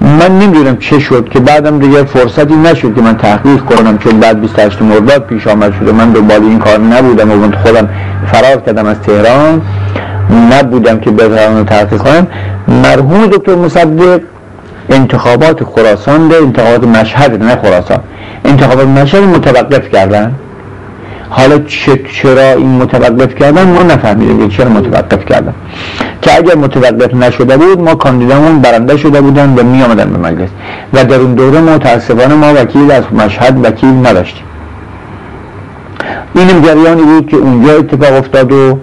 من 0.00 0.38
نمی‌دونم 0.38 0.76
چه 0.76 0.98
شد 0.98 1.28
که 1.28 1.40
بعدم 1.40 1.78
دیگه 1.78 2.04
فرصتی 2.04 2.56
نشد 2.56 2.94
که 2.94 3.00
من 3.00 3.16
تحقیق 3.16 3.60
کنم 3.60 3.98
چون 3.98 4.20
بعد 4.20 4.40
28 4.40 4.82
مرداد 4.82 5.26
پیش 5.26 5.46
آمد 5.46 5.74
شده. 5.80 5.92
من 5.92 6.10
دنبال 6.10 6.42
این 6.42 6.58
کار 6.58 6.78
نبودم 6.78 7.30
و 7.30 7.52
خودم 7.62 7.88
فرار 8.32 8.60
کردم 8.66 8.86
از 8.86 9.00
تهران. 9.00 9.62
نبودم 10.52 11.00
که 11.00 11.10
بتوانم 11.10 11.64
تحقیق 11.64 12.02
کنم. 12.02 12.26
مرحوم 12.68 13.26
دکتر 13.26 13.54
مصدق 13.54 14.20
انتخابات 14.90 15.64
خراسان 15.64 16.28
ده 16.28 16.36
انتخابات 16.36 16.84
مشهد 16.84 17.42
نه 17.42 17.56
خراسان. 17.56 17.98
انتخابات 18.44 18.86
مشهد 18.86 19.22
متوقف 19.22 19.88
کردن. 19.88 20.34
حالا 21.30 21.58
چرا 22.12 22.52
این 22.52 22.82
متوقف 22.82 23.34
کردن؟ 23.34 23.62
ما 23.62 23.82
نفهمیدیم 23.82 24.48
چرا 24.48 24.68
متوقف 24.68 25.24
کردن. 25.24 25.54
که 26.22 26.36
اگر 26.36 26.54
متوقف 26.54 27.14
نشده 27.14 27.56
بود 27.56 27.80
ما 27.80 27.94
کاندیدامون 27.94 28.60
برنده 28.60 28.96
شده 28.96 29.20
بودن 29.20 29.54
و 29.54 29.62
می 29.62 29.82
آمدن 29.82 30.10
به 30.10 30.18
مجلس. 30.18 30.48
و 30.92 31.04
در 31.04 31.16
اون 31.16 31.34
دوره 31.34 31.60
متاسفانه 31.60 32.34
ما 32.34 32.54
وکیل 32.54 32.90
از 32.90 33.04
مشهد 33.12 33.64
وکیل 33.64 34.06
نداشتیم. 34.06 34.44
اینم 36.34 36.62
جریانی 36.62 37.02
بود 37.02 37.28
که 37.28 37.36
اونجا 37.36 37.72
اتفاق 37.72 38.12
افتاد 38.12 38.52
و 38.52 38.78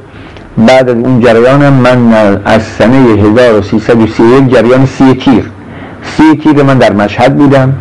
بعد 0.58 0.90
از 0.90 0.96
اون 0.96 1.20
جریان 1.20 1.74
من 1.74 2.14
از 2.46 2.64
سنه 2.64 2.98
1331 2.98 4.54
جریان 4.54 4.86
سی 4.86 5.14
تیر. 5.14 5.52
سی 6.04 6.36
تیر 6.44 6.64
من 6.64 6.78
در 6.78 6.94
مشهد 6.94 7.38
بودم 7.38 7.74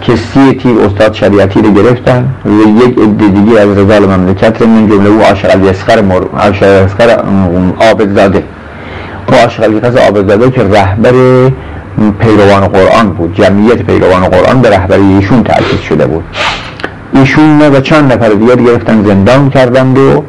که 0.00 0.16
سی 0.16 0.54
تیر 0.62 0.78
استاد 0.78 1.14
شریعتی 1.14 1.62
رو 1.62 1.70
گرفتن 1.70 2.28
و 2.44 2.84
یک 2.86 2.98
عده 2.98 3.28
دیگه 3.28 3.60
از 3.60 3.78
رجال 3.78 4.06
مملکت 4.06 4.62
رو 4.62 4.68
من 4.68 4.88
جمله 4.88 5.10
او 5.10 5.22
عاشق 5.22 5.50
علی 5.50 5.68
اسخر 5.68 6.00
مر... 6.00 6.22
عاشق 6.38 6.88
عابدزاده 7.80 8.38
و 8.38 8.42
عاشق 9.32 9.62
علی 9.62 9.80
عابدزاده 9.98 10.50
که 10.50 10.62
رهبر 10.62 11.12
پیروان 12.20 12.68
قرآن 12.68 13.08
بود 13.08 13.34
جمعیت 13.34 13.82
پیروان 13.82 14.22
قرآن 14.22 14.60
به 14.60 14.70
رهبری 14.70 15.02
ایشون 15.02 15.42
تأسیس 15.42 15.80
شده 15.80 16.06
بود. 16.06 16.24
ایشون 17.14 17.62
و 17.62 17.80
چند 17.80 18.12
نفر 18.12 18.28
دیگر 18.28 18.56
گرفتن 18.56 19.04
زندان 19.04 19.50
کردند 19.50 19.98
و 19.98 20.22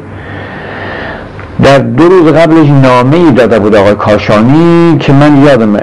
در 1.62 1.78
دو 1.78 2.08
روز 2.08 2.32
قبلش 2.32 2.68
نامه 2.68 3.16
ای 3.16 3.30
داده 3.30 3.58
بود 3.58 3.74
آقای 3.74 3.94
کاشانی 3.94 4.98
که 5.00 5.12
من 5.12 5.42
یادم 5.44 5.76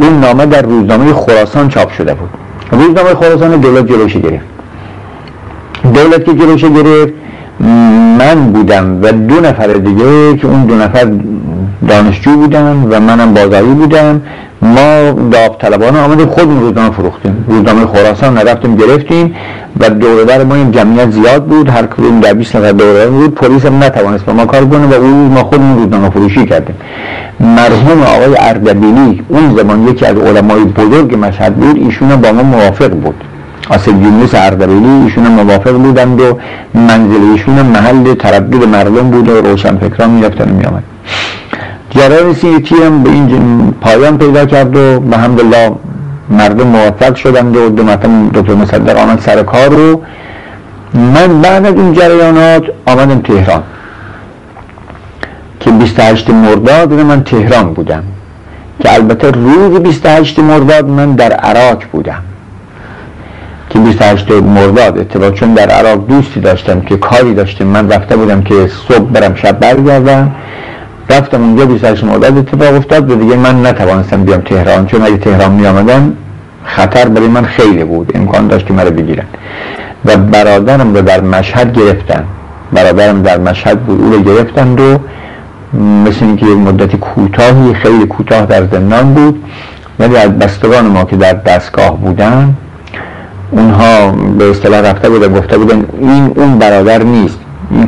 اون 0.00 0.20
نامه 0.20 0.46
در 0.46 0.62
روزنامه 0.62 1.12
خراسان 1.12 1.68
چاپ 1.68 1.92
شده 1.92 2.14
بود. 2.14 2.30
روزنامه 2.70 3.14
خراسان 3.14 3.56
دولت 3.56 3.86
جلوش 3.86 4.16
گرفت. 4.16 4.44
دولت 5.94 6.24
که 6.24 6.34
جلوش 6.34 6.64
گرفت 6.64 7.12
من 8.18 8.52
بودم 8.52 8.98
و 9.02 9.12
دو 9.12 9.40
نفر 9.40 9.66
دیگه 9.66 10.36
که 10.36 10.46
اون 10.46 10.64
دو 10.64 10.74
نفر 10.74 11.08
دانشجو 11.88 12.36
بودن 12.36 12.86
و 12.90 13.00
منم 13.00 13.34
بازاری 13.34 13.66
بودم. 13.66 14.22
ما 14.62 15.12
داوطلبانه 15.32 16.00
آمدیم 16.00 16.26
خودمون 16.26 16.60
روزنامه 16.60 16.90
فروختیم. 16.90 17.44
روزنامه 17.48 17.86
خراسان 17.86 18.38
نرفتیم 18.38 18.76
گرفتیم 18.76 19.34
و 19.80 19.90
دوره 19.90 20.44
ما 20.44 20.54
این 20.54 20.70
جمعیت 20.70 21.10
زیاد 21.10 21.44
بود. 21.44 21.68
هر 21.68 21.86
کدوم 21.86 22.20
در 22.20 22.34
20 22.34 22.56
نفر 22.56 22.72
دوره 22.72 23.06
بود. 23.06 23.34
پلیس 23.34 23.66
هم 23.66 23.84
نتوانست 23.84 24.24
با 24.24 24.32
ما 24.32 24.46
کار 24.46 24.64
کنه 24.64 24.86
و 24.86 24.94
اون 24.94 25.12
ما 25.12 25.44
خودمون 25.44 25.78
روزنامه 25.78 26.10
فروشی 26.10 26.46
کردیم. 26.46 26.74
مرحوم 27.40 28.02
آقای 28.02 28.36
اردبیلی 28.38 29.22
اون 29.28 29.56
زمان 29.56 29.88
یکی 29.88 30.06
از 30.06 30.16
علمای 30.16 30.64
بزرگ 30.64 31.18
مشهد 31.24 31.54
بود 31.54 31.76
ایشون 31.76 32.16
با 32.16 32.32
ما 32.32 32.42
موافق 32.42 32.90
بود. 32.90 33.24
آسل 33.70 33.90
یونس 33.90 34.34
اردبیلی 34.34 35.04
ایشون 35.04 35.28
موافق 35.28 35.72
بودند 35.72 36.20
و 36.20 36.38
منزل 36.74 37.32
ایشون 37.32 37.54
محل 37.54 38.14
تردد 38.14 38.64
مردم 38.68 39.10
بود 39.10 39.28
و 39.28 39.40
روشن 39.40 39.76
فکران 39.76 40.10
می‌رفتن 40.10 40.48
میامد 40.48 40.82
جریان 41.90 42.34
سیتی 42.34 42.74
هم 42.74 43.02
به 43.02 43.10
این 43.10 43.74
پایان 43.80 44.18
پیدا 44.18 44.46
کرد 44.46 44.76
و 44.76 45.00
به 45.00 45.16
همدلله 45.16 45.72
مردم 46.30 46.66
موفق 46.66 47.14
شدند 47.14 47.56
و 47.56 47.68
دو 47.68 47.82
دکتر 48.34 48.54
مصدق 48.54 48.98
آمد 48.98 49.20
سر 49.20 49.42
کار 49.42 49.68
رو. 49.68 50.02
من 50.94 51.40
بعد 51.40 51.66
از 51.66 51.74
این 51.74 51.92
جریانات 51.92 52.62
آمدم 52.86 53.20
تهران. 53.20 53.62
که 55.60 55.70
28 55.70 56.30
مرداد 56.30 56.92
من 56.92 57.24
تهران 57.24 57.72
بودم. 57.74 58.02
که 58.80 58.94
البته 58.94 59.30
روز 59.30 59.80
28 59.80 60.38
مرداد 60.38 60.88
من 60.88 61.12
در 61.12 61.32
عراق 61.32 61.82
بودم. 61.92 62.22
که 63.70 63.78
28 63.78 64.30
مرداد 64.30 64.98
اتفاق 64.98 65.34
چون 65.34 65.54
در 65.54 65.70
عراق 65.70 66.06
دوستی 66.06 66.40
داشتم 66.40 66.80
که 66.80 66.96
کاری 66.96 67.34
داشتم. 67.34 67.64
من 67.64 67.90
رفته 67.90 68.16
بودم 68.16 68.42
که 68.42 68.70
صبح 68.88 69.10
برم 69.12 69.34
شب 69.34 69.58
برگردم. 69.60 70.32
رفتم 71.10 71.42
اونجا 71.42 71.66
28 71.66 72.04
مرداد 72.04 72.38
اتفاق 72.38 72.74
افتاد 72.74 73.10
و 73.10 73.14
دیگه 73.14 73.36
من 73.36 73.66
نتوانستم 73.66 74.24
بیام 74.24 74.40
تهران. 74.40 74.86
چون 74.86 75.02
اگه 75.02 75.16
تهران 75.16 75.52
می 75.52 75.66
آمدم 75.66 76.12
خطر 76.64 77.08
برای 77.08 77.28
من 77.28 77.44
خیلی 77.44 77.84
بود. 77.84 78.12
امکان 78.14 78.46
داشت 78.46 78.66
که 78.66 78.72
مرا 78.72 78.90
بگیرن. 78.90 79.24
و 80.04 80.16
برادرم 80.16 80.94
رو 80.94 81.02
در 81.02 81.20
مشهد 81.20 81.78
گرفتن. 81.78 82.24
برادرم 82.72 83.22
در 83.22 83.38
مشهد 83.38 83.80
بود. 83.80 84.00
او 84.00 84.12
رو 84.12 84.22
گرفتن 84.22 84.68
و 84.78 84.98
مثل 85.78 86.24
اینکه 86.24 86.46
یک 86.46 86.58
مدت 86.58 86.96
کوتاهی 86.96 87.74
خیلی 87.74 88.06
کوتاه 88.06 88.46
در 88.46 88.66
زندان 88.66 89.14
بود. 89.14 89.42
ولی 89.98 90.16
از 90.16 90.38
بستگان 90.38 90.86
ما 90.86 91.04
که 91.04 91.16
در 91.16 91.32
دستگاه 91.32 91.96
بودن 91.96 92.54
اونها 93.50 94.12
به 94.38 94.50
اصطلاح 94.50 94.80
رفته 94.80 95.10
بودن 95.10 95.32
گفته 95.32 95.58
بودن 95.58 95.84
این 96.00 96.32
اون 96.36 96.58
برادر 96.58 97.02
نیست. 97.02 97.38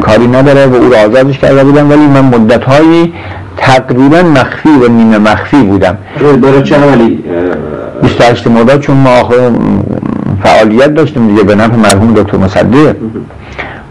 کاری 0.02 0.26
نداره 0.26 0.66
و 0.66 0.74
او 0.74 0.88
رو 0.88 0.94
آزادش 0.94 1.38
کرده 1.38 1.64
بودم 1.64 1.90
ولی 1.90 2.06
من 2.06 2.20
مدت 2.20 2.64
هایی 2.64 3.12
تقریبا 3.56 4.22
مخفی 4.22 4.68
و 4.68 4.88
نیمه 4.88 5.18
مخفی 5.18 5.62
بودم. 5.62 5.98
برای 6.42 6.62
چه 6.62 6.78
ولی 6.78 7.24
28 8.02 8.46
مرداد 8.46 8.80
چون 8.80 8.96
ما 8.96 9.30
فعالیت 10.42 10.94
داشتیم 10.94 11.28
دیگه 11.28 11.42
به 11.42 11.54
نفع 11.54 11.76
مرحوم 11.76 12.14
دکتر 12.14 12.38
مصدق. 12.38 12.96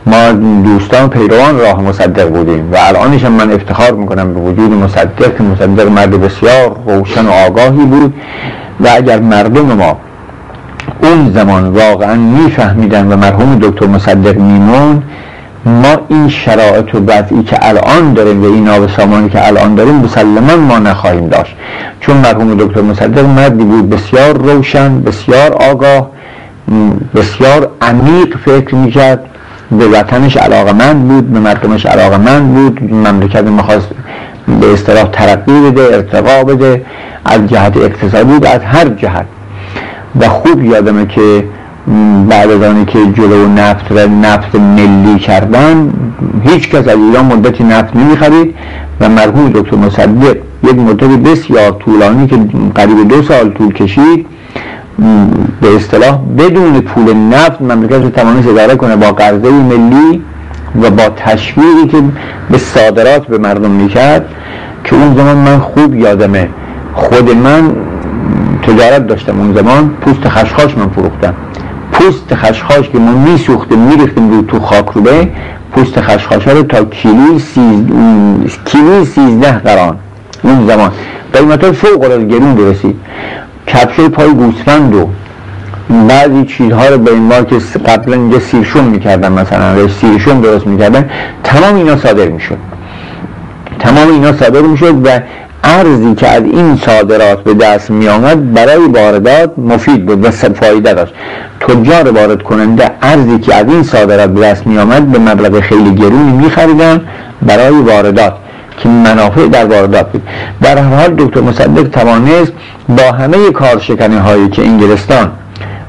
ما 0.05 0.31
دوستان 0.63 1.09
پیروان 1.09 1.59
راه 1.59 1.81
مصدق 1.81 2.29
بودیم 2.29 2.71
و 2.73 2.77
الانش 2.79 3.23
من 3.23 3.51
افتخار 3.51 3.91
می‌کنم 3.91 4.33
به 4.33 4.39
وجود 4.39 4.71
مصدق 4.71 5.37
که 5.37 5.43
مصدق 5.43 5.87
مرد 5.87 6.21
بسیار 6.21 6.75
روشن 6.87 7.25
و 7.25 7.31
آگاهی 7.31 7.85
بود 7.85 8.13
و 8.79 8.89
اگر 8.95 9.19
مردم 9.19 9.61
ما 9.61 9.97
اون 11.03 11.31
زمان 11.33 11.67
واقعا 11.67 12.15
میفهمیدن 12.15 13.07
و 13.07 13.17
مرحوم 13.17 13.59
دکتر 13.61 13.87
مصدق 13.87 14.35
میمون 14.37 15.03
ما 15.65 15.97
این 16.07 16.29
شرایط 16.29 16.95
و 16.95 16.97
وضعی 17.07 17.43
که 17.43 17.57
الان 17.61 18.13
داریم 18.13 18.43
و 18.43 18.45
این 18.45 18.69
آب 18.69 18.89
سامانی 18.89 19.29
که 19.29 19.47
الان 19.47 19.75
داریم 19.75 19.95
مسلما 19.95 20.55
ما 20.55 20.79
نخواهیم 20.79 21.27
داشت. 21.27 21.55
چون 21.99 22.17
مرحوم 22.17 22.57
دکتر 22.57 22.81
مصدق 22.81 23.25
مردی 23.25 23.63
بود 23.63 23.89
بسیار 23.89 24.37
روشن 24.37 25.01
بسیار 25.01 25.53
آگاه 25.53 26.09
بسیار 27.15 27.69
عمیق 27.81 28.37
فکر 28.45 28.75
می‌کرد. 28.75 29.25
به 29.71 29.87
وطنش 29.87 30.37
علاقمند 30.37 31.07
بود 31.07 31.33
به 31.33 31.39
مردمش 31.39 31.85
علاقمند 31.85 32.53
بود. 32.53 32.93
مملکت 32.93 33.43
می‌خواست 33.43 33.87
به 34.61 34.73
اصطلاح 34.73 35.03
ترقی 35.03 35.71
بده 35.71 35.81
ارتقا 35.81 36.43
بده. 36.43 36.85
از 37.25 37.47
جهت 37.47 37.77
اقتصادی 37.77 38.23
بود 38.23 38.45
از 38.45 38.61
هر 38.61 38.87
جهت. 38.89 39.25
و 40.19 40.29
خوب 40.29 40.63
یادمه 40.63 41.05
که 41.05 41.43
بعد 42.29 42.51
از 42.51 42.61
آنی 42.61 42.85
که 42.85 42.99
جلو 43.13 43.47
نفت 43.47 43.91
و 43.91 44.07
نفت 44.07 44.55
ملی 44.55 45.19
کردن 45.19 45.93
هیچ 46.43 46.69
کس 46.69 46.87
از 46.87 46.95
ایران 46.97 47.25
مدتی 47.25 47.63
نفت 47.63 47.95
نمی‌خرید 47.95 48.55
و 48.99 49.09
مرحوم 49.09 49.49
دکتر 49.49 49.77
مصدق 49.77 50.37
یک 50.63 50.75
مدت 50.75 51.07
بسیار 51.07 51.71
طولانی 51.71 52.27
که 52.27 52.37
قریب 52.75 53.07
دو 53.07 53.21
سال 53.21 53.49
طول 53.49 53.73
کشید 53.73 54.25
به 55.61 55.75
اصطلاح 55.75 56.19
بدون 56.37 56.81
پول 56.81 57.13
نفت 57.13 57.61
مملکت 57.61 57.93
رو 57.93 58.09
توانست 58.09 58.47
اداره 58.47 58.75
کنه 58.75 58.95
با 58.95 59.11
قرضه 59.11 59.51
ملی 59.51 60.21
و 60.81 60.89
با 60.89 61.09
تشویقی 61.15 61.87
که 61.91 61.97
به 62.49 62.57
صادرات 62.57 63.27
به 63.27 63.37
مردم 63.37 63.71
می‌کرد 63.71 64.25
که 64.83 64.95
اون 64.95 65.15
زمان 65.15 65.37
من 65.37 65.59
خوب 65.59 65.95
یادمه. 65.95 66.49
خود 66.93 67.35
من 67.35 67.75
تجارت 68.61 69.07
داشتم 69.07 69.39
اون 69.39 69.53
زمان 69.53 69.89
پوست 70.01 70.29
خشخاش 70.29 70.77
من 70.77 70.89
فروختم. 70.89 71.33
پوست 72.01 72.35
خشخاش 72.35 72.89
که 72.89 72.99
ما 72.99 73.11
میسوختیم 73.11 73.79
میریختیم 73.79 74.31
رو 74.31 74.41
تو 74.41 74.59
خاک 74.59 74.85
روبه 74.93 75.27
پوست 75.71 76.01
خشخاش 76.01 76.47
رو 76.47 76.63
تا 76.63 76.83
کیلوی 76.83 77.39
سیز... 77.39 77.83
کیلوی 78.65 79.05
سیزده 79.05 79.51
قران. 79.51 79.97
اون 80.43 80.67
زمان. 80.67 80.91
قیمت 81.33 81.71
فوق 81.71 82.03
العاده 82.03 82.25
گرون 82.25 82.55
برسید 82.55 82.95
کپشه 83.67 84.09
پای 84.09 84.33
گوسفند 84.33 84.95
و 84.95 85.09
بعضی 86.07 86.45
چیزها 86.45 86.87
رو 86.87 86.97
به 86.97 87.11
این 87.11 87.29
که 87.29 87.79
قبلا 87.79 88.15
اینجا 88.15 88.39
سیرشون 88.39 88.83
می‌کردن 88.83 89.31
مثلا 89.31 89.87
سیرشون 89.87 90.41
درست 90.41 90.67
می‌کردن 90.67 91.09
تمام 91.43 91.75
اینا 91.75 91.97
صادر 91.97 92.27
می‌شد. 92.27 92.57
تمام 93.79 94.11
اینا 94.11 94.33
صادر 94.33 94.61
می‌شد 94.61 95.07
و 95.07 95.19
ارزی 95.63 96.15
که 96.15 96.27
از 96.27 96.43
این 96.43 96.77
صادرات 96.77 97.43
به 97.43 97.53
دست 97.53 97.91
می 97.91 98.07
آمد 98.07 98.53
برای 98.53 98.87
واردات 98.87 99.51
مفید 99.57 100.05
بود 100.05 100.25
و 100.25 100.31
فایده 100.31 100.93
داشت. 100.93 101.13
تجار 101.59 102.11
وارد 102.11 102.43
کننده 102.43 102.91
ارزی 103.01 103.39
که 103.39 103.55
از 103.55 103.67
این 103.67 103.83
صادرات 103.83 104.29
به 104.29 104.41
دست 104.41 104.67
می 104.67 104.77
آمد 104.77 105.11
به 105.11 105.19
مبلغ 105.19 105.59
خیلی 105.59 105.95
گرونی 105.95 106.31
می 106.31 106.49
خریدن 106.49 107.01
برای 107.41 107.81
واردات 107.81 108.33
که 108.77 108.89
منافع 108.89 109.47
در 109.47 109.65
واردات 109.65 110.11
بود. 110.11 110.23
در 110.61 110.77
هر 110.77 110.95
حال 110.95 111.15
دکتر 111.17 111.41
مصدق 111.41 111.87
توانست 111.89 112.51
با 112.89 113.11
همه 113.11 113.51
کارشکنی 113.51 114.17
هایی 114.17 114.49
که 114.49 114.61
انگلستان 114.61 115.31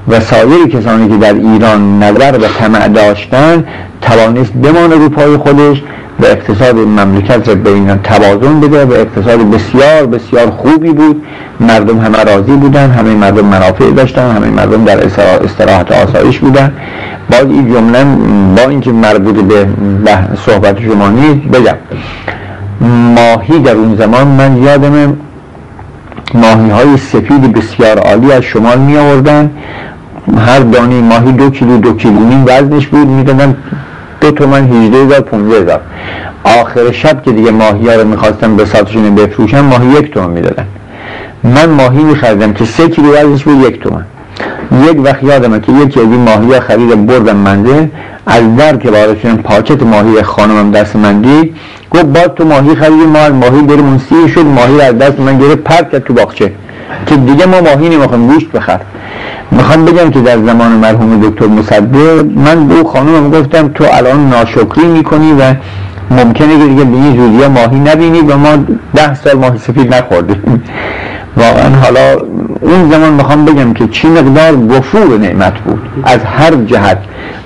و 0.08 0.20
سایر 0.20 0.68
کسانی 0.68 1.08
که 1.08 1.16
در 1.16 1.34
ایران 1.34 2.02
نظر 2.02 2.38
و 2.38 2.48
طمع 2.58 2.88
داشتن 2.88 3.64
توانست 4.02 4.52
بمانه 4.52 4.94
رو 4.94 5.08
پای 5.08 5.36
خودش 5.36 5.82
به 6.20 6.32
اقتصاد 6.32 6.76
مملکت 6.76 7.48
را 7.48 7.54
بین 7.54 7.96
توازن 7.96 8.60
بده 8.60 8.84
و 8.84 8.92
اقتصاد 8.92 9.50
بسیار 9.50 10.06
بسیار 10.06 10.50
خوبی 10.50 10.90
بود. 10.90 11.22
مردم 11.60 11.98
همه 11.98 12.24
راضی 12.24 12.52
بودن 12.52 12.90
همه 12.90 13.14
مردم 13.14 13.44
منافع 13.44 13.90
داشتن 13.90 14.30
همه 14.30 14.50
مردم 14.50 14.84
در 14.84 14.98
استراحت 15.44 15.92
آسایش 15.92 16.38
بودن. 16.38 16.72
با 17.30 17.38
این 17.38 17.74
جمله 17.74 18.04
با 18.56 18.70
اینکه 18.70 18.92
مربوط 18.92 19.34
به 19.34 19.66
صحبت 20.46 20.80
شما 20.80 21.08
نیست 21.08 21.48
بگم. 21.48 21.76
ماهی 23.14 23.58
در 23.58 23.74
اون 23.74 23.96
زمان 23.96 24.26
من 24.26 24.62
یادم 24.62 25.16
ماهی 26.34 26.70
های 26.70 26.96
سفید 26.96 27.52
بسیار 27.52 27.98
عالی 27.98 28.32
از 28.32 28.42
شمال 28.42 28.78
می 28.78 28.96
آوردن 28.96 29.50
هر 30.46 30.60
دانی 30.60 31.00
ماهی 31.00 31.32
دو 31.32 31.50
کیلو 31.50 31.78
دو 31.78 31.96
کیلو 31.96 32.20
نیم 32.20 32.44
وزنش 32.44 32.86
بود. 32.86 33.08
می‌دادن 33.08 33.56
دو 34.22 34.30
تومن 34.30 34.72
هیجده 34.72 35.04
هزار 35.04 35.20
پونزه 35.20 35.60
هزار. 35.60 35.80
آخر 36.44 36.92
شب 36.92 37.22
که 37.22 37.32
دیگه 37.32 37.50
ماهی 37.50 37.88
ها 37.88 37.94
رو 37.94 38.08
می‌خواستم 38.08 38.56
به 38.56 38.64
ساتشون 38.64 39.14
بفروشن 39.14 39.60
ماهی 39.60 39.86
یک 39.86 40.10
تومن 40.14 40.30
می‌دادن. 40.30 40.66
من 41.44 41.68
ماهی 41.68 42.02
میخریدم 42.02 42.52
که 42.52 42.64
سه 42.64 42.88
کیلو 42.88 43.08
وزنش 43.08 43.44
بود 43.44 43.66
یک 43.66 43.82
تومن. 43.82 44.04
یک 44.90 45.00
وقت 45.04 45.22
یادمه 45.22 45.60
که 45.60 45.72
یکی 45.72 46.00
از 46.00 46.06
این 46.06 46.20
ماهی 46.20 46.54
ها 46.54 46.60
خریدم 46.60 47.06
بردم 47.06 47.36
منزل. 47.36 47.86
از 48.26 48.56
در 48.56 48.76
که 48.76 48.90
وارد 48.90 49.42
پاکت 49.42 49.82
ماهی 49.82 50.22
خانمم 50.22 50.70
دست 50.70 50.96
من 50.96 51.20
دید. 51.20 51.54
گفت 51.90 52.04
با 52.04 52.28
تو 52.28 52.44
ماهی 52.44 52.74
خریدیم 52.74 53.08
ما 53.08 53.28
ماهی 53.28 53.62
بریم 53.62 53.86
اون 53.86 54.28
شد 54.28 54.46
ماهی 54.46 54.80
از 54.80 54.98
دست 54.98 55.20
من 55.20 55.38
گرفت 55.38 55.56
پرت 55.56 55.90
کرد 55.90 56.04
تو 56.04 56.14
باغچه. 56.14 56.52
که 57.06 57.16
دیگه 57.16 57.46
ما 57.46 57.60
ماهی 57.60 57.88
نمی‌خوام 57.88 58.26
گوشت 58.26 58.52
بخر 58.52 58.80
می‌خوام 59.50 59.84
بگم 59.84 60.10
که 60.10 60.20
در 60.20 60.36
زمان 60.36 60.72
مرحوم 60.72 61.20
دکتر 61.20 61.46
مصدق 61.46 62.24
من 62.36 62.68
به 62.68 62.74
او 62.74 62.88
خانومم 62.88 63.30
گفتم 63.30 63.68
تو 63.68 63.84
الان 63.92 64.28
ناشکری 64.28 64.86
می‌کنی 64.86 65.32
و 65.32 65.54
ممکنه 66.10 66.58
که 66.58 66.64
دیگه 66.64 66.84
به 66.84 66.96
این 66.96 67.46
ماهی 67.46 67.78
نبینی 67.78 68.20
و 68.20 68.36
ما 68.36 68.56
ده 68.94 69.14
سال 69.14 69.34
ماهی 69.34 69.58
سفید 69.58 69.94
نخوردیم. 69.94 70.62
واقعا 71.36 71.76
حالا 71.82 72.16
اون 72.60 72.90
زمان 72.90 73.12
می‌خوام 73.12 73.44
بگم 73.44 73.72
که 73.72 73.86
چی 73.88 74.08
مقدار 74.08 74.56
وفور 74.56 75.18
نعمت 75.18 75.54
بود. 75.54 75.80
از 76.04 76.18
هر 76.24 76.54
جهت 76.54 76.98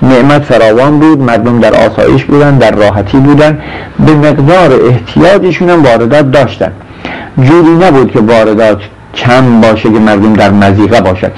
نعمت 0.03 0.43
فراوان 0.43 0.99
بود 0.99 1.21
مردم 1.23 1.61
در 1.61 1.75
آسایش 1.87 2.25
بودن 2.25 2.59
در 2.59 2.75
راحتی 2.75 3.19
بودن. 3.19 3.59
به 4.07 4.15
مقدار 4.15 4.81
احتیاجشون 4.89 5.71
هم 5.71 5.83
واردات 5.83 6.31
داشتن. 6.31 6.73
جوری 7.43 7.71
نبود 7.71 8.11
که 8.13 8.21
واردات 8.21 8.79
کم 9.17 9.61
باشه 9.61 9.93
که 9.93 9.99
مردم 9.99 10.33
در 10.33 10.51
مزیقه 10.51 11.01
باشد 11.01 11.33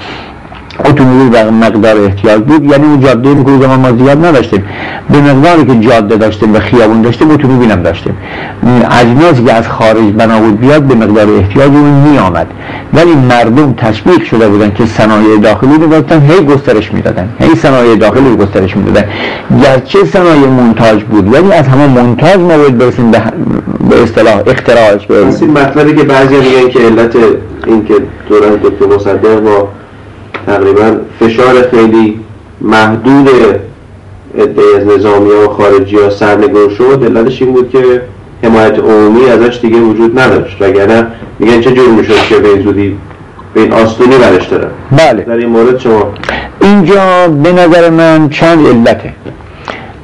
اتومبیل 0.85 1.29
در 1.29 1.49
مقدار 1.49 1.97
احتیاج 1.97 2.41
بود 2.41 2.63
یعنی 2.63 2.85
اون 2.85 2.99
جاده 2.99 3.43
که 3.43 3.67
ما 3.67 3.91
زیاد 3.91 4.25
نداشتیم. 4.25 4.63
به 5.09 5.21
مقداری 5.21 5.65
که 5.65 5.87
جاده 5.87 6.17
داشتیم 6.17 6.53
و 6.53 6.59
خیابون 6.59 7.01
داشتیم 7.01 7.31
اتومبیل 7.31 7.71
هم 7.71 7.83
داشتیم. 7.83 8.17
اجناسی 9.01 9.43
که 9.43 9.53
از 9.53 9.67
خارج 9.67 10.13
بنا 10.17 10.39
بود 10.39 10.59
بیاد 10.59 10.83
به 10.83 10.95
مقدار 10.95 11.27
احتیاج 11.37 11.71
اون 11.71 11.89
می 11.89 12.17
آمد 12.17 12.47
ولی 12.93 13.15
مردم 13.15 13.73
تشویق 13.73 14.23
شده 14.23 14.47
بودن 14.49 14.71
که 14.71 14.85
صنایع 14.85 15.37
داخلی 15.37 15.77
رو 15.77 15.87
داشتن 15.87 16.21
هی 16.21 16.45
گسترش 16.45 16.93
می‌دادن. 16.93 17.29
هی 17.39 17.55
صنایع 17.55 17.95
داخلی 17.95 18.29
رو 18.29 18.35
گسترش 18.35 18.77
می‌دادن. 18.77 19.07
گرچه 19.63 20.05
صنایع 20.05 20.47
مونتاژ 20.47 21.03
بود 21.03 21.33
ولی 21.33 21.53
از 21.53 21.67
همه 21.67 21.87
مونتاژ 21.87 22.35
ما 22.35 22.57
باید 22.57 22.77
برسیم 22.77 23.11
به 23.11 23.21
به 23.89 24.03
اصطلاح 24.03 24.41
اختراعش 24.47 25.07
این 25.41 25.51
مطلبی 25.51 25.95
که 25.95 26.03
بعضی 26.03 26.35
میگن 26.35 26.69
که 26.69 26.79
علت 26.79 27.15
این 27.65 27.85
که 27.85 27.93
دوران 28.29 28.55
دکتر 28.55 28.85
مصدق 28.95 29.39
با 29.39 29.67
تقریبا 30.45 30.97
فشار 31.19 31.61
خیلی 31.71 32.19
محدود 32.61 33.29
عده 34.37 34.61
از 34.77 34.87
نظامی 34.87 35.29
و 35.29 35.49
خارجی 35.49 35.97
ها 35.99 36.09
سرنگون 36.09 36.69
شد 36.69 37.03
علتش 37.03 37.41
این 37.41 37.53
بود 37.53 37.69
که 37.69 38.01
حمایت 38.43 38.79
عمومی 38.79 39.25
ازش 39.25 39.59
دیگه 39.61 39.77
وجود 39.77 40.19
نداشت. 40.19 40.61
وگرنه 40.61 41.07
میگن 41.39 41.61
چه 41.61 41.71
جور 41.71 41.89
می‌شد 41.89 42.15
که 42.29 42.35
به 42.35 42.49
این 42.49 42.61
زودی 42.61 42.97
به 43.53 43.61
این 43.61 43.73
آستونی 43.73 44.17
برش 44.17 44.47
دارن؟ 44.47 44.69
بله. 44.91 45.23
در 45.23 45.33
این 45.33 45.49
مورد 45.49 45.79
شما 45.79 46.13
اینجا 46.61 47.27
به 47.27 47.51
نظر 47.51 47.89
من 47.89 48.29
چند 48.29 48.67
علته. 48.67 49.13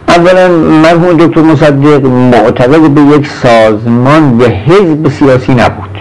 اولا 0.07 0.47
مرحوم 0.57 1.17
دکتر 1.17 1.41
مصدق 1.41 2.05
معتقد 2.05 2.89
به 2.89 3.01
یک 3.01 3.27
سازمان 3.27 4.37
و 4.37 4.43
حزب 4.43 5.09
سیاسی 5.09 5.53
نبود. 5.53 5.94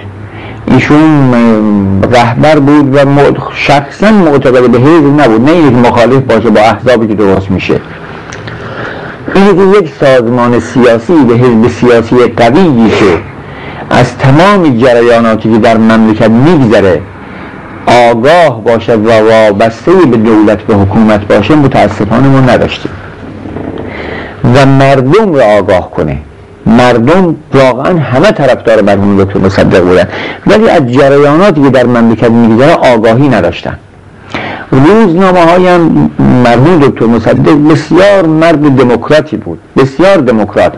ایشون 0.74 1.34
رهبر 2.12 2.58
بود 2.58 2.94
و 2.94 2.98
شخصا 3.54 4.10
معتقد 4.10 4.70
به 4.70 4.78
حزب 4.78 5.20
نبود. 5.20 5.50
نه 5.50 5.56
یک 5.56 5.72
مخالف 5.72 6.22
باشه 6.22 6.50
با 6.50 6.60
احزابی 6.60 7.06
که 7.06 7.14
درست 7.14 7.50
میشه. 7.50 7.80
این 9.34 9.72
یک 9.72 9.92
سازمان 10.00 10.60
سیاسی 10.60 11.12
به 11.28 11.34
حزب 11.34 11.68
سیاسی 11.68 12.16
قویی 12.36 12.90
که 12.90 13.18
از 13.90 14.18
تمام 14.18 14.78
جریاناتی 14.78 15.52
که 15.52 15.58
در 15.58 15.76
مملکت 15.76 16.30
میگذره 16.30 17.00
آگاه 18.10 18.64
باشد 18.64 19.06
و 19.06 19.10
وابسته 19.10 19.92
به 19.92 20.16
دولت 20.16 20.70
و 20.70 20.74
حکومت 20.74 21.26
باشه 21.28 21.54
متاسفانه 21.54 22.28
ما 22.28 22.40
نداشتیم. 22.40 22.92
و 24.54 24.66
مردم 24.66 25.34
را 25.34 25.44
آگاه 25.44 25.90
کنه. 25.90 26.18
مردم 26.66 27.36
واقعا 27.54 27.98
همه 27.98 28.30
طرفدار 28.30 28.82
مرحوم 28.82 29.24
دکتر 29.24 29.38
مصدق 29.38 29.80
بودن. 29.80 30.08
ولی 30.46 30.68
از 30.68 30.92
جریاناتی 30.92 31.62
که 31.62 31.70
در 31.70 31.86
مملکت 31.86 32.30
میگذره 32.30 32.74
آگاهی 32.74 33.28
نداشتن. 33.28 33.78
روزنامه 34.70 35.40
هایم 35.40 36.10
مرحوم 36.44 36.78
دکتر 36.78 37.06
مصدق 37.06 37.68
بسیار 37.70 38.26
مرد 38.26 38.76
دموکراتی 38.76 39.36
بود 39.36 39.58
بسیار 39.76 40.16
دموکرات. 40.16 40.72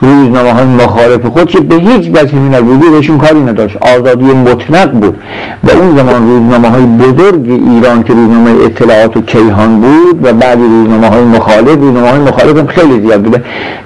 روزنامه 0.00 0.52
های 0.52 0.64
مخالف 0.64 1.26
خود 1.26 1.50
که 1.50 1.60
به 1.60 1.74
هیچ 1.74 2.10
وجه 2.14 2.38
نبودی 2.38 2.90
بهشون 2.90 3.18
کاری 3.18 3.40
نداشت 3.40 3.76
آزادی 3.76 4.24
مطلق 4.24 4.90
بود. 4.90 5.16
و 5.64 5.70
اون 5.70 5.96
زمان 5.96 6.28
روزنامه 6.28 6.68
های 6.68 6.82
بزرگ 6.82 7.50
ایران 7.50 8.02
که 8.02 8.12
روزنامه 8.12 8.50
اطلاعات 8.64 9.16
و 9.16 9.20
کیهان 9.20 9.80
بود 9.80 10.26
و 10.26 10.32
بعد 10.32 10.58
روزنامه 10.58 11.08
های 11.08 11.24
مخالف 11.24 11.74
روزنامه 11.74 12.10
های 12.10 12.20
مخالف 12.20 12.56
هم 12.58 12.66
خیلی 12.66 13.00
زیاد 13.00 13.22
بوده. 13.22 13.44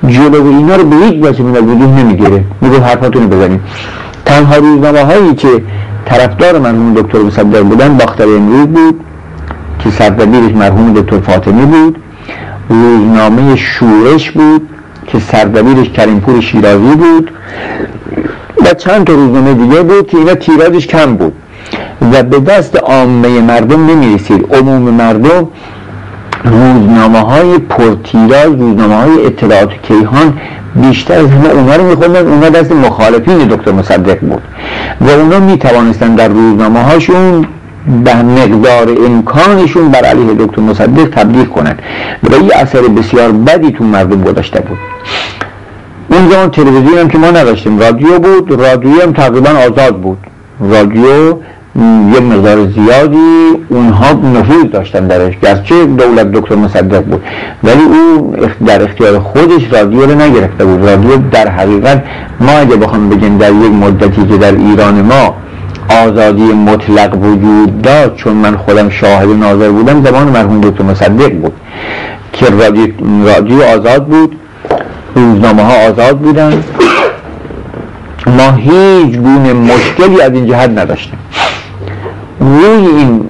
جلو 0.08 0.46
اینا 0.46 0.76
رو 0.76 0.84
به 0.84 0.96
هیچ 0.96 1.24
وجه 1.24 1.42
نبودی 1.42 2.02
نمی‌گیره. 2.02 2.44
میگه 2.60 2.80
حرفاتون 2.80 3.28
بزنیم. 3.28 3.60
تنها 4.26 4.56
روزنامه 4.56 5.00
هایی 5.00 5.34
که 5.34 5.48
طرفدار 6.06 6.58
مرحوم 6.58 6.94
دکتر 6.94 7.18
مصدق 7.18 7.62
بودن 7.62 7.96
باختر 7.96 8.24
امروز 8.24 8.66
بود. 8.66 9.00
که 9.84 9.90
سردبیرش 9.90 10.52
مرحوم 10.52 10.92
دکتر 10.92 11.20
فاطمی 11.20 11.66
بود. 11.66 11.98
روزنامه 12.68 13.56
شورش 13.56 14.30
بود 14.30 14.68
که 15.06 15.18
سردبیرش 15.18 15.88
کریمپور 15.88 16.40
شیرازی 16.40 16.94
بود. 16.94 17.30
و 18.64 18.74
چند 18.74 19.04
تا 19.04 19.12
روزنامه 19.12 19.54
دیگه 19.54 19.82
بود 19.82 20.06
که 20.06 20.16
اینا 20.16 20.34
تیراژش 20.34 20.86
کم 20.86 21.14
بود. 21.14 21.32
و 22.12 22.22
به 22.22 22.40
دست 22.40 22.76
عامه 22.76 23.40
مردم 23.40 23.86
نمی‌رسید. 23.86 24.54
عموم 24.54 24.82
مردم 24.82 25.48
روزنامه 26.44 27.18
های 27.20 27.58
پرتیراژ 27.58 28.46
روزنامه 28.46 28.96
های 28.96 29.26
اطلاعات 29.26 29.70
کیهان 29.82 30.40
بیشتر 30.74 31.14
از 31.14 31.30
همه 31.30 31.48
اونا 31.48 31.76
رو 31.76 31.84
میخوندن. 31.84 32.26
اونا 32.26 32.48
دست 32.48 32.72
مخالفین 32.72 33.38
دکتر 33.38 33.72
مصدق 33.72 34.20
بود. 34.20 34.42
و 35.00 35.10
اونا 35.10 35.40
می‌توانستن 35.40 36.14
در 36.14 36.28
روزنامه 36.28 36.80
هاشون 36.80 37.46
به 37.86 38.14
مقدار 38.14 38.88
امکانشون 39.06 39.88
بر 39.88 40.04
علیه 40.04 40.34
دکتر 40.38 40.62
مصدق 40.62 41.04
تبلیغ 41.04 41.48
کنند. 41.48 41.82
و 42.22 42.34
این 42.34 42.50
اثر 42.54 42.80
بسیار 42.80 43.32
بدی 43.32 43.70
تو 43.70 43.84
مردم 43.84 44.22
گذاشته 44.22 44.60
بود. 44.60 44.78
اون 46.10 46.28
زمان 46.28 46.50
تلویزیون 46.50 46.98
هم 46.98 47.08
که 47.08 47.18
ما 47.18 47.26
نداشتیم 47.26 47.78
رادیو 47.78 48.18
بود. 48.18 48.62
رادیو 48.62 49.02
هم 49.02 49.12
تقریبا 49.12 49.50
آزاد 49.50 49.96
بود. 49.96 50.18
رادیو 50.60 51.34
یه 52.14 52.20
مقدار 52.20 52.66
زیادی 52.66 53.50
اونها 53.68 54.12
نفوذ 54.12 54.64
داشتن 54.72 55.06
درش. 55.06 55.38
گرچه 55.42 55.86
دولت 55.86 56.32
دکتر 56.32 56.54
مصدق 56.54 57.04
بود. 57.04 57.22
ولی 57.64 57.82
او 57.82 58.34
در 58.66 58.82
اختیار 58.82 59.18
خودش 59.18 59.72
رادیو 59.72 60.06
رو 60.06 60.14
نگرفته 60.14 60.64
بود. 60.64 60.88
رادیو 60.88 61.16
در 61.30 61.48
حقیقت 61.48 62.02
ما 62.40 62.52
اگه 62.52 62.76
بخوام 62.76 63.08
بگیم 63.08 63.38
در 63.38 63.52
یک 63.52 63.72
مدتی 63.72 64.26
که 64.26 64.36
در 64.36 64.54
ایران 64.54 65.02
ما 65.02 65.34
آزادی 65.88 66.42
مطلق 66.42 67.14
وجود 67.14 67.82
داشت 67.82 68.16
چون 68.16 68.32
من 68.32 68.56
خودم 68.56 68.88
شاهد 68.90 69.28
ناظر 69.28 69.70
بودم 69.70 70.04
زمان 70.04 70.28
مرحوم 70.28 70.60
دکتر 70.60 70.84
مصدق 70.84 71.32
بود 71.32 71.52
که 72.32 72.46
رادیو, 73.24 73.62
آزاد 73.62 74.06
بود 74.06 74.36
روزنامه 75.14 75.62
ها 75.62 75.74
آزاد 75.90 76.18
بودن. 76.18 76.64
ما 78.26 78.52
هیچ 78.52 79.16
گونه 79.16 79.52
مشکلی 79.52 80.20
از 80.20 80.32
این 80.32 80.46
جهت 80.46 80.70
نداشتیم. 80.70 81.18
روی 82.40 82.86
این 82.86 83.28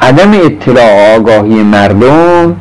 عدم 0.00 0.30
اطلاع 0.32 1.16
آگاهی 1.16 1.62
مردم 1.62 2.56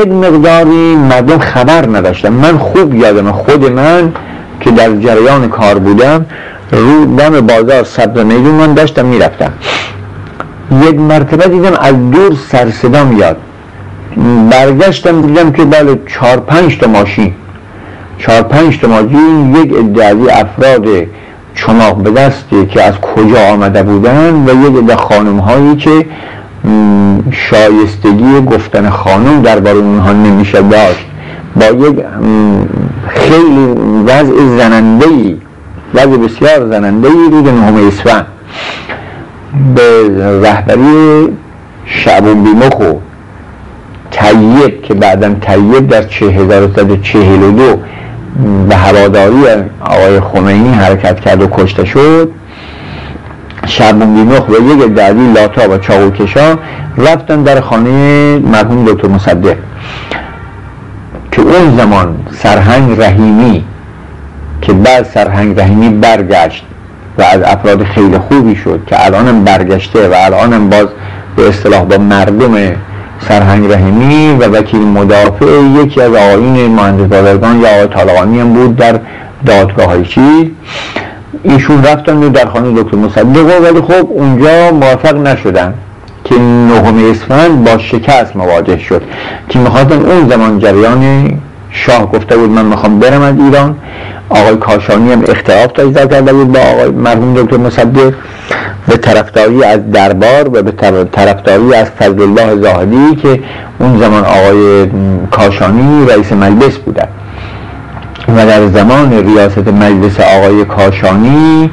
یک 0.00 0.08
مقداری 0.08 0.96
مردم 0.96 1.38
خبر 1.38 1.86
نداشتن. 1.86 2.32
من 2.32 2.58
خوب 2.58 2.94
یادم 2.94 3.32
خود 3.32 3.70
من 3.70 4.12
که 4.60 4.70
در 4.70 4.96
جریان 4.96 5.48
کار 5.48 5.78
بودم 5.78 6.26
رو 6.74 7.16
دم 7.16 7.40
بازار 7.40 7.84
سبز 7.84 8.20
میدون 8.20 8.54
من 8.54 8.74
داشتم 8.74 9.06
می‌رفتم. 9.06 9.52
یک 10.82 11.00
مرتبه 11.00 11.48
دیدم 11.48 11.72
از 11.80 12.10
دور 12.10 12.36
سرصدا 12.48 13.04
میاد. 13.04 13.36
برگشتم 14.50 15.22
دیدم 15.22 15.52
که 15.52 15.64
بله 15.64 15.98
چهار 16.06 16.36
پنج 16.36 16.78
تا 16.78 16.86
ماشین. 16.86 17.32
چهار 18.18 18.42
پنج 18.42 18.78
تا 18.78 18.88
ماشین 18.88 19.56
یک 19.56 19.72
ادعای 19.78 20.30
افراد 20.30 20.86
چماق 21.54 21.96
به 22.02 22.10
دستی 22.10 22.66
که 22.66 22.82
از 22.82 22.94
کجا 23.00 23.40
آمده 23.52 23.82
بودن 23.82 24.44
و 24.46 24.68
یک 24.68 24.76
عده 24.76 24.96
خانم 24.96 25.38
هایی 25.38 25.76
که 25.76 26.06
شایستگی 27.30 28.40
گفتن 28.46 28.90
خانم 28.90 29.42
درباره 29.42 29.76
اونها 29.76 30.12
نمیشه 30.12 30.62
داشت. 30.62 31.06
با 31.56 31.64
یک 31.64 31.96
خیلی 33.08 33.66
وضع 34.06 34.56
زننده 34.58 35.06
ای 35.06 35.36
وضع 35.94 36.16
بسیار 36.16 36.70
زننده 36.70 37.08
ای 37.08 37.30
روز 37.30 37.44
نهم 37.44 37.86
اسفند 37.88 38.26
به 39.74 40.08
رهبری 40.42 41.28
شعبون 41.86 42.42
بیمخ 42.44 42.80
و 42.80 42.92
طیب 44.10 44.82
که 44.82 44.94
بعدا 44.94 45.34
طیب 45.34 45.88
در 45.88 46.02
1942 46.02 47.78
به 48.68 48.76
هواداری 48.76 49.44
آقای 49.80 50.20
خمینی 50.20 50.72
حرکت 50.74 51.20
کرد 51.20 51.42
و 51.42 51.46
کشته 51.46 51.84
شد 51.84 52.30
شعبون 53.66 54.14
بیمخ 54.14 54.48
و 54.48 54.52
یک 54.52 54.94
دعوی 54.94 55.32
لاتا 55.32 55.70
و 55.70 55.78
چاقوکشا 55.78 56.58
رفتن 56.98 57.42
در 57.42 57.60
خانه 57.60 58.38
مرحوم 58.38 58.84
دکتر 58.84 59.08
مصدق 59.08 59.56
که 61.32 61.42
اون 61.42 61.76
زمان 61.76 62.16
سرهنگ 62.32 63.00
رحیمی 63.00 63.64
که 64.66 64.72
بعد 64.72 65.04
سرهنگ 65.04 65.60
رحیمی 65.60 65.88
برگشت 65.88 66.64
و 67.18 67.22
از 67.22 67.42
افراد 67.42 67.84
خیلی 67.84 68.18
خوبی 68.18 68.56
شد 68.56 68.80
که 68.86 69.06
الانم 69.06 69.44
برگشته 69.44 70.08
و 70.08 70.14
الانم 70.16 70.70
باز 70.70 70.86
به 71.36 71.48
اصطلاح 71.48 71.84
با 71.84 71.98
مردم 71.98 72.54
سرهنگ 73.28 73.72
رحیمی 73.72 74.36
و 74.40 74.44
وکیل 74.44 74.80
مدافع 74.80 75.46
یکی 75.84 76.00
از 76.00 76.14
آقایین 76.14 76.74
مهندس 76.74 77.16
بازرگان 77.16 77.60
یا 77.60 77.68
آقای 77.68 77.86
طالقانی 77.86 78.40
هم 78.40 78.52
بود 78.52 78.76
در 78.76 79.00
دادگاه 79.46 79.86
های 79.86 80.04
چی 80.04 80.54
ایشون 81.42 81.84
رفتن 81.84 82.20
در 82.20 82.46
خانه 82.46 82.82
دکتر 82.82 82.96
مصدق 82.96 83.62
ولی 83.62 83.80
خب 83.80 84.08
اونجا 84.10 84.70
موفق 84.70 85.16
نشدن 85.16 85.74
که 86.24 86.34
نهم 86.38 87.10
اسفند 87.10 87.64
با 87.64 87.78
شکست 87.78 88.36
مواجه 88.36 88.78
شد 88.78 89.02
که 89.48 89.58
می‌خواستن 89.58 89.98
اون 89.98 90.28
زمان 90.28 90.58
جریان 90.58 91.30
شاه 91.70 92.10
گفته 92.12 92.36
بود 92.36 92.50
من 92.50 92.64
می‌خوام 92.64 92.98
برم 92.98 93.22
از 93.22 93.34
ایران. 93.38 93.76
آقای 94.28 94.56
کاشانی 94.56 95.12
هم 95.12 95.22
اختلاف 95.28 95.72
داشت 95.72 96.10
کرده 96.10 96.32
بود 96.32 96.52
با 96.52 96.60
آقای 96.60 96.90
مرحوم 96.90 97.34
دکتر 97.34 97.56
مصدق. 97.56 98.12
به 98.88 98.96
طرفداری 98.96 99.64
از 99.64 99.90
دربار 99.90 100.48
و 100.52 100.62
به 100.62 100.72
طرفداری 101.12 101.74
از 101.74 101.86
فضل 101.86 102.22
الله 102.22 102.62
زاهدی 102.62 103.16
که 103.16 103.40
اون 103.78 103.98
زمان 103.98 104.24
آقای 104.24 104.88
کاشانی 105.30 106.06
رئیس 106.06 106.32
مجلس 106.32 106.76
بودن. 106.76 107.08
و 108.28 108.46
در 108.46 108.66
زمان 108.66 109.12
ریاست 109.26 109.68
مجلس 109.68 110.20
آقای 110.20 110.64
کاشانی 110.64 111.70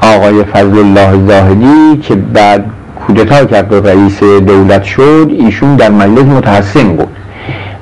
آقای 0.00 0.44
فضل 0.44 0.78
الله 0.78 1.26
زاهدی 1.26 1.96
که 2.02 2.14
بعد 2.14 2.64
کودتا 3.06 3.44
کرد 3.44 3.72
و 3.72 3.80
رئیس 3.86 4.22
دولت 4.22 4.84
شد 4.84 5.30
ایشون 5.38 5.76
در 5.76 5.90
مجلس 5.90 6.24
متحسن 6.24 6.88
بود. 6.88 7.08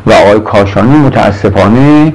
و 0.06 0.12
آقای 0.12 0.40
کاشانی 0.40 0.98
متاسفانه 0.98 2.12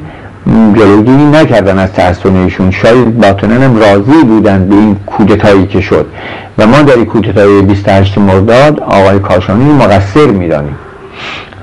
جلوگیری 0.48 1.26
نکردن 1.26 1.80
از 1.80 1.94
تحسن 1.94 2.36
ایشون 2.36 2.72
شاید 2.72 3.20
باطنن 3.20 3.80
راضی 3.80 4.24
بودن 4.24 4.70
به 4.70 4.76
این 4.76 4.96
کودتایی 5.06 5.68
که 5.68 5.82
شد. 5.82 6.06
و 6.58 6.68
ما 6.68 6.82
در 6.82 6.96
این 6.96 7.06
کودتای 7.06 7.62
28 7.62 8.18
مرداد 8.18 8.80
آقای 8.80 9.20
کاشانی 9.20 9.74
مقصر 9.74 10.26
می‌دانیم. 10.26 10.76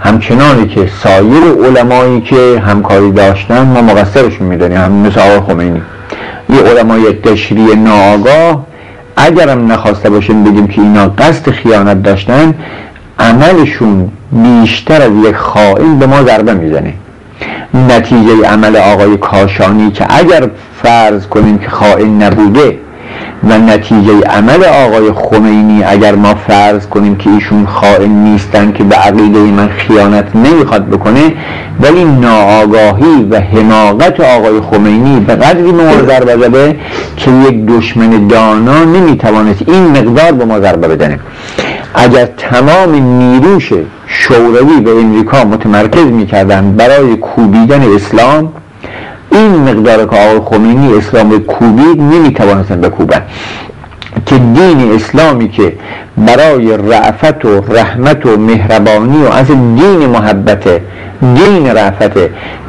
همچنانی 0.01 0.69
که 0.69 0.89
سایر 1.03 1.45
علمایی 1.67 2.21
که 2.21 2.63
همکاری 2.67 3.13
داشتن 3.13 3.63
ما 3.63 3.83
مقصرشون 3.83 4.47
می‌دانیم. 4.47 4.79
هم 4.79 4.93
مثل 4.93 5.21
آقای 5.21 5.41
خمینی. 5.41 5.83
یه 6.51 6.61
علمای 6.61 7.13
تشریع 7.13 7.75
ناآگاه 7.75 8.67
اگرم 9.17 9.73
نخواسته 9.73 10.11
باشیم 10.11 10.45
بگیم 10.45 10.67
که 10.67 10.81
اینا 10.81 11.09
قصد 11.09 11.51
خیانت 11.51 12.03
داشتن 12.03 12.55
عملشون 13.19 14.11
بیشتر 14.33 15.03
از 15.03 15.13
یک 15.25 15.37
خائن 15.37 15.99
به 15.99 16.07
ما 16.07 16.23
ضربه 16.23 16.55
می‌زنه. 16.55 16.93
نتیجه 17.75 18.47
عمل 18.47 18.77
آقای 18.77 19.17
کاشانی 19.17 19.91
که 19.91 20.07
اگر 20.09 20.51
فرض 20.83 21.27
کنیم 21.27 21.59
که 21.59 21.69
خائن 21.69 22.23
نبوده 22.23 22.79
و 23.45 23.59
نتیجه 23.59 24.21
عمل 24.27 24.65
آقای 24.65 25.13
خمینی 25.13 25.85
اگر 25.85 26.15
ما 26.15 26.35
فرض 26.35 26.87
کنیم 26.87 27.17
که 27.17 27.31
ایشون 27.31 27.67
خائن 27.67 28.11
نیستن 28.11 28.73
که 28.73 28.85
به 28.85 28.95
عقیده 28.95 29.39
من 29.39 29.69
خیانت 29.69 30.37
نمی‌خواد 30.37 30.89
بکنه 30.89 31.33
ولی 31.81 32.05
ناآگاهی 32.05 33.27
و 33.31 33.41
حماقت 33.41 34.21
آقای 34.21 34.61
خمینی 34.61 35.21
به 35.21 35.35
قدری 35.35 35.73
ما 35.73 35.93
ضربه 36.07 36.37
زده 36.37 36.77
که 37.17 37.31
یک 37.31 37.67
دشمن 37.67 38.27
دانا 38.29 38.85
نمی‌توانست 38.85 39.63
این 39.67 39.89
مقدار 39.89 40.33
به 40.33 40.45
ما 40.45 40.61
ضربه 40.61 40.89
بدنه 40.89 41.21
اگر 41.95 42.27
تمام 42.27 42.95
نیروش 42.95 43.73
شوروی 44.07 44.85
و 44.85 44.89
امریکا 44.99 45.45
متمرکز 45.45 46.05
می‌کردن 46.05 46.73
برای 46.73 47.17
کوبیدن 47.17 47.95
اسلام 47.95 48.53
این 49.33 49.51
مقدار 49.51 50.07
که 50.07 50.17
آقای 50.17 50.41
خمینی 50.45 50.95
اسلام 50.95 51.39
کوبید 51.39 52.01
نمی‌توانستن 52.01 52.81
بکوبن. 52.81 53.23
که 54.27 54.39
دین 54.39 54.93
اسلامی 54.95 55.49
که 55.49 55.73
برای 56.17 56.77
رعفت 56.77 57.45
و 57.45 57.61
رحمت 57.69 58.27
و 58.27 58.37
مهربانی 58.37 59.23
و 59.23 59.29
از 59.29 59.47
دین 59.47 60.07
محبت 60.07 60.81
دین 61.21 61.67
رعفت 61.67 62.19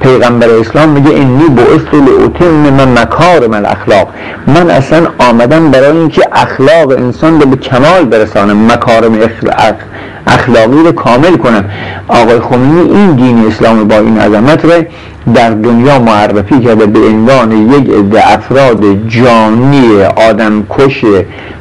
پیغمبر 0.01 0.47
اسلام 0.49 0.89
میگه 0.89 1.15
انی 1.15 1.43
بعثت 1.49 1.93
لاتم 1.93 2.45
من 2.45 3.01
مکارم 3.01 3.53
الاخلاق 3.53 4.07
من 4.47 4.69
اصلا 4.69 5.07
آمدم 5.19 5.71
برای 5.71 5.97
اینکه 5.97 6.21
اخلاق 6.31 6.89
انسان 6.91 7.41
رو 7.41 7.47
به 7.47 7.55
کمال 7.55 8.05
برسانم 8.05 8.71
مکارم 8.71 9.17
اخلاقی 10.27 10.83
رو 10.83 10.91
کامل 10.91 11.37
کنم. 11.37 11.65
آقای 12.07 12.39
خمینی 12.39 12.91
این 12.91 13.11
دین 13.11 13.47
اسلام 13.47 13.87
با 13.87 13.95
این 13.95 14.19
عظمت 14.19 14.65
رو 14.65 14.71
در 15.35 15.49
دنیا 15.49 15.99
معرفی 15.99 16.59
کرده 16.59 16.85
به 16.85 16.99
عنوان 16.99 17.51
یک 17.51 17.89
عده 17.89 18.33
افراد 18.33 19.07
جانی 19.07 20.03
آدمکش 20.03 21.05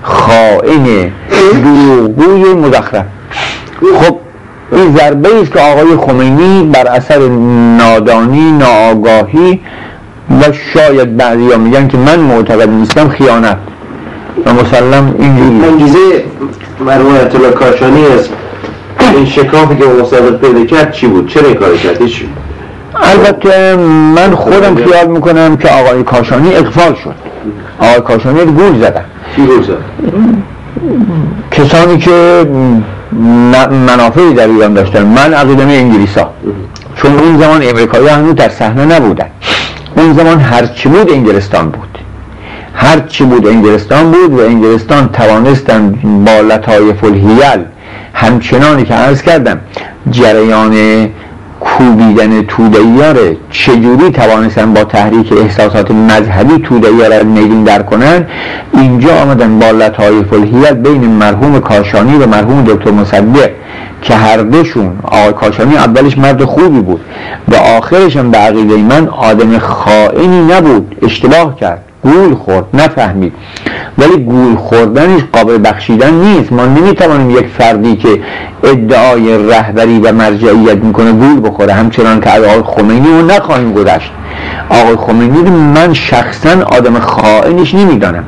خائن 0.03 1.13
دروغگوی 1.53 2.55
مزخرف. 2.55 3.05
خب 4.01 4.17
این 4.73 4.97
ضربه 4.97 5.29
است 5.43 5.53
که 5.53 5.61
آقای 5.61 5.97
خمینی 5.97 6.71
بر 6.73 6.87
اثر 6.87 7.19
نادانی 7.79 8.53
ناآگاهی 8.53 9.61
و 10.41 10.53
شاید 10.75 11.17
بعضی 11.17 11.53
ها 11.53 11.59
میگن 11.59 11.89
که 11.89 11.97
من 11.97 12.19
معتقد 12.19 12.69
نیستم 12.69 13.09
خیانت 13.09 13.57
و 14.47 14.53
مسلم 14.53 15.15
اینجوری 15.19 15.69
انگیزه 15.69 16.25
مرحوم 16.87 17.15
اطلاع 17.15 17.51
کاشانی 17.51 18.07
است. 18.07 18.31
این 19.15 19.27
شکافی 19.27 19.77
که 19.77 19.85
مصدق 19.85 20.41
پیدا 20.41 20.65
کرد 20.65 20.93
چی 20.93 21.07
بود؟ 21.07 21.29
چرا 21.29 21.47
این 21.47 21.57
کار 21.57 21.77
کرد؟ 21.77 21.99
البته 22.95 23.77
من 24.17 24.35
خودم 24.35 24.75
خیال 24.75 25.07
می‌کنم 25.07 25.57
که 25.57 25.69
آقای 25.69 26.03
کاشانی 26.03 26.55
اقفال 26.55 26.95
شد. 26.95 27.15
آقای 27.81 28.01
کاشانی 28.01 28.45
گول 28.45 28.79
زدن 28.81 29.05
چی 29.37 29.43
گول 29.47 29.63
زد؟ 29.63 29.79
کسانی 31.51 31.99
که 31.99 32.47
منافعی 33.87 34.35
در 34.35 34.47
ایران 34.47 34.75
داشتن. 34.75 35.03
من 35.03 35.35
عقیدم 35.35 35.69
انگلیس 35.69 36.19
ها 36.19 36.31
چون 36.97 37.19
اون 37.19 37.39
زمان 37.39 37.63
امریکایی 37.63 38.09
هنوز 38.09 38.35
در 38.35 38.49
صحنه 38.49 38.85
نبودن. 38.85 39.27
اون 39.97 40.13
زمان 40.13 40.41
هرچی 40.41 40.89
بود 40.89 41.11
انگلستان 41.11 41.71
بود. 41.71 41.99
هرچی 42.75 43.25
بود 43.25 43.47
انگلستان 43.47 44.11
بود 44.11 44.33
و 44.33 44.41
انگلستان 44.41 45.09
توانستن 45.09 45.91
با 46.27 46.41
لطایف 46.41 47.05
الهیل 47.05 47.65
همچنانی 48.15 48.85
که 48.85 48.95
عرض 48.95 49.23
کردم 49.23 49.61
جریان 50.11 50.73
کوبیدن 51.61 52.43
تودهیاره 52.43 53.37
چجوری 53.51 54.11
توانستن 54.11 54.75
با 54.75 54.85
تحریک 54.85 55.33
احساسات 55.33 55.91
مذهبی 55.91 56.59
تودهیار 56.59 57.17
را 57.17 57.23
نگین 57.23 57.65
در 57.65 57.83
کنن؟ 57.83 58.27
اینجا 58.75 59.23
آمدن 59.23 59.59
با 59.59 59.71
لطایف 59.71 60.33
الهیت 60.33 60.73
بین 60.73 61.05
مرحوم 61.05 61.61
کاشانی 61.61 62.17
و 62.17 62.27
مرحوم 62.27 62.65
دکتر 62.65 62.91
مصدق 62.91 63.51
که 64.03 64.15
هر 64.15 64.37
دوشون 64.37 64.99
آقای 65.03 65.33
کاشانی 65.33 65.77
اولش 65.77 66.19
مرد 66.19 66.45
خوبی 66.45 66.81
بود 66.81 67.01
و 67.49 67.55
آخرش 67.55 68.17
هم 68.17 68.31
به 68.31 68.39
عقیده 68.39 68.77
من 68.77 69.09
آدم 69.09 69.59
خائنی 69.59 70.53
نبود 70.53 70.97
اشتباه 71.03 71.57
کرد 71.57 71.85
گول 72.03 72.35
خورد 72.35 72.65
نفهمید. 72.75 73.33
ولی 73.99 74.17
گول 74.25 74.57
خوردنش 74.57 75.23
قابل 75.33 75.59
بخشیدن 75.65 76.15
نیست. 76.15 76.53
ما 76.53 76.67
نمی‌توانیم 76.67 77.31
یک 77.31 77.47
فردی 77.59 77.97
که 77.97 78.21
ادعای 78.65 79.49
رهبری 79.49 79.99
و 79.99 80.13
مرجعیت 80.13 80.77
می‌کنه 80.77 81.13
گول 81.13 81.49
بخوره. 81.49 81.73
همچنان 81.73 82.21
که 82.21 82.31
آقای 82.31 82.63
خمینی 82.67 83.09
رو 83.09 83.27
نخواهیم 83.27 83.73
گذشت. 83.73 84.11
آقای 84.69 84.97
خمینی 84.97 85.39
رو 85.39 85.51
من 85.51 85.95
شخصا 85.95 86.51
آدم 86.73 86.99
خائنش 86.99 87.75
نمی‌دانم. 87.75 88.25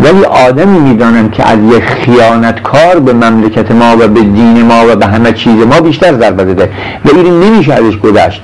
ولی 0.00 0.24
آدمی 0.24 0.78
می‌دانم 0.78 1.30
که 1.30 1.48
از 1.48 1.58
یک 1.76 1.84
خیانتکار 1.84 2.98
به 2.98 3.12
مملکت 3.12 3.70
ما 3.70 3.96
و 4.00 4.08
به 4.08 4.20
دین 4.20 4.62
ما 4.62 4.82
و 4.88 4.96
به 4.96 5.06
همه 5.06 5.32
چیز 5.32 5.66
ما 5.66 5.80
بیشتر 5.80 6.14
ضربه 6.14 6.44
داده 6.44 6.70
و 7.04 7.08
این 7.16 7.40
نمیشه 7.40 7.74
ازش 7.74 7.98
گذشت. 7.98 8.42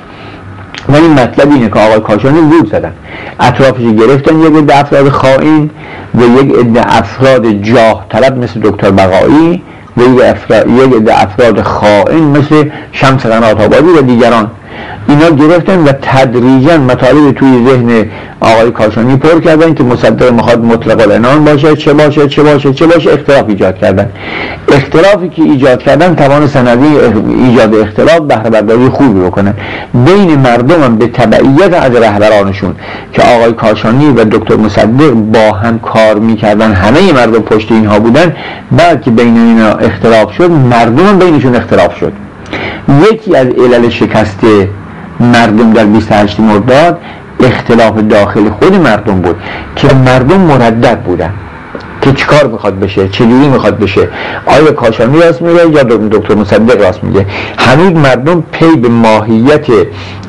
ولی 0.89 1.09
مطلب 1.09 1.53
اینه 1.53 1.69
که 1.69 1.79
آقای 1.79 2.01
کاشانی 2.01 2.41
بود 2.41 2.71
زدن. 2.71 2.93
اطرافش 3.41 3.83
گرفتن 3.83 4.41
یک 4.41 4.57
عده 4.57 4.79
افراد 4.81 5.09
خائن 5.09 5.71
و 6.15 6.23
یک 6.23 6.55
عده 6.59 6.97
افراد 6.99 7.47
جاه 7.47 8.07
طلب 8.11 8.39
مثل 8.39 8.61
دکتر 8.61 8.91
بقایی 8.91 9.63
و 9.97 10.01
یک 10.03 10.95
عده 10.95 11.23
افراد 11.23 11.63
خائن 11.63 12.23
مثل 12.23 12.71
شمس 12.93 13.27
قنات 13.27 13.61
آبادی 13.61 13.89
و 13.99 14.03
دیگران. 14.03 14.51
اینا 15.09 15.31
گرفتن 15.31 15.79
و 15.79 15.93
تدریجا 16.03 16.79
مطالب 16.79 17.33
توی 17.33 17.67
ذهن 17.69 18.07
آقای 18.41 18.71
کاشانی 18.71 19.17
پر 19.17 19.41
کردن 19.41 19.75
که 19.75 19.85
مصدق 19.85 20.33
می‌خواد 20.33 20.65
مطلق 20.65 21.01
الانان 21.01 21.45
باشه 21.45 21.77
چه 21.77 21.93
باشه 21.93 22.29
چه 22.29 22.43
باشه 22.43 22.73
چه 22.73 22.87
باشه 22.87 23.13
اختلاف 23.13 23.45
ایجاد 23.49 23.79
کردن. 23.79 24.11
اختلافی 24.69 25.29
که 25.29 25.43
ایجاد 25.43 25.83
کردن 25.83 26.15
توان 26.15 26.47
سندی 26.47 26.87
ایجاد 27.47 27.75
اختلاف 27.75 28.21
بهره 28.21 28.51
برداری 28.51 28.89
خوبی 28.89 29.21
بکنن 29.21 29.55
بین 29.95 30.39
مردم 30.39 30.83
هم 30.83 30.97
به 30.97 31.07
تبعیت 31.07 31.75
از 31.75 31.97
رهبرانشون 31.97 32.75
که 33.13 33.23
آقای 33.23 33.53
کاشانی 33.53 34.07
و 34.07 34.25
دکتر 34.25 34.57
مصدق 34.57 35.11
با 35.11 35.53
هم 35.53 35.79
کار 35.79 36.19
می‌کردن 36.19 36.73
همه 36.73 37.13
مردم 37.13 37.41
پشت 37.41 37.73
اینها 37.73 37.99
بودن 37.99 38.37
بعد 38.73 39.03
که 39.03 39.11
بین 39.11 39.37
اینا 39.37 39.69
اختلاف 39.69 40.33
شد 40.33 40.51
مردم 40.51 41.07
هم 41.07 41.19
بینشون 41.19 41.57
اختلاف 41.57 41.97
شد. 41.97 42.13
یکی 43.13 43.37
از 43.37 43.47
علل 43.47 43.89
شکست 43.89 44.41
مردم 45.21 45.73
در 45.73 45.85
28 45.85 46.41
مرداد 46.41 46.99
اختلاف 47.41 47.99
داخل 47.99 48.51
خود 48.51 48.75
مردم 48.75 49.21
بود 49.21 49.37
که 49.77 49.95
مردم 49.95 50.41
مردد 50.41 50.99
بودن 50.99 51.31
که 52.03 52.13
چیکار 52.13 52.47
می‌خواد 52.47 52.81
بشه 52.81 53.09
چجوری 53.09 53.49
می‌خواد 53.49 53.79
بشه؟ 53.79 54.09
آیا 54.47 54.73
کاشانی 54.73 55.21
راست 55.21 55.43
میگه 55.43 55.71
یا 55.71 55.83
دکتر 55.83 56.35
مصدق 56.35 56.81
راست 56.81 57.05
میگه؟ 57.05 57.27
هنوز 57.59 57.93
مردم 57.93 58.43
پی 58.53 58.77
به 58.77 58.89
ماهیت 58.89 59.67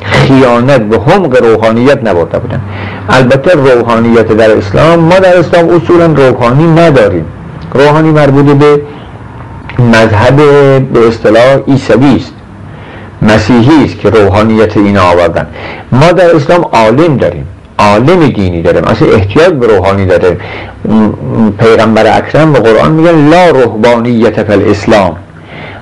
خیانت 0.02 0.82
و 0.94 1.10
حمق 1.10 1.44
روحانیت 1.44 1.98
نبرده 1.98 2.38
بودن. 2.38 2.60
البته 3.08 3.74
روحانیت 3.74 4.28
در 4.28 4.50
اسلام 4.50 4.98
ما 4.98 5.18
در 5.18 5.38
اسلام 5.38 5.68
اصولا 5.68 6.06
روحانی 6.06 6.66
نداریم. 6.66 7.24
روحانی 7.74 8.10
مربوط 8.10 8.44
به 8.44 8.80
مذهب 9.78 10.36
به 10.92 11.08
اصطلاح 11.08 11.56
عیسوی 11.68 12.16
است. 12.16 12.35
مسیحی 13.22 13.84
است 13.84 14.00
که 14.00 14.10
روحانیت 14.10 14.76
این 14.76 14.98
آوردن. 14.98 15.46
ما 15.92 16.12
در 16.12 16.36
اسلام 16.36 16.62
عالم 16.72 17.16
داریم 17.16 17.46
عالم 17.78 18.28
دینی 18.28 18.62
داریم 18.62 18.84
اصلا 18.84 19.08
احتیاج 19.08 19.52
به 19.52 19.66
روحانی 19.66 20.06
داره 20.06 20.36
پیغمبر 21.58 22.18
اکرم 22.18 22.52
به 22.52 22.60
قرآن 22.60 22.92
میگن 22.92 23.28
لا 23.28 23.50
روحانیت 23.50 24.42
فی 24.42 24.52
الاسلام. 24.52 25.16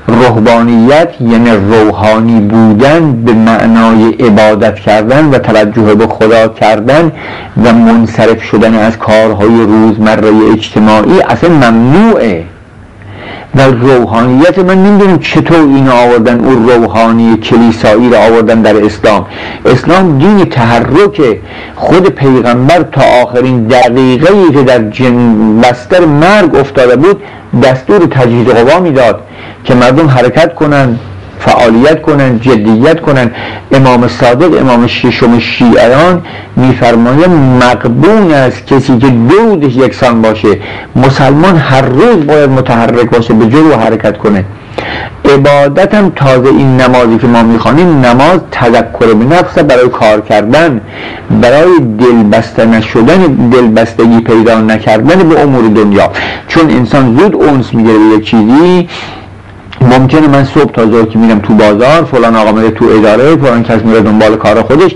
روحانیت 0.07 1.09
یعنی 1.21 1.51
روحانی 1.51 2.41
بودن 2.41 3.13
به 3.13 3.33
معنای 3.33 4.09
عبادت 4.11 4.75
کردن 4.75 5.31
و 5.31 5.39
توجه 5.39 5.95
به 5.95 6.07
خدا 6.07 6.49
کردن 6.49 7.13
و 7.65 7.73
منصرف 7.73 8.43
شدن 8.43 8.75
از 8.75 8.99
کارهای 8.99 9.67
روزمره 9.67 10.31
اجتماعی 10.53 11.21
اصلا 11.29 11.51
ممنوعه. 11.51 12.45
و 13.57 13.63
روحانیت 13.63 14.59
من 14.59 14.83
نمی‌دونم 14.83 15.19
چطور 15.19 15.57
این 15.57 15.89
آوردن 15.89 16.41
اون 16.41 16.69
روحانی 16.69 17.37
کلیسایی 17.37 18.11
رو 18.11 18.17
آوردن 18.17 18.63
در 18.63 18.85
اسلام. 18.85 19.27
اسلام 19.65 20.19
دین 20.19 20.45
تحرک 20.45 21.39
خود 21.77 22.09
پیغمبر 22.09 22.83
تا 22.83 23.03
آخرین 23.23 23.65
دقیقه 23.65 24.33
ای 24.35 24.53
که 24.53 24.63
در 24.63 24.79
بستر 25.63 26.05
مرگ 26.05 26.55
افتاده 26.55 26.97
بود 26.97 27.23
دستور 27.63 27.99
تجهیز 27.99 28.47
قوا 28.47 28.81
می‌داد 28.81 29.21
که 29.65 29.75
مردم 29.75 30.09
حرکت 30.09 30.55
کنند 30.55 31.01
فعالیت 31.45 32.03
کنن 32.03 32.41
جدیت 32.41 33.01
کنن. 33.01 33.31
امام 33.73 34.09
صادق 34.09 34.61
امام 34.61 34.87
ششم 34.87 35.39
شیعیان 35.39 36.23
میفرماید 36.57 37.31
مقبون 37.63 38.33
است 38.33 38.67
کسی 38.67 38.99
که 38.99 39.07
دودش 39.07 39.77
یکسان 39.77 40.23
باشه. 40.23 40.59
مسلمان 40.97 41.57
هر 41.57 41.83
روز 41.83 42.27
باید 42.27 42.51
متحرک 42.51 43.11
باشه 43.11 43.35
به 43.35 43.47
جلو 43.47 43.77
حرکت 43.77 44.19
کنه. 44.19 44.45
عبادت 45.35 45.95
هم 45.95 46.13
تازه 46.17 46.49
این 46.49 46.77
نمازی 46.77 47.19
که 47.19 47.27
ما 47.27 47.43
می‌خوانیم 47.43 48.01
نماز 48.07 48.41
تذکر 48.51 49.15
به 49.15 49.37
نفسه 49.37 49.63
برای 49.63 49.89
کار 49.89 50.21
کردن. 50.21 50.81
برای 51.43 51.79
دلبسته 51.99 52.65
نشدن 52.65 53.19
دلبستگی 53.53 54.21
پیدا 54.21 54.61
نکردن 54.61 55.29
به 55.29 55.43
امور 55.43 55.65
دنیا. 55.69 56.11
چون 56.49 56.71
انسان 56.71 57.17
زود 57.19 57.35
اونس 57.35 57.75
می‌گیره 57.75 57.99
به 57.99 58.17
یک 58.17 58.25
چیزی 58.25 58.89
ممکنه 59.85 60.29
من 60.29 60.45
صبح 60.45 60.73
تا 60.73 60.87
ظهر 60.87 61.05
که 61.05 61.19
میرم 61.19 61.39
تو 61.39 61.55
بازار 61.55 62.05
فلان 62.05 62.37
آقا 62.37 62.53
میره 62.53 62.71
تو 62.71 62.85
اداره 62.85 63.37
فلان 63.37 63.63
کس 63.63 63.83
میره 63.83 64.01
دنبال 64.01 64.37
کار 64.37 64.63
خودش. 64.63 64.95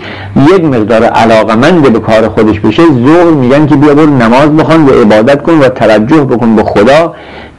یک 0.55 0.65
مقدار 0.65 1.05
علاقمند 1.05 1.93
به 1.93 2.01
کار 2.01 2.29
خودش 2.29 2.61
بشه. 2.61 2.83
ظهر 2.83 3.25
میگن 3.25 3.67
که 3.67 3.77
بیا 3.77 3.95
برو 3.95 4.07
نماز 4.07 4.57
بخوان 4.57 4.87
و 4.87 4.91
عبادت 4.91 5.43
کن 5.43 5.59
و 5.59 5.69
توجه 5.69 6.25
بکن 6.25 6.57
به 6.57 6.63
خدا. 6.63 7.15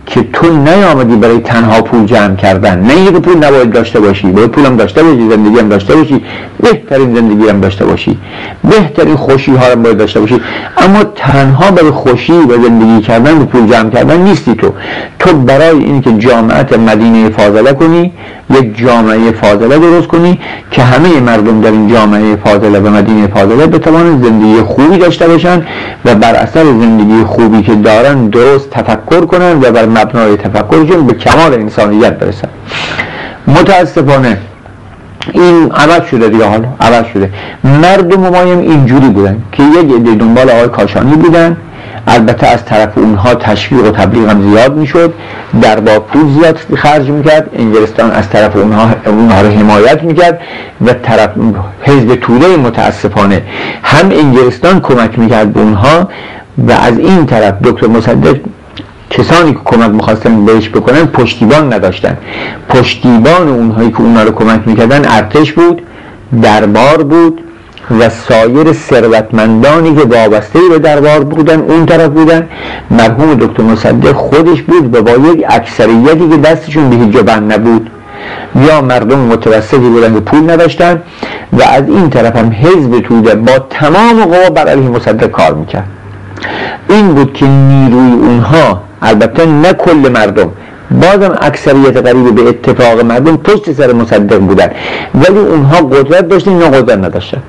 که 0.10 0.24
تو 0.34 0.54
نیامدی 0.54 1.16
برای 1.16 1.40
تنها 1.40 1.82
پول 1.82 2.06
جمع 2.06 2.36
کردن. 2.36 2.80
نه 2.80 2.94
اینکه 2.94 3.20
پول 3.20 3.38
نباید 3.38 3.72
داشته 3.72 4.00
باشی 4.00 4.28
باید 4.32 4.52
پولم 4.52 4.78
داشته 4.78 5.04
باشی 5.04 5.30
زندگی 5.30 5.60
هم 5.60 5.70
داشته 5.70 5.96
باشی 5.96 6.22
بهترین 6.64 7.16
زندگی 7.16 7.50
هم 7.50 7.62
داشته 7.62 7.86
باشی. 7.86 8.18
بهترین 8.64 9.16
خوشی 9.16 9.52
ها 9.52 9.72
هم 9.72 9.84
باید 9.84 9.98
داشته 9.98 10.20
باشی. 10.20 10.42
اما 10.78 11.04
تنها 11.04 11.72
برای 11.72 11.92
خوشی 11.92 12.34
و 12.34 12.64
زندگی 12.64 13.02
کردن 13.02 13.42
و 13.42 13.46
پول 13.46 13.68
جمع 13.68 13.90
کردن 13.90 14.22
نیستی 14.22 14.56
تو. 14.56 14.74
تو 15.20 15.34
برای 15.34 15.84
اینکه 15.84 16.12
جامعت 16.14 16.80
مدینه 16.80 17.30
فاضله 17.30 17.74
کنی 17.74 18.12
یک 18.50 18.78
جامعه 18.78 19.32
فاضله 19.32 19.78
درست 19.80 20.08
کنی 20.08 20.40
که 20.72 20.84
همه 20.84 21.20
مردم 21.20 21.62
در 21.62 21.72
این 21.72 21.88
جامعه 21.88 22.36
فاضله 22.36 22.80
و 22.80 22.90
مدینه 22.90 23.28
فاضله 23.28 23.68
بتوانند 23.68 24.24
زندگی 24.24 24.62
خوبی 24.62 24.98
داشته 24.98 25.28
باشن 25.28 25.66
و 26.06 26.16
بر 26.16 26.36
اثر 26.36 26.64
زندگی 26.64 27.24
خوبی 27.24 27.62
که 27.64 27.76
دارن 27.76 28.28
درست 28.28 28.70
تفکر 28.70 29.26
کنن 29.26 29.58
و 29.62 29.72
بر 29.72 29.86
مبنای 29.86 30.38
تفکرشون 30.38 31.08
به 31.08 31.14
کمال 31.14 31.54
انسانیت 31.54 32.14
برسن 32.14 32.50
متاسفانه 33.48 34.38
این 35.34 35.72
عوض 35.72 36.10
شده 36.12 36.30
دیگه 36.30 36.46
حالا 36.46 36.68
عوض 36.80 37.06
شده. 37.14 37.30
مردم 37.64 38.30
ما 38.30 38.42
اینجوری 38.42 39.10
بودن 39.10 39.42
که 39.52 39.64
یک 39.64 39.96
عده 39.96 40.16
دنبال 40.16 40.50
آقای 40.50 40.68
کاشانی 40.68 41.16
بودن. 41.16 41.58
البته 42.10 42.48
از 42.48 42.66
طرف 42.66 42.98
اونها 42.98 43.36
تشویق 43.36 43.86
و 43.86 43.92
تبلیغ 43.92 44.30
هم 44.30 44.52
زیاد 44.52 44.76
می‌شد. 44.76 45.14
با 45.86 46.00
پول 46.00 46.34
زیاد 46.34 46.60
خرج 46.76 47.10
می‌کرد. 47.10 47.50
انگلستان 47.54 48.12
از 48.12 48.30
طرف 48.30 48.56
اونها 48.56 48.90
اونها 49.06 49.42
رو 49.42 49.50
حمایت 49.50 50.04
می‌کرد 50.04 50.40
و 50.86 50.94
طرف 50.94 51.30
حزب 51.82 52.16
توده 52.16 52.58
متاسفانه 52.58 53.42
هم 53.84 54.10
انگلستان 54.12 54.80
کمک 54.82 55.20
می‌کرد 55.20 55.54
به 55.54 55.60
اونها 55.60 56.10
و 56.58 56.72
از 56.72 57.00
این 57.00 57.26
طرف 57.26 57.54
دکتر 57.64 57.88
مصدق 57.88 58.38
کسانی 59.10 59.54
که 59.54 59.60
کمک 59.66 59.90
می‌خواستن 59.90 60.46
بهش 60.46 60.70
بکنن 60.70 61.06
پشتیبان 61.06 61.74
نداشتن. 61.74 62.18
پشتیبان 62.70 63.48
اونهایی 63.48 63.92
که 63.92 64.02
اونها 64.02 64.24
رو 64.24 64.32
کمک 64.32 64.62
می‌کردن 64.66 65.06
ارتش 65.06 65.54
بود 65.54 65.82
دربار 66.42 67.04
بود 67.04 67.42
و 68.00 68.10
سایر 68.10 68.74
ثروتمندانی 68.74 69.96
که 69.96 70.02
وابسته 70.02 70.60
به 70.70 70.80
دربار 70.80 71.24
بودن 71.24 71.60
اون 71.60 71.86
طرف 71.86 72.08
بودن. 72.08 72.48
مرحوم 72.92 73.34
دکتر 73.34 73.64
مصدق 73.64 74.12
خودش 74.12 74.62
بود 74.62 74.96
و 74.96 75.02
با 75.02 75.12
یک 75.12 75.46
اکثریتی 75.50 76.30
که 76.30 76.38
دستشون 76.38 76.90
به 76.90 76.96
هیچ 76.96 77.18
بند 77.18 77.54
نبود. 77.54 77.90
یا 78.68 78.82
مردم 78.82 79.20
متوسطی 79.20 79.78
بودن 79.78 80.14
که 80.14 80.20
پول 80.20 80.52
نداشتن 80.52 81.02
و 81.54 81.64
از 81.64 81.84
این 81.88 82.10
طرف 82.10 82.36
هم 82.36 82.52
حزب 82.52 83.00
توده 83.00 83.36
با 83.36 83.60
تمام 83.70 84.26
قوا 84.26 84.50
بر 84.50 84.68
علیه 84.68 84.90
مصدق 84.90 85.28
کار 85.28 85.54
می‌کرد. 85.54 85.88
این 86.90 87.14
بود 87.14 87.34
که 87.34 87.46
نیروی 87.46 88.12
اونها 88.12 88.82
البته 89.02 89.46
نه 89.46 89.74
کل 89.74 90.12
مردم 90.14 90.52
بازم 90.92 91.38
اکثریت 91.42 91.98
قریب 91.98 92.36
به 92.36 92.50
اتفاق 92.50 93.06
مردم 93.06 93.38
پشت 93.38 93.72
سر 93.72 93.94
مصدق 93.94 94.40
بودن. 94.40 94.72
ولی 95.16 95.40
اونها 95.40 95.78
قدرت 95.78 96.28
داشتن 96.28 96.52
یا 96.52 96.70
قدرت 96.70 96.98
نداشتن. 96.98 97.42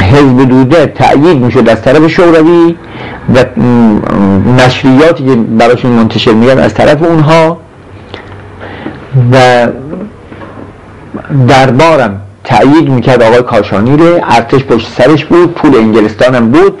حزب 0.00 0.48
دوده 0.48 0.86
تأیید 0.86 1.38
می‌شد 1.38 1.68
از 1.68 1.82
طرف 1.82 2.06
شوروی 2.06 2.76
و 3.34 3.44
نشریاتی 4.58 5.24
که 5.24 5.34
براشون 5.34 5.90
منتشر 5.90 6.32
میگن 6.32 6.58
از 6.58 6.74
طرف 6.74 7.02
اونها. 7.02 7.58
و 9.32 9.66
دربارم 11.48 12.20
تأیید 12.44 12.88
می‌کرد 12.88 13.22
آقای 13.22 13.42
کاشانی 13.42 13.96
رو 13.96 14.20
ارتش 14.30 14.64
پشت 14.64 14.88
سرش 14.88 15.24
بود 15.24 15.54
پول 15.54 15.76
انگلستان 15.76 16.34
هم 16.34 16.50
بود. 16.50 16.78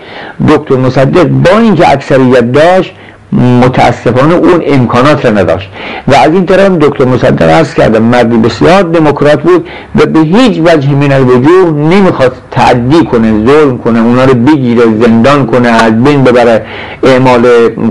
دکتر 0.48 0.76
مصدق 0.76 1.24
با 1.24 1.58
اینکه 1.58 1.90
اکثریت 1.90 2.52
داشت 2.52 2.94
متاسفانه 3.32 4.34
اون 4.34 4.62
امکانات 4.66 5.26
را 5.26 5.30
نداشت. 5.30 5.70
و 6.08 6.14
از 6.14 6.32
این 6.32 6.46
طرف 6.46 6.70
دکتر 6.70 7.04
مصدق 7.04 7.50
عرض 7.50 7.74
کردم 7.74 8.02
مردی 8.02 8.36
بسیار 8.36 8.82
دموکرات 8.82 9.42
بود 9.42 9.68
و 9.96 10.06
به 10.06 10.20
هیچ 10.20 10.60
وجه 10.64 10.90
من 10.90 11.12
الوجوه 11.12 11.70
نمی‌خواست 11.70 12.42
تعدی 12.50 13.04
کنه 13.04 13.46
ظلم 13.46 13.78
کنه 13.78 14.00
اونا 14.00 14.24
رو 14.24 14.34
بگیره 14.34 14.82
زندان 15.00 15.46
کنه 15.46 15.68
از 15.68 16.04
بین 16.04 16.24
ببره 16.24 16.66
اعمال 17.02 17.42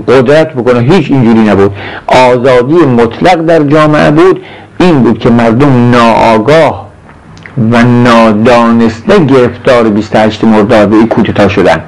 قدرت 0.08 0.54
بکنه 0.54 0.80
هیچ 0.80 1.10
اینجوری 1.10 1.40
نبود. 1.40 1.72
آزادی 2.06 2.74
مطلق 2.74 3.36
در 3.46 3.62
جامعه 3.62 4.10
بود 4.10 4.40
این 4.80 5.02
بود 5.02 5.18
که 5.18 5.30
مردم 5.30 5.90
ناآگاه 5.90 6.88
و 7.72 7.82
نادانسته 7.82 9.24
گرفتار 9.24 9.88
28 9.88 10.44
مرداد 10.44 10.88
به 10.88 10.96
این 10.96 11.08
کودتا 11.08 11.48
شدن. 11.48 11.80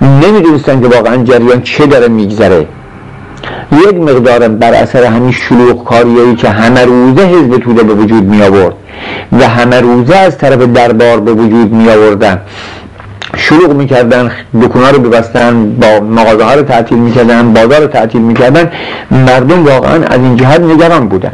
نمی‌دونستن 0.00 0.80
که 0.80 0.86
واقعا 0.88 1.16
جریان 1.16 1.62
چه 1.62 1.86
داره 1.86 2.08
میگذره. 2.08 2.66
یک 3.72 3.94
مقدار 3.94 4.48
بر 4.48 4.74
اثر 4.74 5.04
همین 5.04 5.32
شلوغ 5.32 5.84
کاریایی 5.84 6.34
که 6.34 6.48
همه 6.48 6.84
روزه 6.84 7.22
حزب 7.22 7.58
توده 7.58 7.82
به 7.82 7.94
وجود 7.94 8.24
می 8.24 8.42
آورد 8.42 8.74
و 9.32 9.48
همه 9.48 9.80
روزه 9.80 10.16
از 10.16 10.38
طرف 10.38 10.58
دربار 10.58 11.20
به 11.20 11.32
وجود 11.32 11.72
می 11.72 11.88
آوردن. 11.88 12.40
شلوغ 13.36 13.72
می‌کردن 13.72 14.30
دکونا 14.62 14.90
رو 14.90 14.98
ببستن 14.98 15.72
با 15.72 16.00
مغازه 16.00 16.44
ها 16.44 16.54
رو 16.54 16.62
تعطیل 16.62 16.98
می‌کردن 16.98 17.52
بازار 17.52 17.80
رو 17.80 17.86
تعطیل 17.86 18.20
می‌کردن 18.20 18.70
مردم 19.10 19.64
واقعا 19.64 20.04
از 20.04 20.20
این 20.20 20.36
جهت 20.36 20.60
نگران 20.60 21.08
بودن. 21.08 21.32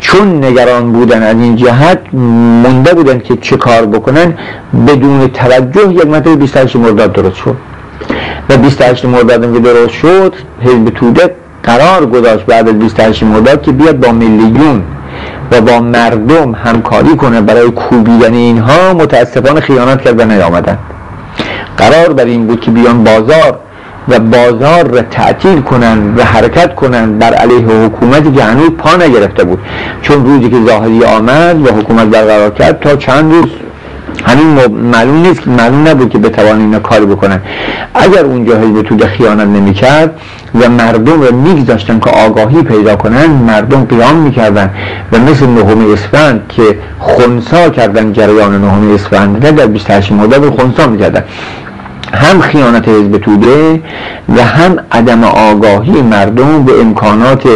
چون 0.00 0.44
نگران 0.44 0.92
بودن 0.92 1.22
از 1.22 1.36
این 1.36 1.56
جهت 1.56 1.98
مونده 2.62 2.94
بودن 2.94 3.18
که 3.18 3.36
چه 3.36 3.56
کار 3.56 3.86
بکنن 3.86 4.34
بدون 4.86 5.28
توجه 5.28 5.92
یک 5.92 6.06
مطلب 6.06 6.38
28 6.38 6.76
مرداد 6.76 7.12
درست 7.12 7.36
شد. 7.36 7.56
و 8.50 8.56
28 8.56 9.04
مرداد 9.04 9.54
که 9.54 9.60
درست 9.60 9.94
شد 9.94 10.34
حزب 10.60 10.84
توده 10.84 11.34
قرار 11.62 12.06
گذاشت 12.06 12.46
بعد 12.46 12.68
از 12.68 12.78
28 12.78 13.22
مرداد 13.22 13.62
که 13.62 13.72
بیاد 13.72 14.00
با 14.00 14.12
میلیون 14.12 14.82
و 15.52 15.60
با 15.60 15.80
مردم 15.80 16.54
همکاری 16.54 17.16
کنه 17.16 17.40
برای 17.40 17.70
کوبیدن 17.70 18.34
اینها 18.34 18.94
متاسفانه 18.94 19.60
خیانت 19.60 20.02
کرد 20.02 20.20
و 20.20 20.24
نیامدن 20.24 20.78
قرار 21.76 22.12
بر 22.12 22.24
این 22.24 22.46
بود 22.46 22.60
که 22.60 22.70
بیان 22.70 23.04
بازار 23.04 23.58
و 24.08 24.18
بازار 24.18 24.88
را 24.88 25.02
تعطیل 25.02 25.60
کنن 25.60 26.14
و 26.16 26.24
حرکت 26.24 26.74
کنن 26.74 27.18
بر 27.18 27.34
علیه 27.34 27.66
حکومتی 27.66 28.32
که 28.32 28.42
هنوز 28.42 28.70
پا 28.70 28.96
نگرفته 28.96 29.44
بود. 29.44 29.58
چون 30.02 30.26
روزی 30.26 30.50
که 30.50 30.56
ظاهری 30.66 31.04
آمد 31.04 31.66
و 31.66 31.72
حکومت 31.74 32.06
برقرار 32.06 32.50
کرد 32.50 32.80
تا 32.80 32.96
چند 32.96 33.32
روز 33.32 33.48
همین 34.26 34.76
معلوم 34.92 35.22
نیست 35.22 35.48
معلوم 35.48 35.88
نبود 35.88 36.10
که 36.10 36.18
بتوان 36.18 36.60
اینا 36.60 36.78
کاری 36.78 37.06
بکنن. 37.06 37.40
اگر 37.94 38.24
اونجا 38.24 38.56
حزب 38.56 38.82
توده 38.82 39.06
خیانت 39.06 39.48
نمی‌کرد 39.48 40.20
و 40.60 40.68
مردم 40.68 41.22
رو 41.22 41.34
میگذاشتن 41.34 42.00
که 42.00 42.10
آگاهی 42.10 42.62
پیدا 42.62 42.96
کنن 42.96 43.26
مردم 43.26 43.84
قیام 43.84 44.16
می‌کردن 44.16 44.70
و 45.12 45.18
مثل 45.18 45.46
نهم 45.46 45.92
اسفند 45.92 46.40
که 46.48 46.78
خونسا 46.98 47.68
کردن 47.68 48.12
جریان 48.12 48.64
نهم 48.64 48.94
اسفند 48.94 49.46
نه 49.46 49.52
در 49.52 49.66
28 49.66 50.12
مرداد 50.12 50.50
خونسا 50.50 50.86
می‌کردن. 50.86 51.24
هم 52.14 52.40
خیانت 52.40 52.88
حزب 52.88 53.18
توده 53.18 53.80
و 54.36 54.42
هم 54.44 54.76
عدم 54.92 55.24
آگاهی 55.24 56.02
مردم 56.02 56.64
به 56.64 56.80
امکانات 56.80 57.48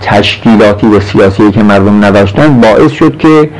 تشکیلاتی 0.00 0.86
و 0.86 1.00
سیاسی 1.00 1.50
که 1.50 1.62
مردم 1.62 2.04
نداشتن 2.04 2.60
باعث 2.60 2.92
شد 2.92 3.18
که 3.18 3.50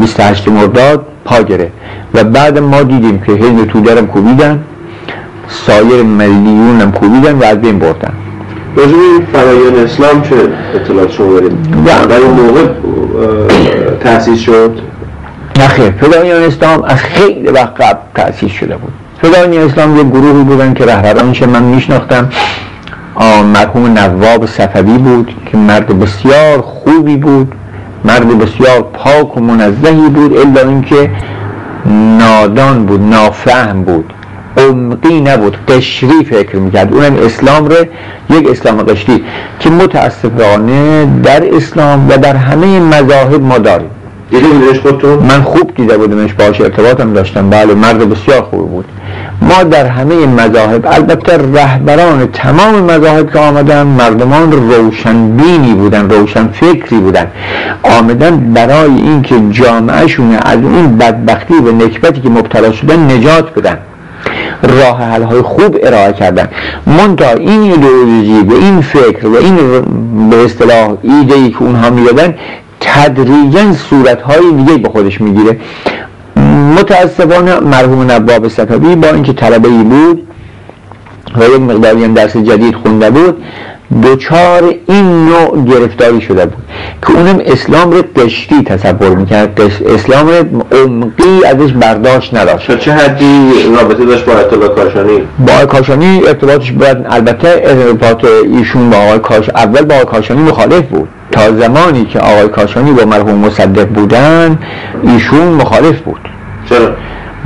28 0.00 0.48
مرداد 0.48 1.06
پا 1.26 1.42
گره 1.42 1.70
و 2.14 2.24
بعد 2.24 2.58
ما 2.58 2.82
دیدیم 2.82 3.18
که 3.26 3.32
حزب 3.32 3.64
توده 3.64 3.98
هم 3.98 4.06
کوبیدن 4.06 4.64
سایر 5.48 6.02
ملیون 6.02 6.80
هم 6.80 6.92
کوبیدن 6.92 7.32
و 7.32 7.44
از 7.44 7.60
بین 7.60 7.78
بردن. 7.78 8.12
راجب 8.76 8.94
فرایان 9.32 9.76
اسلام 9.84 10.22
چه 10.22 10.36
اطلاعات 10.74 11.12
شما 11.12 11.32
داریم؟ 11.32 11.58
در 12.08 12.16
اون 12.16 12.40
موقع 12.40 12.66
تأسیس 14.00 14.40
شد؟ 14.40 14.80
نخیر 15.60 15.90
فدایان 15.90 16.42
اسلام 16.42 16.82
از 16.82 16.98
خیلی 16.98 17.48
وقت 17.48 17.80
قبل 17.80 17.98
تأسیس 18.14 18.52
شده 18.52 18.76
بود. 18.76 18.92
فدایان 19.22 19.70
اسلام 19.70 19.96
یک 19.96 20.06
گروهی 20.06 20.44
بودن 20.44 20.74
که 20.74 20.84
رهبرانش 20.84 21.42
من 21.42 21.62
میشناختم. 21.62 22.28
مرحوم 23.54 23.98
نواب 23.98 24.46
صفوی 24.46 24.98
بود 24.98 25.34
که 25.46 25.56
مرد 25.56 25.98
بسیار 25.98 26.60
خوبی 26.60 27.16
بود. 27.16 27.52
مرد 28.06 28.38
بسیار 28.38 28.90
پاک 28.92 29.36
و 29.36 29.40
منزهی 29.40 30.08
بود 30.08 30.36
الا 30.36 30.68
اینکه 30.68 31.10
نادان 32.18 32.86
بود 32.86 33.02
نافهم 33.02 33.82
بود. 33.82 34.12
عمقی 34.56 35.20
نبود 35.20 35.56
قشری 35.68 36.24
فکر 36.24 36.56
می‌کرد. 36.56 36.94
اونم 36.94 37.16
اسلام 37.16 37.66
رو 37.66 37.76
یک 38.30 38.50
اسلام 38.50 38.82
قشری 38.82 39.24
که 39.60 39.70
متاسفانه 39.70 41.06
در 41.22 41.54
اسلام 41.54 42.08
و 42.08 42.16
در 42.16 42.36
همه 42.36 42.80
مذاهب 42.80 43.42
ما 43.42 43.58
داریم. 43.58 43.90
من 45.28 45.42
خوب 45.42 45.74
دیده 45.76 45.98
بودمش 45.98 46.32
باش 46.32 46.60
ارتباطم 46.60 47.12
داشتم. 47.12 47.50
بله 47.50 47.74
مرد 47.74 48.10
بسیار 48.10 48.42
خوب 48.42 48.70
بود. 48.70 48.84
ما 49.42 49.62
در 49.62 49.86
همه 49.86 50.26
مذاهب 50.26 50.86
البته 50.86 51.38
رهبران 51.54 52.28
تمام 52.32 52.74
مذاهب 52.74 53.32
که 53.32 53.38
آمدن 53.38 53.82
مردمان 53.82 54.52
روشنبینی 54.52 55.74
بودن 55.74 56.10
روشن 56.10 56.48
فکری 56.48 56.96
بودن. 56.96 57.26
آمدن 57.82 58.52
برای 58.54 58.94
اینکه 58.96 59.34
جامعهشون 59.50 60.34
از 60.34 60.58
اون 60.58 60.96
بدبختی 60.96 61.54
و 61.54 61.72
نکبتی 61.72 62.20
که 62.20 62.28
مبتلا 62.28 62.72
شدن 62.72 63.10
نجات 63.10 63.54
بدن. 63.54 63.78
راه 64.62 65.02
حل 65.02 65.22
های 65.22 65.42
خوب 65.42 65.76
ارائه 65.82 66.12
کردن. 66.12 66.48
منتها 66.86 67.30
این 67.30 67.62
ایدئولوژی 67.62 68.40
و 68.48 68.52
این 68.52 68.80
فکر 68.80 69.26
و 69.26 69.36
این 69.36 69.56
به 70.30 70.44
اصطلاح 70.44 70.96
ایده 71.02 71.34
ای 71.34 71.50
که 71.50 71.62
اونها 71.62 71.90
می‌دادن 71.90 72.34
تدریجا 72.80 73.72
صورت 73.72 74.22
های 74.22 74.52
دیگه 74.52 74.78
به 74.78 74.88
خودش 74.88 75.20
می‌گیره. 75.20 75.56
متاسفانه 76.56 77.60
مرحوم 77.60 78.10
نباب 78.10 78.48
صفوی 78.48 78.96
با 78.96 79.08
اینکه 79.08 79.32
طلبه 79.32 79.68
ای 79.68 79.84
بود 79.84 80.22
و 81.36 81.44
یک 81.44 81.60
مقداری 81.60 82.04
هم 82.04 82.14
درس 82.14 82.36
جدید 82.36 82.74
خونده 82.74 83.10
بود 83.10 83.42
دوچار 84.02 84.74
این 84.88 85.26
نوع 85.26 85.64
گرفتاری 85.64 86.20
شده 86.20 86.46
بود 86.46 86.64
که 87.02 87.12
اونم 87.12 87.40
اسلام 87.46 87.90
رو 87.90 88.02
قشتی 88.16 88.62
تصور 88.62 89.08
می‌کرد 89.16 89.60
اسلام 89.94 90.28
رو 90.28 90.34
عمقی 90.72 91.44
ازش 91.46 91.72
برداشت 91.72 92.34
نداشت. 92.34 92.78
چه 92.78 92.92
حدی 92.92 93.52
رابطه 93.80 94.04
داشت 94.04 94.24
با 94.24 94.32
اطلاع 94.32 94.68
کاشانی؟ 94.68 95.20
با 95.46 95.52
آقای 95.52 95.66
کاشانی 95.66 96.22
ارتباطش 96.26 96.72
باید 96.72 96.96
البته 97.10 97.48
ارتباط 97.48 98.24
ایشون 98.52 98.90
با 98.90 98.96
آقای 98.96 99.18
کاش 99.18 99.48
اول 99.48 99.82
با 99.82 99.94
آقای 99.94 100.06
کاشانی 100.06 100.42
مخالف 100.42 100.82
بود. 100.82 101.08
تا 101.32 101.52
زمانی 101.52 102.04
که 102.04 102.18
آقای 102.18 102.48
کاشانی 102.48 102.92
با 102.92 103.04
مرحوم 103.04 103.34
مصدق 103.34 103.86
بودن 103.88 104.58
ایشون 105.02 105.48
مخالف 105.48 106.00
بود. 106.00 106.20
چرا؟ 106.68 106.90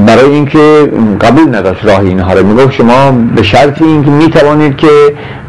برای 0.07 0.31
اینکه 0.31 0.93
قبول 1.21 1.57
نداشت 1.57 1.85
راه 1.85 2.01
اینها 2.01 2.33
رو. 2.33 2.47
می‌گفت 2.47 2.73
شما 2.73 3.11
به 3.37 3.43
شرطی 3.43 3.85
اینکه 3.85 4.11
می‌توانید 4.11 4.77
که 4.77 4.89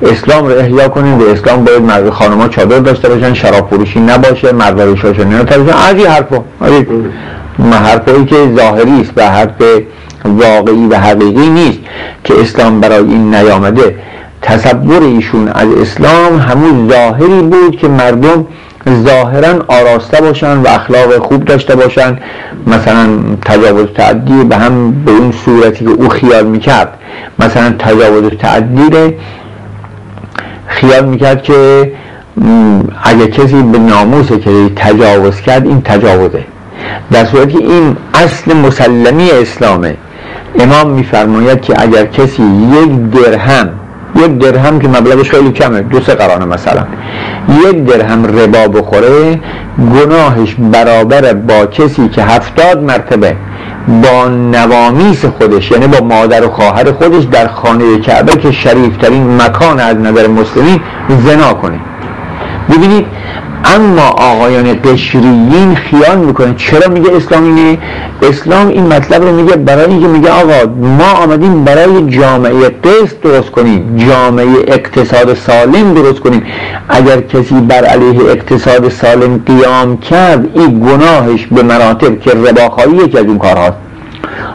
اسلام 0.01 0.47
رو 0.47 0.57
احیا 0.57 0.87
کنید 0.87 1.21
و 1.21 1.29
اسلام 1.29 1.63
باید 1.63 1.81
مرد 1.81 2.09
خانمها 2.09 2.47
چادر 2.47 2.79
داشته 2.79 3.09
باشن 3.09 3.33
شراب 3.33 3.69
فروشی 3.69 3.99
نباشه 3.99 4.51
مرد 4.51 4.81
روشاشون 4.81 5.27
نمی‌تونن 5.27 5.69
از 5.69 5.95
این 5.95 6.07
حرفا. 6.07 6.43
حرفایی 7.71 8.25
که 8.25 8.35
ظاهری 8.55 9.01
است 9.01 9.11
و 9.15 9.29
حرف 9.29 9.51
واقعی 10.25 10.87
و 10.87 10.95
حقیقی 10.95 11.49
نیست 11.49 11.79
که 12.23 12.33
اسلام 12.41 12.79
برای 12.79 12.97
این 12.97 13.35
نیامده. 13.35 13.95
تصور 14.41 15.01
ایشون 15.01 15.47
از 15.47 15.67
اسلام 15.81 16.39
همون 16.39 16.89
ظاهری 16.89 17.41
بود 17.41 17.77
که 17.77 17.87
مردم 17.87 18.45
ظاهرا 18.89 19.65
آراسته 19.67 20.21
باشن 20.21 20.57
و 20.57 20.67
اخلاق 20.67 21.17
خوب 21.17 21.45
داشته 21.45 21.75
باشن. 21.75 22.17
مثلا 22.67 23.07
تجاوز 23.45 23.85
تعدی 23.95 24.43
به 24.43 24.57
هم 24.57 24.91
به 25.05 25.11
اون 25.11 25.31
صورتی 25.45 25.85
که 25.85 25.91
او 25.91 26.09
خیال 26.09 26.45
می‌کرد. 26.45 26.93
مثلا 27.39 27.73
تجاوز 27.79 28.31
تعدی 28.39 29.15
خیال 30.67 31.05
می‌کرد 31.05 31.43
که 31.43 31.91
اگه 33.03 33.27
کسی 33.27 33.61
به 33.63 33.77
ناموس 33.77 34.31
که 34.31 34.51
تجاوز 34.75 35.41
کرد 35.41 35.67
این 35.67 35.81
تجاوزه. 35.81 36.43
در 37.11 37.25
صورتی 37.25 37.57
این 37.57 37.97
اصل 38.13 38.53
مسلمی 38.53 39.31
اسلامه. 39.31 39.95
امام 40.59 40.89
میفرماید 40.89 41.61
که 41.61 41.81
اگر 41.81 42.05
کسی 42.05 42.43
یک 42.43 43.11
درهم 43.11 43.69
یک 44.15 44.37
درهم 44.37 44.79
که 44.79 44.87
مبلغش 44.87 45.31
خیلی 45.31 45.51
کمه 45.51 45.81
دو 45.81 46.01
سه 46.01 46.15
قرانه 46.15 46.45
مثلا 46.45 46.83
یک 47.51 47.85
درهم 47.85 48.25
ربا 48.25 48.67
بخوره 48.67 49.39
گناهش 49.77 50.55
برابر 50.71 51.33
با 51.33 51.65
کسی 51.65 52.09
که 52.09 52.23
هفتاد 52.23 52.83
مرتبه 52.83 53.35
با 53.87 54.27
نوامیس 54.27 55.25
خودش 55.25 55.71
یعنی 55.71 55.87
با 55.87 56.05
مادر 56.05 56.45
و 56.45 56.49
خواهر 56.49 56.91
خودش 56.91 57.23
در 57.23 57.47
خانه 57.47 57.99
کعبه 57.99 58.35
که 58.35 58.51
شریفترین 58.51 59.41
مکان 59.41 59.79
از 59.79 59.97
نظر 59.97 60.27
مسلمین 60.27 60.79
زنا 61.25 61.53
کنه. 61.53 61.79
ببینید 62.69 63.05
اما 63.65 64.07
آقایان 64.07 64.73
قشریین 64.73 65.75
خیال 65.75 66.17
می‌کنن. 66.17 66.55
چرا 66.55 66.93
میگه 66.93 67.15
اسلام 67.15 67.77
اسلام 68.21 68.67
این 68.67 68.87
مطلب 68.87 69.23
رو 69.23 69.35
میگه 69.35 69.55
برای 69.55 69.85
اینکه 69.85 70.07
میگه 70.07 70.29
آقا 70.29 70.71
ما 70.97 71.11
آمدیم 71.23 71.63
برای 71.63 72.09
جامعه 72.09 72.69
قسط 72.69 73.21
درست 73.23 73.51
کنیم 73.51 73.97
جامعه 73.97 74.47
اقتصاد 74.67 75.33
سالم 75.33 75.93
درست 75.93 76.19
کنیم. 76.19 76.43
اگر 76.89 77.21
کسی 77.21 77.55
بر 77.55 77.85
علیه 77.85 78.21
اقتصاد 78.29 78.89
سالم 78.89 79.43
قیام 79.45 79.97
کرد 79.97 80.45
این 80.53 80.79
گناهش 80.79 81.47
به 81.51 81.63
مراتب 81.63 82.19
که 82.19 82.31
رباخاری 82.31 82.91
یکی 82.91 83.17
از 83.17 83.25
اون 83.25 83.37
کارهاست. 83.37 83.77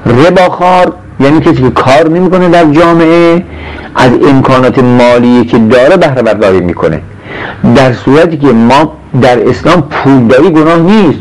رباخار 0.06 0.92
یعنی 1.20 1.40
کسی 1.40 1.62
که 1.62 1.70
کار 1.70 2.08
نمی‌کنه 2.08 2.48
در 2.48 2.64
جامعه 2.64 3.44
از 3.94 4.10
امکانات 4.28 4.78
مالی 4.78 5.44
که 5.44 5.58
داره 5.58 5.96
بهره 5.96 6.22
برداری 6.22 6.60
می‌کنه. 6.60 7.00
در 7.76 7.92
صورتی 7.92 8.36
که 8.36 8.46
ما 8.46 8.92
در 9.22 9.48
اسلام 9.48 9.82
پولداری 9.82 10.50
گناه 10.50 10.78
نیست. 10.78 11.18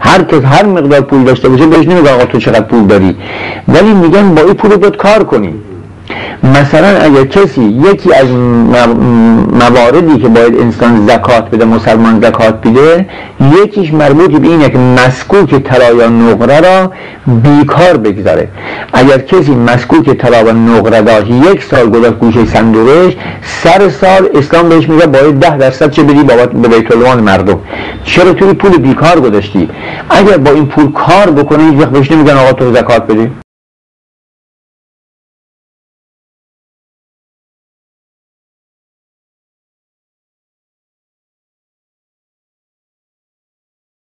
هر 0.00 0.22
کس 0.22 0.44
هر 0.44 0.66
مقدار 0.66 1.00
پول 1.00 1.24
داشته 1.24 1.48
باشه 1.48 1.66
بهش 1.66 1.86
نمیگه 1.86 2.14
آقا 2.14 2.24
تو 2.24 2.38
چقدر 2.38 2.60
پول 2.60 2.86
داری. 2.86 3.16
ولی 3.68 3.94
میگن 3.94 4.34
با 4.34 4.42
این 4.42 4.54
پول 4.54 4.70
رو 4.70 4.90
کار 4.90 5.24
کنی. 5.24 5.54
مثلا 6.44 6.88
اگر 6.88 7.24
کسی 7.24 7.62
یکی 7.62 8.14
از 8.14 8.26
مواردی 9.62 10.18
که 10.18 10.28
باید 10.28 10.60
انسان 10.60 11.06
زکات 11.06 11.50
بده 11.50 11.64
مسلمان 11.64 12.20
زکات 12.20 12.60
بده 12.60 13.06
یکیش 13.62 13.92
مربوط 13.94 14.30
به 14.30 14.48
اینه 14.48 14.68
که 14.68 14.78
مسکوک 14.78 15.54
طلا 15.54 15.92
یا 15.92 16.08
نقره 16.08 16.60
را 16.60 16.92
بیکار 17.26 17.96
بگذاره. 17.96 18.48
اگر 18.92 19.18
کسی 19.18 19.54
مسکوک 19.54 20.10
طلا 20.10 20.44
و 20.44 20.52
نقره 20.52 21.02
داشت 21.02 21.30
یک 21.30 21.62
سال 21.62 21.90
گذاشت 21.90 22.18
گوشه 22.18 22.44
صندوقش 22.44 23.16
سر 23.42 23.88
سال 23.88 24.28
اسلام 24.34 24.68
بهش 24.68 24.88
میگه 24.88 25.06
باید 25.06 25.38
ده 25.38 25.56
درصد 25.56 25.90
چه 25.90 26.02
بدی 26.02 26.22
بابت 26.22 26.52
به 26.52 26.68
بیت 26.68 26.96
مردم. 26.96 27.58
چرا 28.04 28.32
توی 28.32 28.52
پول 28.52 28.78
بیکار 28.78 29.20
گذاشتی؟ 29.20 29.68
اگر 30.10 30.36
با 30.36 30.50
این 30.50 30.66
پول 30.66 30.92
کار 30.92 31.30
بکنه 31.30 31.70
هیچ 31.70 31.80
وقت 31.80 31.90
بهش 31.90 32.12
نمیگن 32.12 32.36
آقا 32.36 32.52
تو 32.52 32.74
زکات 32.74 33.06
بده. 33.06 33.30